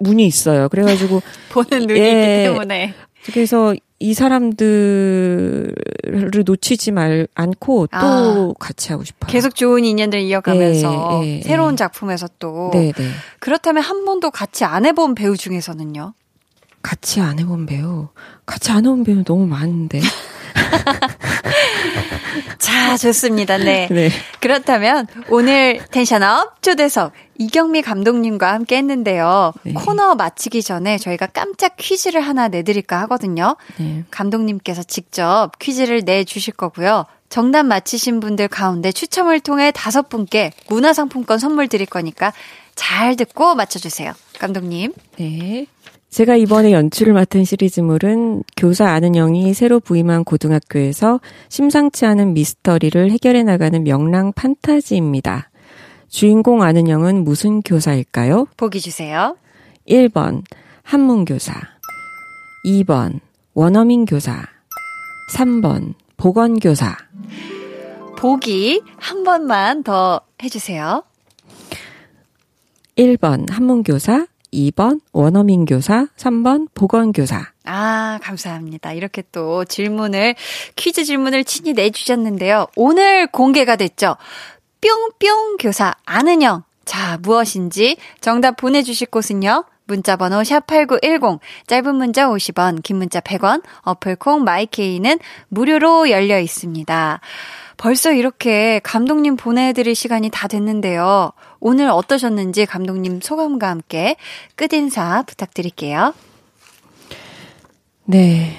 문이 0.00 0.26
있어요. 0.26 0.68
그래가지고 0.68 1.22
보는 1.50 1.86
눈이 1.86 2.00
예, 2.00 2.08
있기 2.08 2.52
때문에 2.52 2.94
그래서 3.26 3.74
이 4.00 4.14
사람들을 4.14 5.74
놓치지 6.44 6.92
말 6.92 7.26
않고 7.34 7.88
또 7.88 7.96
아, 7.96 8.52
같이 8.60 8.92
하고 8.92 9.02
싶어요. 9.02 9.28
계속 9.28 9.56
좋은 9.56 9.84
인연들 9.84 10.20
이어가면서 10.20 11.20
예, 11.24 11.38
예, 11.38 11.42
새로운 11.42 11.76
작품에서 11.76 12.28
또 12.38 12.70
네, 12.72 12.92
네. 12.92 13.10
그렇다면 13.40 13.82
한 13.82 14.04
번도 14.04 14.30
같이 14.30 14.64
안 14.64 14.86
해본 14.86 15.16
배우 15.16 15.36
중에서는요? 15.36 16.14
같이 16.80 17.20
안 17.20 17.40
해본 17.40 17.66
배우, 17.66 18.08
같이 18.46 18.70
안 18.70 18.84
해본 18.84 19.02
배우 19.02 19.24
너무 19.24 19.46
많은데. 19.46 20.00
자, 22.58 22.96
좋습니다. 22.96 23.58
네. 23.58 23.88
네. 23.90 24.10
그렇다면 24.40 25.06
오늘 25.30 25.80
텐션업 25.90 26.62
초대석 26.62 27.12
이경미 27.38 27.82
감독님과 27.82 28.52
함께 28.52 28.76
했는데요. 28.78 29.52
네. 29.62 29.72
코너 29.74 30.14
마치기 30.14 30.62
전에 30.62 30.98
저희가 30.98 31.26
깜짝 31.26 31.76
퀴즈를 31.76 32.20
하나 32.20 32.48
내드릴까 32.48 33.00
하거든요. 33.02 33.56
네. 33.76 34.04
감독님께서 34.10 34.82
직접 34.82 35.52
퀴즈를 35.58 36.02
내주실 36.04 36.54
거고요. 36.54 37.06
정답 37.28 37.64
맞히신 37.64 38.20
분들 38.20 38.48
가운데 38.48 38.90
추첨을 38.90 39.40
통해 39.40 39.70
다섯 39.74 40.08
분께 40.08 40.50
문화상품권 40.68 41.38
선물 41.38 41.68
드릴 41.68 41.86
거니까 41.86 42.32
잘 42.74 43.16
듣고 43.16 43.54
맞춰주세요. 43.54 44.12
감독님. 44.38 44.92
네. 45.18 45.66
제가 46.10 46.36
이번에 46.36 46.72
연출을 46.72 47.12
맡은 47.12 47.44
시리즈물은 47.44 48.42
교사 48.56 48.90
아는 48.90 49.12
영이 49.12 49.52
새로 49.52 49.78
부임한 49.78 50.24
고등학교에서 50.24 51.20
심상치 51.48 52.06
않은 52.06 52.32
미스터리를 52.32 53.10
해결해 53.10 53.42
나가는 53.42 53.82
명랑 53.84 54.32
판타지입니다. 54.32 55.50
주인공 56.08 56.62
아는 56.62 56.88
영은 56.88 57.24
무슨 57.24 57.60
교사일까요? 57.60 58.46
보기 58.56 58.80
주세요. 58.80 59.36
1번 59.86 60.42
한문교사 60.82 61.52
2번 62.64 63.20
원어민 63.52 64.06
교사 64.06 64.42
3번 65.34 65.94
보건교사 66.16 66.96
보기 68.16 68.82
한 68.96 69.24
번만 69.24 69.82
더 69.82 70.22
해주세요. 70.42 71.04
1번 72.96 73.50
한문교사 73.50 74.26
2번 74.52 75.00
원어민 75.12 75.64
교사, 75.64 76.06
3번 76.16 76.68
보건 76.74 77.12
교사. 77.12 77.46
아, 77.64 78.18
감사합니다. 78.22 78.92
이렇게 78.92 79.22
또 79.32 79.64
질문을, 79.64 80.34
퀴즈 80.76 81.04
질문을 81.04 81.44
친히 81.44 81.74
내 81.74 81.90
주셨는데요. 81.90 82.66
오늘 82.76 83.26
공개가 83.26 83.76
됐죠. 83.76 84.16
뿅뿅 84.80 85.56
교사 85.58 85.94
아는영. 86.04 86.62
자, 86.84 87.18
무엇인지 87.20 87.96
정답 88.20 88.56
보내 88.56 88.82
주실 88.82 89.08
곳은요. 89.08 89.64
문자번호 89.88 90.42
샵8910, 90.42 91.40
짧은 91.66 91.94
문자 91.94 92.28
50원, 92.28 92.82
긴 92.82 92.98
문자 92.98 93.20
100원, 93.20 93.62
어플콩 93.82 94.44
마이케이는 94.44 95.18
무료로 95.48 96.10
열려 96.10 96.38
있습니다. 96.38 97.20
벌써 97.78 98.12
이렇게 98.12 98.80
감독님 98.82 99.36
보내드릴 99.36 99.94
시간이 99.94 100.30
다 100.30 100.48
됐는데요. 100.48 101.32
오늘 101.60 101.88
어떠셨는지 101.88 102.66
감독님 102.66 103.20
소감과 103.22 103.70
함께 103.70 104.16
끝인사 104.56 105.22
부탁드릴게요. 105.22 106.12
네. 108.04 108.56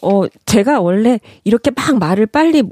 어, 0.00 0.22
제가 0.46 0.80
원래 0.80 1.18
이렇게 1.42 1.72
막 1.72 1.98
말을 1.98 2.26
빨리 2.26 2.62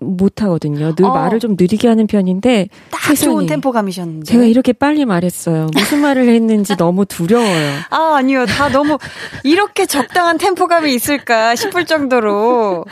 못 0.00 0.42
하거든요. 0.42 0.94
늘 0.94 1.06
어. 1.06 1.12
말을 1.12 1.40
좀 1.40 1.56
느리게 1.58 1.88
하는 1.88 2.06
편인데 2.06 2.68
딱 2.90 3.02
세상에, 3.02 3.32
좋은 3.32 3.46
템포감이셨는데 3.46 4.24
제가 4.24 4.44
이렇게 4.44 4.72
빨리 4.72 5.04
말했어요. 5.04 5.68
무슨 5.74 6.00
말을 6.00 6.28
했는지 6.28 6.76
너무 6.78 7.04
두려워요. 7.04 7.72
아 7.90 8.14
아니요, 8.16 8.46
다 8.46 8.68
너무 8.68 8.98
이렇게 9.42 9.86
적당한 9.86 10.38
템포감이 10.38 10.94
있을까 10.94 11.56
싶을 11.56 11.84
정도로 11.84 12.84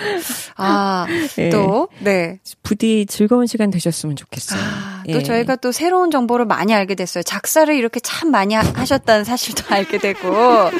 아또 0.56 1.88
네. 2.00 2.16
네. 2.16 2.40
부디 2.62 3.06
즐거운 3.06 3.46
시간 3.46 3.70
되셨으면 3.70 4.16
좋겠어요. 4.16 4.60
아, 4.60 5.02
또 5.06 5.18
예. 5.18 5.22
저희가 5.22 5.56
또 5.56 5.70
새로운 5.70 6.10
정보를 6.10 6.44
많이 6.46 6.74
알게 6.74 6.94
됐어요. 6.96 7.22
작사를 7.22 7.72
이렇게 7.72 8.00
참 8.00 8.30
많이 8.30 8.54
하셨다는 8.54 9.24
사실도 9.24 9.62
알게 9.72 9.98
되고 9.98 10.70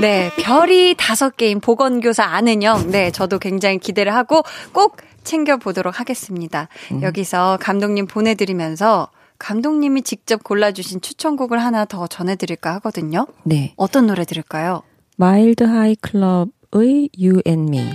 네 0.00 0.30
별이 0.36 0.94
다섯 0.96 1.36
개인 1.36 1.60
보건교사 1.60 2.24
아는 2.24 2.62
형, 2.62 2.90
네 2.90 3.10
저도 3.10 3.38
굉장히 3.38 3.78
기대를 3.78 4.14
하고 4.14 4.42
꼭 4.72 4.96
챙겨보도록 5.28 6.00
하겠습니다. 6.00 6.68
음. 6.92 7.02
여기서 7.02 7.58
감독님 7.60 8.06
보내드리면서 8.06 9.08
감독님이 9.38 10.02
직접 10.02 10.42
골라주신 10.42 11.00
추천곡을 11.00 11.58
하나 11.62 11.84
더 11.84 12.06
전해드릴까 12.08 12.74
하거든요. 12.76 13.26
네. 13.44 13.74
어떤 13.76 14.06
노래 14.06 14.24
들을까요? 14.24 14.82
Mild 15.16 15.62
High 15.64 15.94
Club의 15.96 17.10
You 17.16 17.42
and 17.46 17.68
Me. 17.76 17.94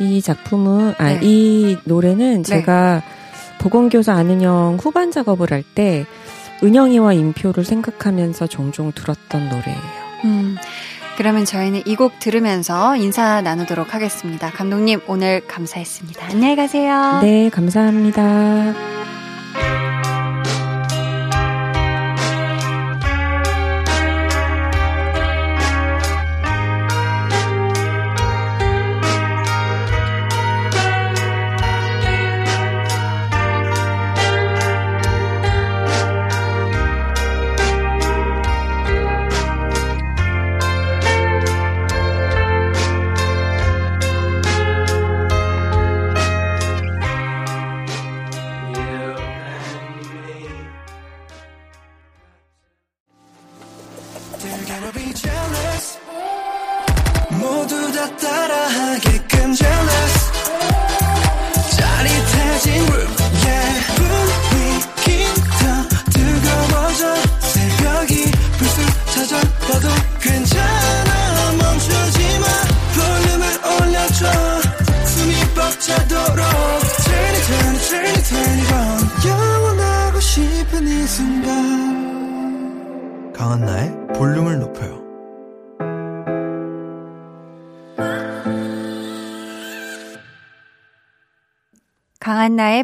이 0.00 0.20
작품은, 0.20 0.94
아, 0.98 1.04
네. 1.04 1.20
이 1.22 1.76
노래는 1.84 2.42
네. 2.42 2.42
제가 2.42 3.02
보건교사 3.60 4.14
안은영 4.14 4.78
후반 4.80 5.10
작업을 5.10 5.50
할 5.52 5.62
때 5.74 6.04
은영이와 6.62 7.12
인표를 7.12 7.64
생각하면서 7.64 8.46
종종 8.46 8.90
들었던 8.92 9.48
노래예요. 9.50 10.06
음. 10.24 10.56
그러면 11.16 11.44
저희는 11.44 11.82
이 11.86 11.96
곡 11.96 12.18
들으면서 12.20 12.94
인사 12.96 13.40
나누도록 13.40 13.94
하겠습니다. 13.94 14.50
감독님, 14.50 15.00
오늘 15.06 15.40
감사했습니다. 15.46 16.26
안녕히 16.30 16.56
가세요. 16.56 17.20
네, 17.22 17.48
감사합니다. 17.48 18.74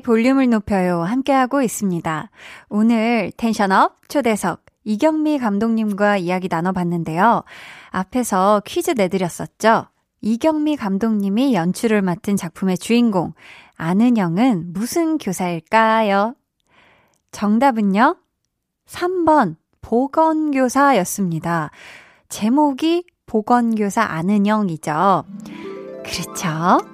볼륨을 0.02 0.50
높여요 0.50 1.02
함께하고 1.02 1.62
있습니다. 1.62 2.30
오늘 2.68 3.32
텐션업 3.36 4.08
초대석 4.08 4.64
이경미 4.84 5.38
감독님과 5.38 6.18
이야기 6.18 6.48
나눠봤는데요. 6.50 7.44
앞에서 7.90 8.62
퀴즈 8.66 8.92
내드렸었죠. 8.92 9.86
이경미 10.20 10.76
감독님이 10.76 11.54
연출을 11.54 12.02
맡은 12.02 12.36
작품의 12.36 12.78
주인공 12.78 13.34
아는영은 13.76 14.72
무슨 14.72 15.18
교사일까요? 15.18 16.34
정답은요. 17.32 18.16
3번 18.86 19.56
보건교사였습니다. 19.80 21.70
제목이 22.28 23.04
보건교사 23.26 24.02
아는영이죠. 24.02 25.24
그렇죠. 26.04 26.91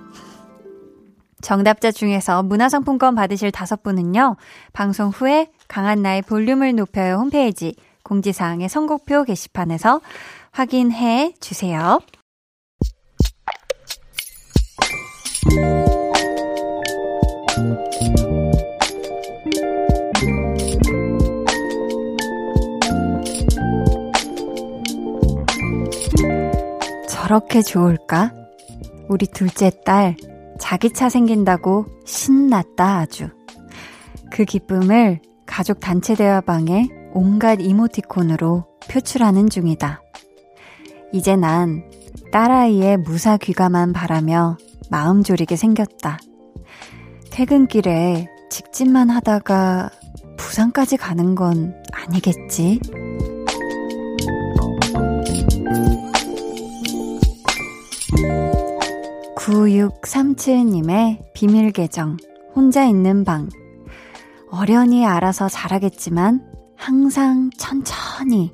정답자 1.40 1.90
중에서 1.90 2.42
문화상품권 2.42 3.14
받으실 3.14 3.50
다섯 3.50 3.82
분은요, 3.82 4.36
방송 4.72 5.08
후에 5.08 5.50
강한나의 5.68 6.22
볼륨을 6.22 6.74
높여요 6.74 7.16
홈페이지 7.16 7.74
공지사항의 8.02 8.68
선곡표 8.68 9.24
게시판에서 9.24 10.00
확인해 10.50 11.34
주세요. 11.40 12.00
저렇게 27.08 27.60
좋을까? 27.60 28.32
우리 29.08 29.26
둘째 29.26 29.70
딸, 29.84 30.16
자기 30.68 30.90
차 30.90 31.08
생긴다고 31.08 31.86
신났다 32.04 32.98
아주. 32.98 33.30
그 34.30 34.44
기쁨을 34.44 35.22
가족 35.46 35.80
단체 35.80 36.14
대화방에 36.14 36.90
온갖 37.14 37.58
이모티콘으로 37.62 38.66
표출하는 38.90 39.48
중이다. 39.48 40.02
이제 41.14 41.36
난 41.36 41.90
딸아이의 42.32 42.98
무사 42.98 43.38
귀가만 43.38 43.94
바라며 43.94 44.58
마음 44.90 45.22
졸이게 45.22 45.56
생겼다. 45.56 46.18
퇴근길에 47.30 48.28
직진만 48.50 49.08
하다가 49.08 49.88
부산까지 50.36 50.98
가는 50.98 51.34
건 51.34 51.82
아니겠지? 51.92 52.78
9637님의 59.48 61.32
비밀 61.32 61.72
계정, 61.72 62.18
혼자 62.54 62.84
있는 62.84 63.24
방. 63.24 63.48
어련히 64.50 65.06
알아서 65.06 65.48
잘하겠지만 65.48 66.44
항상 66.76 67.48
천천히, 67.56 68.52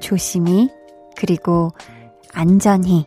조심히, 0.00 0.68
그리고 1.16 1.72
안전히. 2.32 3.06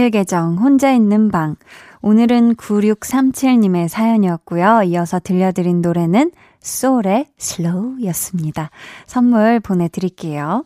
비밀 0.00 0.10
계정 0.10 0.56
혼자 0.56 0.90
있는 0.90 1.30
방. 1.30 1.56
오늘은 2.00 2.54
9637님의 2.54 3.86
사연이었고요. 3.88 4.84
이어서 4.84 5.20
들려드린 5.20 5.82
노래는 5.82 6.30
소울의 6.60 7.26
슬로우였습니다. 7.36 8.70
선물 9.04 9.60
보내드릴게요. 9.60 10.64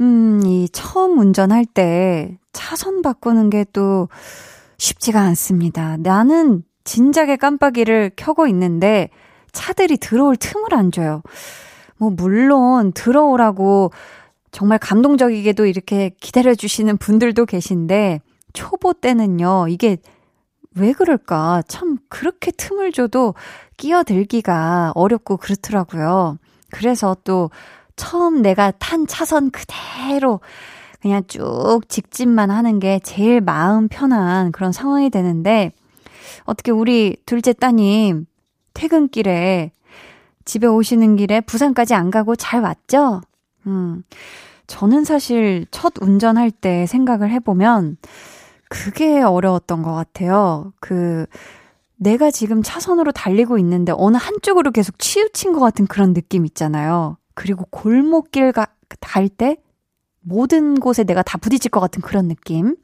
음, 0.00 0.42
이 0.44 0.68
처음 0.72 1.20
운전할 1.20 1.66
때 1.66 2.36
차선 2.52 3.02
바꾸는 3.02 3.48
게 3.48 3.64
또 3.72 4.08
쉽지가 4.76 5.20
않습니다. 5.20 5.96
나는 5.98 6.64
진작에 6.82 7.36
깜빡이를 7.36 8.10
켜고 8.16 8.48
있는데 8.48 9.08
차들이 9.52 9.98
들어올 9.98 10.34
틈을 10.34 10.74
안 10.74 10.90
줘요. 10.90 11.22
뭐, 11.96 12.10
물론 12.10 12.90
들어오라고 12.92 13.92
정말 14.50 14.80
감동적이게도 14.80 15.66
이렇게 15.66 16.10
기다려주시는 16.20 16.96
분들도 16.98 17.46
계신데, 17.46 18.20
초보 18.52 18.92
때는요, 18.92 19.66
이게 19.68 19.98
왜 20.74 20.92
그럴까? 20.92 21.62
참, 21.68 21.98
그렇게 22.08 22.50
틈을 22.50 22.92
줘도 22.92 23.34
끼어들기가 23.76 24.92
어렵고 24.94 25.36
그렇더라고요. 25.36 26.38
그래서 26.70 27.16
또, 27.24 27.50
처음 27.94 28.40
내가 28.40 28.70
탄 28.72 29.06
차선 29.06 29.50
그대로 29.50 30.40
그냥 31.02 31.22
쭉 31.26 31.80
직진만 31.88 32.50
하는 32.50 32.78
게 32.78 33.00
제일 33.02 33.40
마음 33.40 33.88
편한 33.88 34.50
그런 34.52 34.72
상황이 34.72 35.10
되는데, 35.10 35.72
어떻게 36.44 36.70
우리 36.70 37.16
둘째 37.26 37.52
따님 37.52 38.26
퇴근길에 38.74 39.72
집에 40.44 40.66
오시는 40.66 41.16
길에 41.16 41.40
부산까지 41.40 41.94
안 41.94 42.10
가고 42.10 42.34
잘 42.34 42.62
왔죠? 42.62 43.20
음. 43.66 44.02
저는 44.66 45.04
사실 45.04 45.66
첫 45.70 45.92
운전할 46.00 46.50
때 46.50 46.86
생각을 46.86 47.30
해보면 47.30 47.98
그게 48.72 49.20
어려웠던 49.20 49.82
것 49.82 49.92
같아요. 49.92 50.72
그, 50.80 51.26
내가 51.96 52.30
지금 52.30 52.62
차선으로 52.62 53.12
달리고 53.12 53.58
있는데 53.58 53.92
어느 53.94 54.16
한쪽으로 54.16 54.70
계속 54.70 54.98
치우친 54.98 55.52
것 55.52 55.60
같은 55.60 55.86
그런 55.86 56.14
느낌 56.14 56.46
있잖아요. 56.46 57.18
그리고 57.34 57.66
골목길 57.70 58.50
가, 58.52 58.66
갈때 59.00 59.58
모든 60.20 60.80
곳에 60.80 61.04
내가 61.04 61.22
다 61.22 61.36
부딪힐 61.36 61.70
것 61.70 61.80
같은 61.80 62.00
그런 62.00 62.28
느낌. 62.28 62.76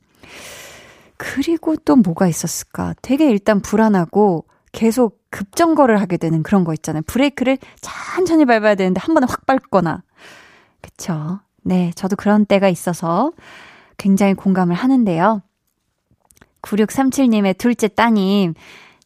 그리고 1.17 1.75
또 1.77 1.97
뭐가 1.97 2.29
있었을까? 2.29 2.95
되게 3.01 3.31
일단 3.31 3.61
불안하고 3.61 4.45
계속 4.73 5.19
급정거를 5.31 6.01
하게 6.01 6.19
되는 6.19 6.43
그런 6.43 6.65
거 6.65 6.75
있잖아요. 6.75 7.03
브레이크를 7.07 7.57
천천히 7.81 8.45
밟아야 8.45 8.75
되는데 8.75 9.01
한 9.01 9.15
번에 9.15 9.27
확 9.29 9.47
밟거나. 9.47 10.03
그쵸. 10.83 11.41
네, 11.65 11.93
저도 11.95 12.15
그런 12.15 12.45
때가 12.45 12.69
있어서 12.69 13.33
굉장히 13.97 14.35
공감을 14.35 14.77
하는데요. 14.77 15.43
9637님의 16.69 17.57
둘째 17.57 17.89
따님, 17.89 18.55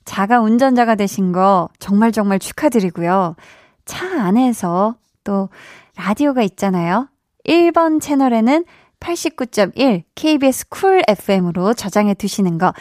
자가 0.04 0.40
운전자가 0.40 0.94
되신 0.94 1.32
거 1.32 1.68
정말 1.78 2.10
정말 2.12 2.38
축하드리고요. 2.38 3.36
차 3.84 4.24
안에서 4.24 4.96
또 5.24 5.48
라디오가 5.96 6.42
있잖아요. 6.42 7.08
1번 7.46 8.00
채널에는 8.00 8.64
89.1 9.00 10.04
KBS 10.14 10.68
쿨 10.68 11.02
FM으로 11.08 11.74
저장해 11.74 12.14
두시는 12.14 12.58
거 12.58 12.72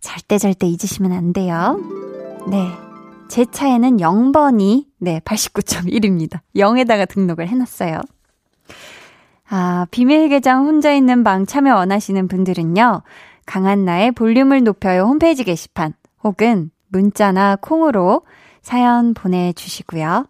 절대 0.00 0.38
절대 0.38 0.66
잊으시면 0.66 1.12
안 1.12 1.32
돼요. 1.32 1.78
네. 2.48 2.70
제 3.28 3.44
차에는 3.44 3.98
0번이 3.98 4.86
네, 4.98 5.20
89.1입니다. 5.20 6.40
0에다가 6.56 7.06
등록을 7.08 7.48
해 7.48 7.54
놨어요. 7.54 8.00
아, 9.50 9.86
비밀 9.90 10.28
계정 10.28 10.66
혼자 10.66 10.92
있는 10.92 11.24
방 11.24 11.44
참여 11.44 11.74
원하시는 11.74 12.28
분들은요. 12.28 13.02
강한나의 13.48 14.12
볼륨을 14.12 14.62
높여요 14.62 15.04
홈페이지 15.04 15.42
게시판 15.42 15.94
혹은 16.22 16.70
문자나 16.88 17.56
콩으로 17.56 18.22
사연 18.60 19.14
보내주시고요. 19.14 20.26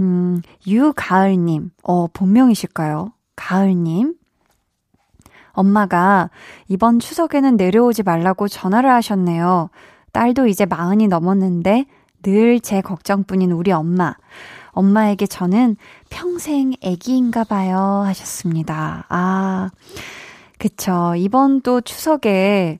음, 0.00 0.42
유가을님, 0.66 1.70
어, 1.82 2.06
본명이실까요? 2.08 3.12
가을님. 3.36 4.14
엄마가 5.52 6.30
이번 6.68 6.98
추석에는 6.98 7.56
내려오지 7.56 8.02
말라고 8.02 8.48
전화를 8.48 8.90
하셨네요. 8.90 9.70
딸도 10.12 10.48
이제 10.48 10.66
마흔이 10.66 11.08
넘었는데 11.08 11.86
늘 12.22 12.58
제 12.60 12.80
걱정뿐인 12.80 13.52
우리 13.52 13.70
엄마. 13.72 14.14
엄마에게 14.70 15.26
저는 15.26 15.76
평생 16.10 16.72
애기인가 16.82 17.44
봐요. 17.44 18.02
하셨습니다. 18.04 19.04
아, 19.08 19.70
그쵸. 20.58 21.14
이번 21.16 21.60
또 21.62 21.80
추석에, 21.80 22.78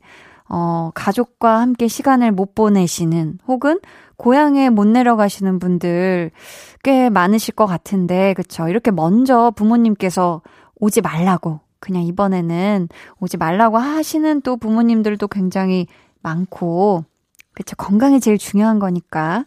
어, 0.49 0.91
가족과 0.95 1.61
함께 1.61 1.89
시간을 1.89 2.33
못 2.33 2.55
보내시는 2.55 3.39
혹은 3.49 3.81
고향에 4.17 4.71
못 4.71 4.87
내려가시는 4.87 5.59
분들 5.59 6.31
꽤 6.83 7.11
많으실 7.11 7.55
것 7.55 7.67
같은데, 7.67 8.35
그쵸. 8.35 8.69
이렇게 8.69 8.91
먼저 8.91 9.51
부모님께서 9.57 10.43
오지 10.81 11.01
말라고, 11.01 11.61
그냥 11.81 12.03
이번에는 12.05 12.89
오지 13.21 13.37
말라고 13.37 13.79
하시는 13.79 14.41
또 14.43 14.57
부모님들도 14.57 15.27
굉장히 15.29 15.87
많고, 16.23 17.05
그쵸. 17.55 17.77
건강이 17.77 18.21
제일 18.21 18.39
중요한 18.39 18.79
거니까. 18.79 19.45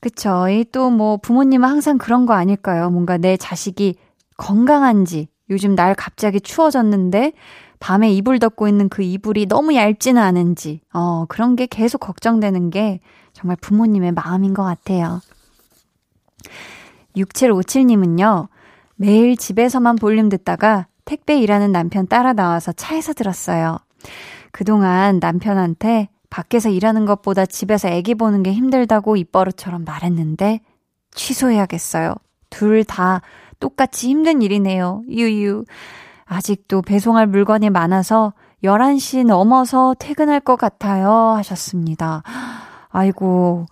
그쵸. 0.00 0.48
이 0.48 0.64
또 0.64 0.90
뭐 0.90 1.16
부모님은 1.16 1.68
항상 1.68 1.98
그런 1.98 2.26
거 2.26 2.34
아닐까요? 2.34 2.90
뭔가 2.90 3.16
내 3.18 3.36
자식이 3.36 3.96
건강한지, 4.36 5.28
요즘 5.50 5.74
날 5.74 5.94
갑자기 5.94 6.40
추워졌는데, 6.40 7.32
밤에 7.78 8.10
이불 8.10 8.38
덮고 8.38 8.68
있는 8.68 8.88
그 8.88 9.02
이불이 9.02 9.46
너무 9.46 9.74
얇지는 9.74 10.20
않은지, 10.20 10.80
어, 10.92 11.26
그런 11.28 11.56
게 11.56 11.66
계속 11.66 11.98
걱정되는 11.98 12.70
게 12.70 13.00
정말 13.32 13.56
부모님의 13.60 14.12
마음인 14.12 14.54
것 14.54 14.62
같아요. 14.62 15.20
6757님은요, 17.16 18.48
매일 18.96 19.36
집에서만 19.36 19.96
볼륨 19.96 20.28
듣다가 20.28 20.86
택배 21.04 21.38
일하는 21.38 21.70
남편 21.70 22.06
따라 22.06 22.32
나와서 22.32 22.72
차에서 22.72 23.12
들었어요. 23.12 23.78
그동안 24.52 25.18
남편한테 25.20 26.08
밖에서 26.30 26.68
일하는 26.68 27.06
것보다 27.06 27.46
집에서 27.46 27.88
애기 27.88 28.14
보는 28.14 28.42
게 28.42 28.52
힘들다고 28.52 29.16
입버릇처럼 29.16 29.84
말했는데 29.84 30.60
취소해야겠어요. 31.14 32.14
둘 32.50 32.84
다 32.84 33.20
똑같이 33.60 34.08
힘든 34.08 34.42
일이네요. 34.42 35.02
유유. 35.08 35.64
아직도 36.24 36.82
배송할 36.82 37.26
물건이 37.26 37.70
많아서 37.70 38.32
11시 38.64 39.24
넘어서 39.24 39.94
퇴근할 39.98 40.40
것 40.40 40.56
같아요. 40.56 41.10
하셨습니다. 41.36 42.22
아이고, 42.88 43.66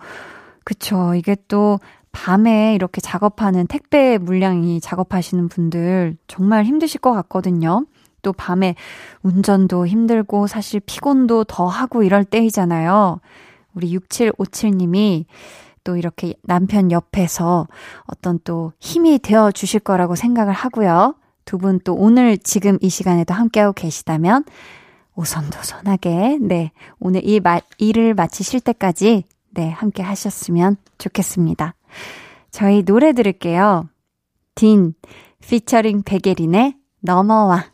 그쵸. 0.65 1.15
이게 1.15 1.37
또 1.49 1.81
밤에 2.13 2.75
이렇게 2.75 3.01
작업하는 3.01 3.67
택배 3.67 4.19
물량이 4.19 4.81
작업하시는 4.81 5.49
분들 5.49 6.17
정말 6.29 6.65
힘드실 6.65 7.01
것 7.01 7.13
같거든요. 7.13 7.85
또 8.23 8.33
밤에 8.33 8.75
운전도 9.23 9.87
힘들고 9.87 10.47
사실 10.47 10.81
피곤도 10.81 11.45
더 11.45 11.67
하고 11.67 12.03
이럴 12.03 12.25
때이잖아요. 12.25 13.21
우리 13.75 13.97
6757님이 13.99 15.25
또 15.85 15.97
이렇게 15.97 16.35
남편 16.43 16.91
옆에서 16.91 17.69
어떤 18.07 18.41
또 18.45 18.73
힘이 18.81 19.19
되어 19.19 19.53
주실 19.53 19.81
거라고 19.81 20.15
생각을 20.17 20.53
하고요. 20.53 21.15
두 21.45 21.59
분 21.59 21.79
또 21.85 21.95
오늘 21.95 22.39
지금 22.39 22.79
이 22.81 22.89
시간에도 22.89 23.35
함께하고 23.35 23.75
계시다면 23.75 24.45
오선도선하게, 25.15 26.39
네, 26.41 26.73
오늘 26.99 27.21
이 27.29 27.39
마, 27.39 27.61
일을 27.79 28.15
마치실 28.15 28.61
때까지, 28.61 29.25
네, 29.51 29.71
함께 29.71 30.03
하셨으면 30.03 30.77
좋겠습니다. 30.99 31.75
저희 32.51 32.83
노래 32.83 33.13
들을게요. 33.13 33.89
딘, 34.55 34.95
피처링 35.41 36.03
백예린의 36.03 36.77
넘어와. 37.01 37.74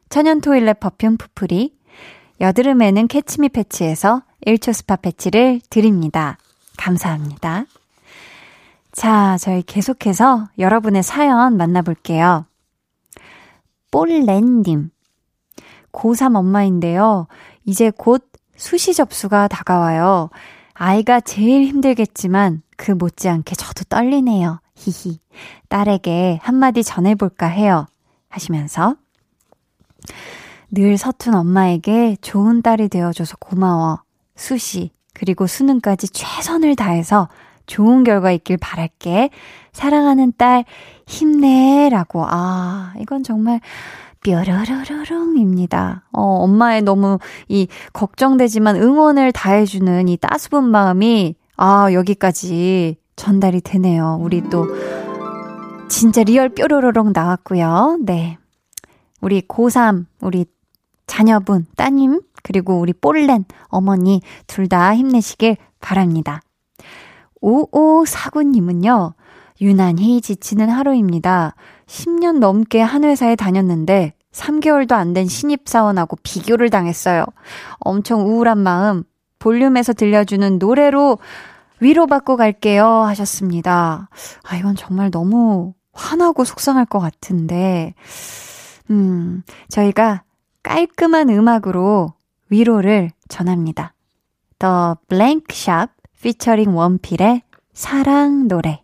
천연 0.11 0.41
toilet 0.41 0.81
perfume 0.81 1.15
푸푸리, 1.15 1.73
여드름에는 2.41 3.07
캐치미 3.07 3.47
패치에서 3.47 4.23
1초 4.45 4.73
spot 4.73 4.97
패치를 4.97 5.61
드립니다. 5.69 6.37
감사합니다. 6.77 7.63
자, 8.91 9.37
저희 9.39 9.63
계속해서 9.63 10.49
여러분의 10.59 11.01
사연 11.01 11.55
만나볼게요. 11.55 12.45
볼렌님. 13.89 14.89
고3 15.93 16.35
엄마인데요. 16.35 17.27
이제 17.63 17.89
곧 17.89 18.29
수시 18.57 18.93
접수가 18.93 19.47
다가와요. 19.47 20.29
아이가 20.73 21.21
제일 21.21 21.67
힘들겠지만 21.67 22.63
그 22.75 22.91
못지않게 22.91 23.55
저도 23.55 23.85
떨리네요. 23.85 24.59
히히. 24.75 25.21
딸에게 25.69 26.39
한마디 26.43 26.83
전해볼까 26.83 27.47
해요. 27.47 27.85
하시면서 28.27 28.97
늘 30.71 30.97
서툰 30.97 31.35
엄마에게 31.35 32.17
좋은 32.21 32.61
딸이 32.61 32.89
되어줘서 32.89 33.37
고마워. 33.39 34.01
수시, 34.35 34.91
그리고 35.13 35.47
수능까지 35.47 36.09
최선을 36.09 36.75
다해서 36.75 37.27
좋은 37.67 38.03
결과 38.03 38.31
있길 38.31 38.57
바랄게. 38.57 39.29
사랑하는 39.73 40.33
딸, 40.37 40.65
힘내. 41.07 41.89
라고. 41.89 42.25
아, 42.27 42.93
이건 42.99 43.23
정말 43.23 43.59
뾰로로로롱입니다. 44.23 46.03
어, 46.11 46.21
엄마의 46.21 46.81
너무 46.81 47.17
이 47.47 47.67
걱정되지만 47.93 48.75
응원을 48.77 49.31
다해주는 49.31 50.07
이 50.07 50.17
따스분 50.17 50.65
마음이, 50.65 51.35
아, 51.57 51.91
여기까지 51.93 52.97
전달이 53.15 53.61
되네요. 53.61 54.19
우리 54.21 54.41
또, 54.49 54.67
진짜 55.89 56.23
real 56.23 56.49
뾰로로롱 56.49 57.11
나왔고요. 57.13 57.99
네. 58.01 58.37
우리 59.21 59.41
고3, 59.41 60.05
우리 60.21 60.45
자녀분, 61.07 61.65
따님, 61.75 62.21
그리고 62.43 62.79
우리 62.79 62.93
볼렌 62.93 63.45
어머니 63.67 64.21
둘 64.47 64.67
다 64.67 64.95
힘내시길 64.95 65.57
바랍니다. 65.79 66.41
5549님은요, 67.41 69.13
유난히 69.61 70.21
지치는 70.21 70.69
하루입니다. 70.69 71.55
10년 71.87 72.39
넘게 72.39 72.81
한 72.81 73.03
회사에 73.03 73.35
다녔는데 73.35 74.13
3개월도 74.31 74.93
안 74.93 75.13
된 75.13 75.27
신입사원하고 75.27 76.17
비교를 76.23 76.69
당했어요. 76.69 77.25
엄청 77.79 78.25
우울한 78.25 78.57
마음 78.59 79.03
볼륨에서 79.39 79.93
들려주는 79.93 80.57
노래로 80.57 81.17
위로받고 81.79 82.37
갈게요 82.37 82.85
하셨습니다. 82.85 84.07
아, 84.43 84.55
이건 84.55 84.75
정말 84.75 85.11
너무 85.11 85.73
화나고 85.93 86.45
속상할 86.45 86.85
것 86.85 86.99
같은데, 86.99 87.93
음, 88.89 89.43
저희가 89.69 90.23
깔끔한 90.63 91.29
음악으로 91.29 92.13
위로를 92.49 93.11
전합니다. 93.29 93.93
The 94.59 94.95
Blank 95.07 95.45
Shop 95.51 95.91
featuring 96.17 96.75
원필의 96.77 97.41
사랑 97.73 98.47
노래. 98.47 98.83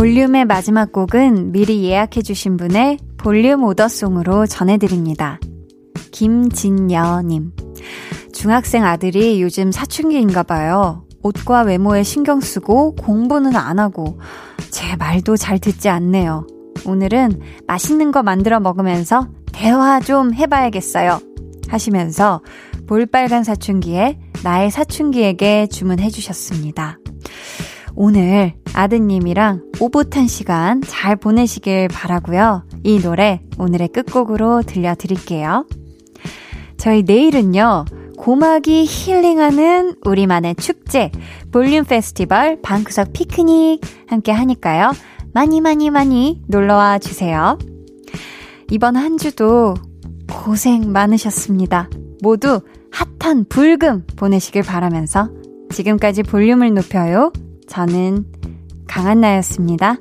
볼륨의 0.00 0.46
마지막 0.46 0.92
곡은 0.92 1.52
미리 1.52 1.84
예약해주신 1.84 2.56
분의 2.56 2.96
볼륨 3.18 3.64
오더송으로 3.64 4.46
전해드립니다. 4.46 5.38
김진여님. 6.10 7.52
중학생 8.32 8.86
아들이 8.86 9.42
요즘 9.42 9.70
사춘기인가 9.70 10.42
봐요. 10.42 11.04
옷과 11.22 11.64
외모에 11.64 12.02
신경 12.02 12.40
쓰고 12.40 12.94
공부는 12.94 13.56
안 13.56 13.78
하고 13.78 14.18
제 14.70 14.96
말도 14.96 15.36
잘 15.36 15.58
듣지 15.58 15.90
않네요. 15.90 16.46
오늘은 16.86 17.38
맛있는 17.66 18.10
거 18.10 18.22
만들어 18.22 18.58
먹으면서 18.58 19.28
대화 19.52 20.00
좀 20.00 20.32
해봐야겠어요. 20.32 21.20
하시면서 21.68 22.40
볼빨간 22.86 23.44
사춘기에 23.44 24.18
나의 24.42 24.70
사춘기에게 24.70 25.66
주문해 25.66 26.08
주셨습니다. 26.08 26.96
오늘 28.02 28.54
아드님이랑 28.72 29.72
오붓한 29.78 30.26
시간 30.26 30.80
잘 30.80 31.16
보내시길 31.16 31.88
바라고요. 31.88 32.64
이 32.82 32.98
노래 32.98 33.42
오늘의 33.58 33.88
끝곡으로 33.88 34.62
들려드릴게요. 34.62 35.66
저희 36.78 37.02
내일은요. 37.02 37.84
고막이 38.16 38.86
힐링하는 38.88 39.96
우리만의 40.02 40.54
축제 40.54 41.10
볼륨 41.52 41.84
페스티벌 41.84 42.62
방구석 42.62 43.12
피크닉 43.12 43.82
함께 44.06 44.32
하니까요. 44.32 44.92
많이 45.34 45.60
많이 45.60 45.90
많이 45.90 46.40
놀러와 46.46 47.00
주세요. 47.00 47.58
이번 48.70 48.96
한 48.96 49.18
주도 49.18 49.74
고생 50.26 50.90
많으셨습니다. 50.90 51.90
모두 52.22 52.62
핫한 53.18 53.44
불금 53.50 54.06
보내시길 54.16 54.62
바라면서 54.62 55.28
지금까지 55.70 56.22
볼륨을 56.22 56.72
높여요. 56.72 57.30
저는 57.70 58.24
강한나였습니다. 58.88 59.96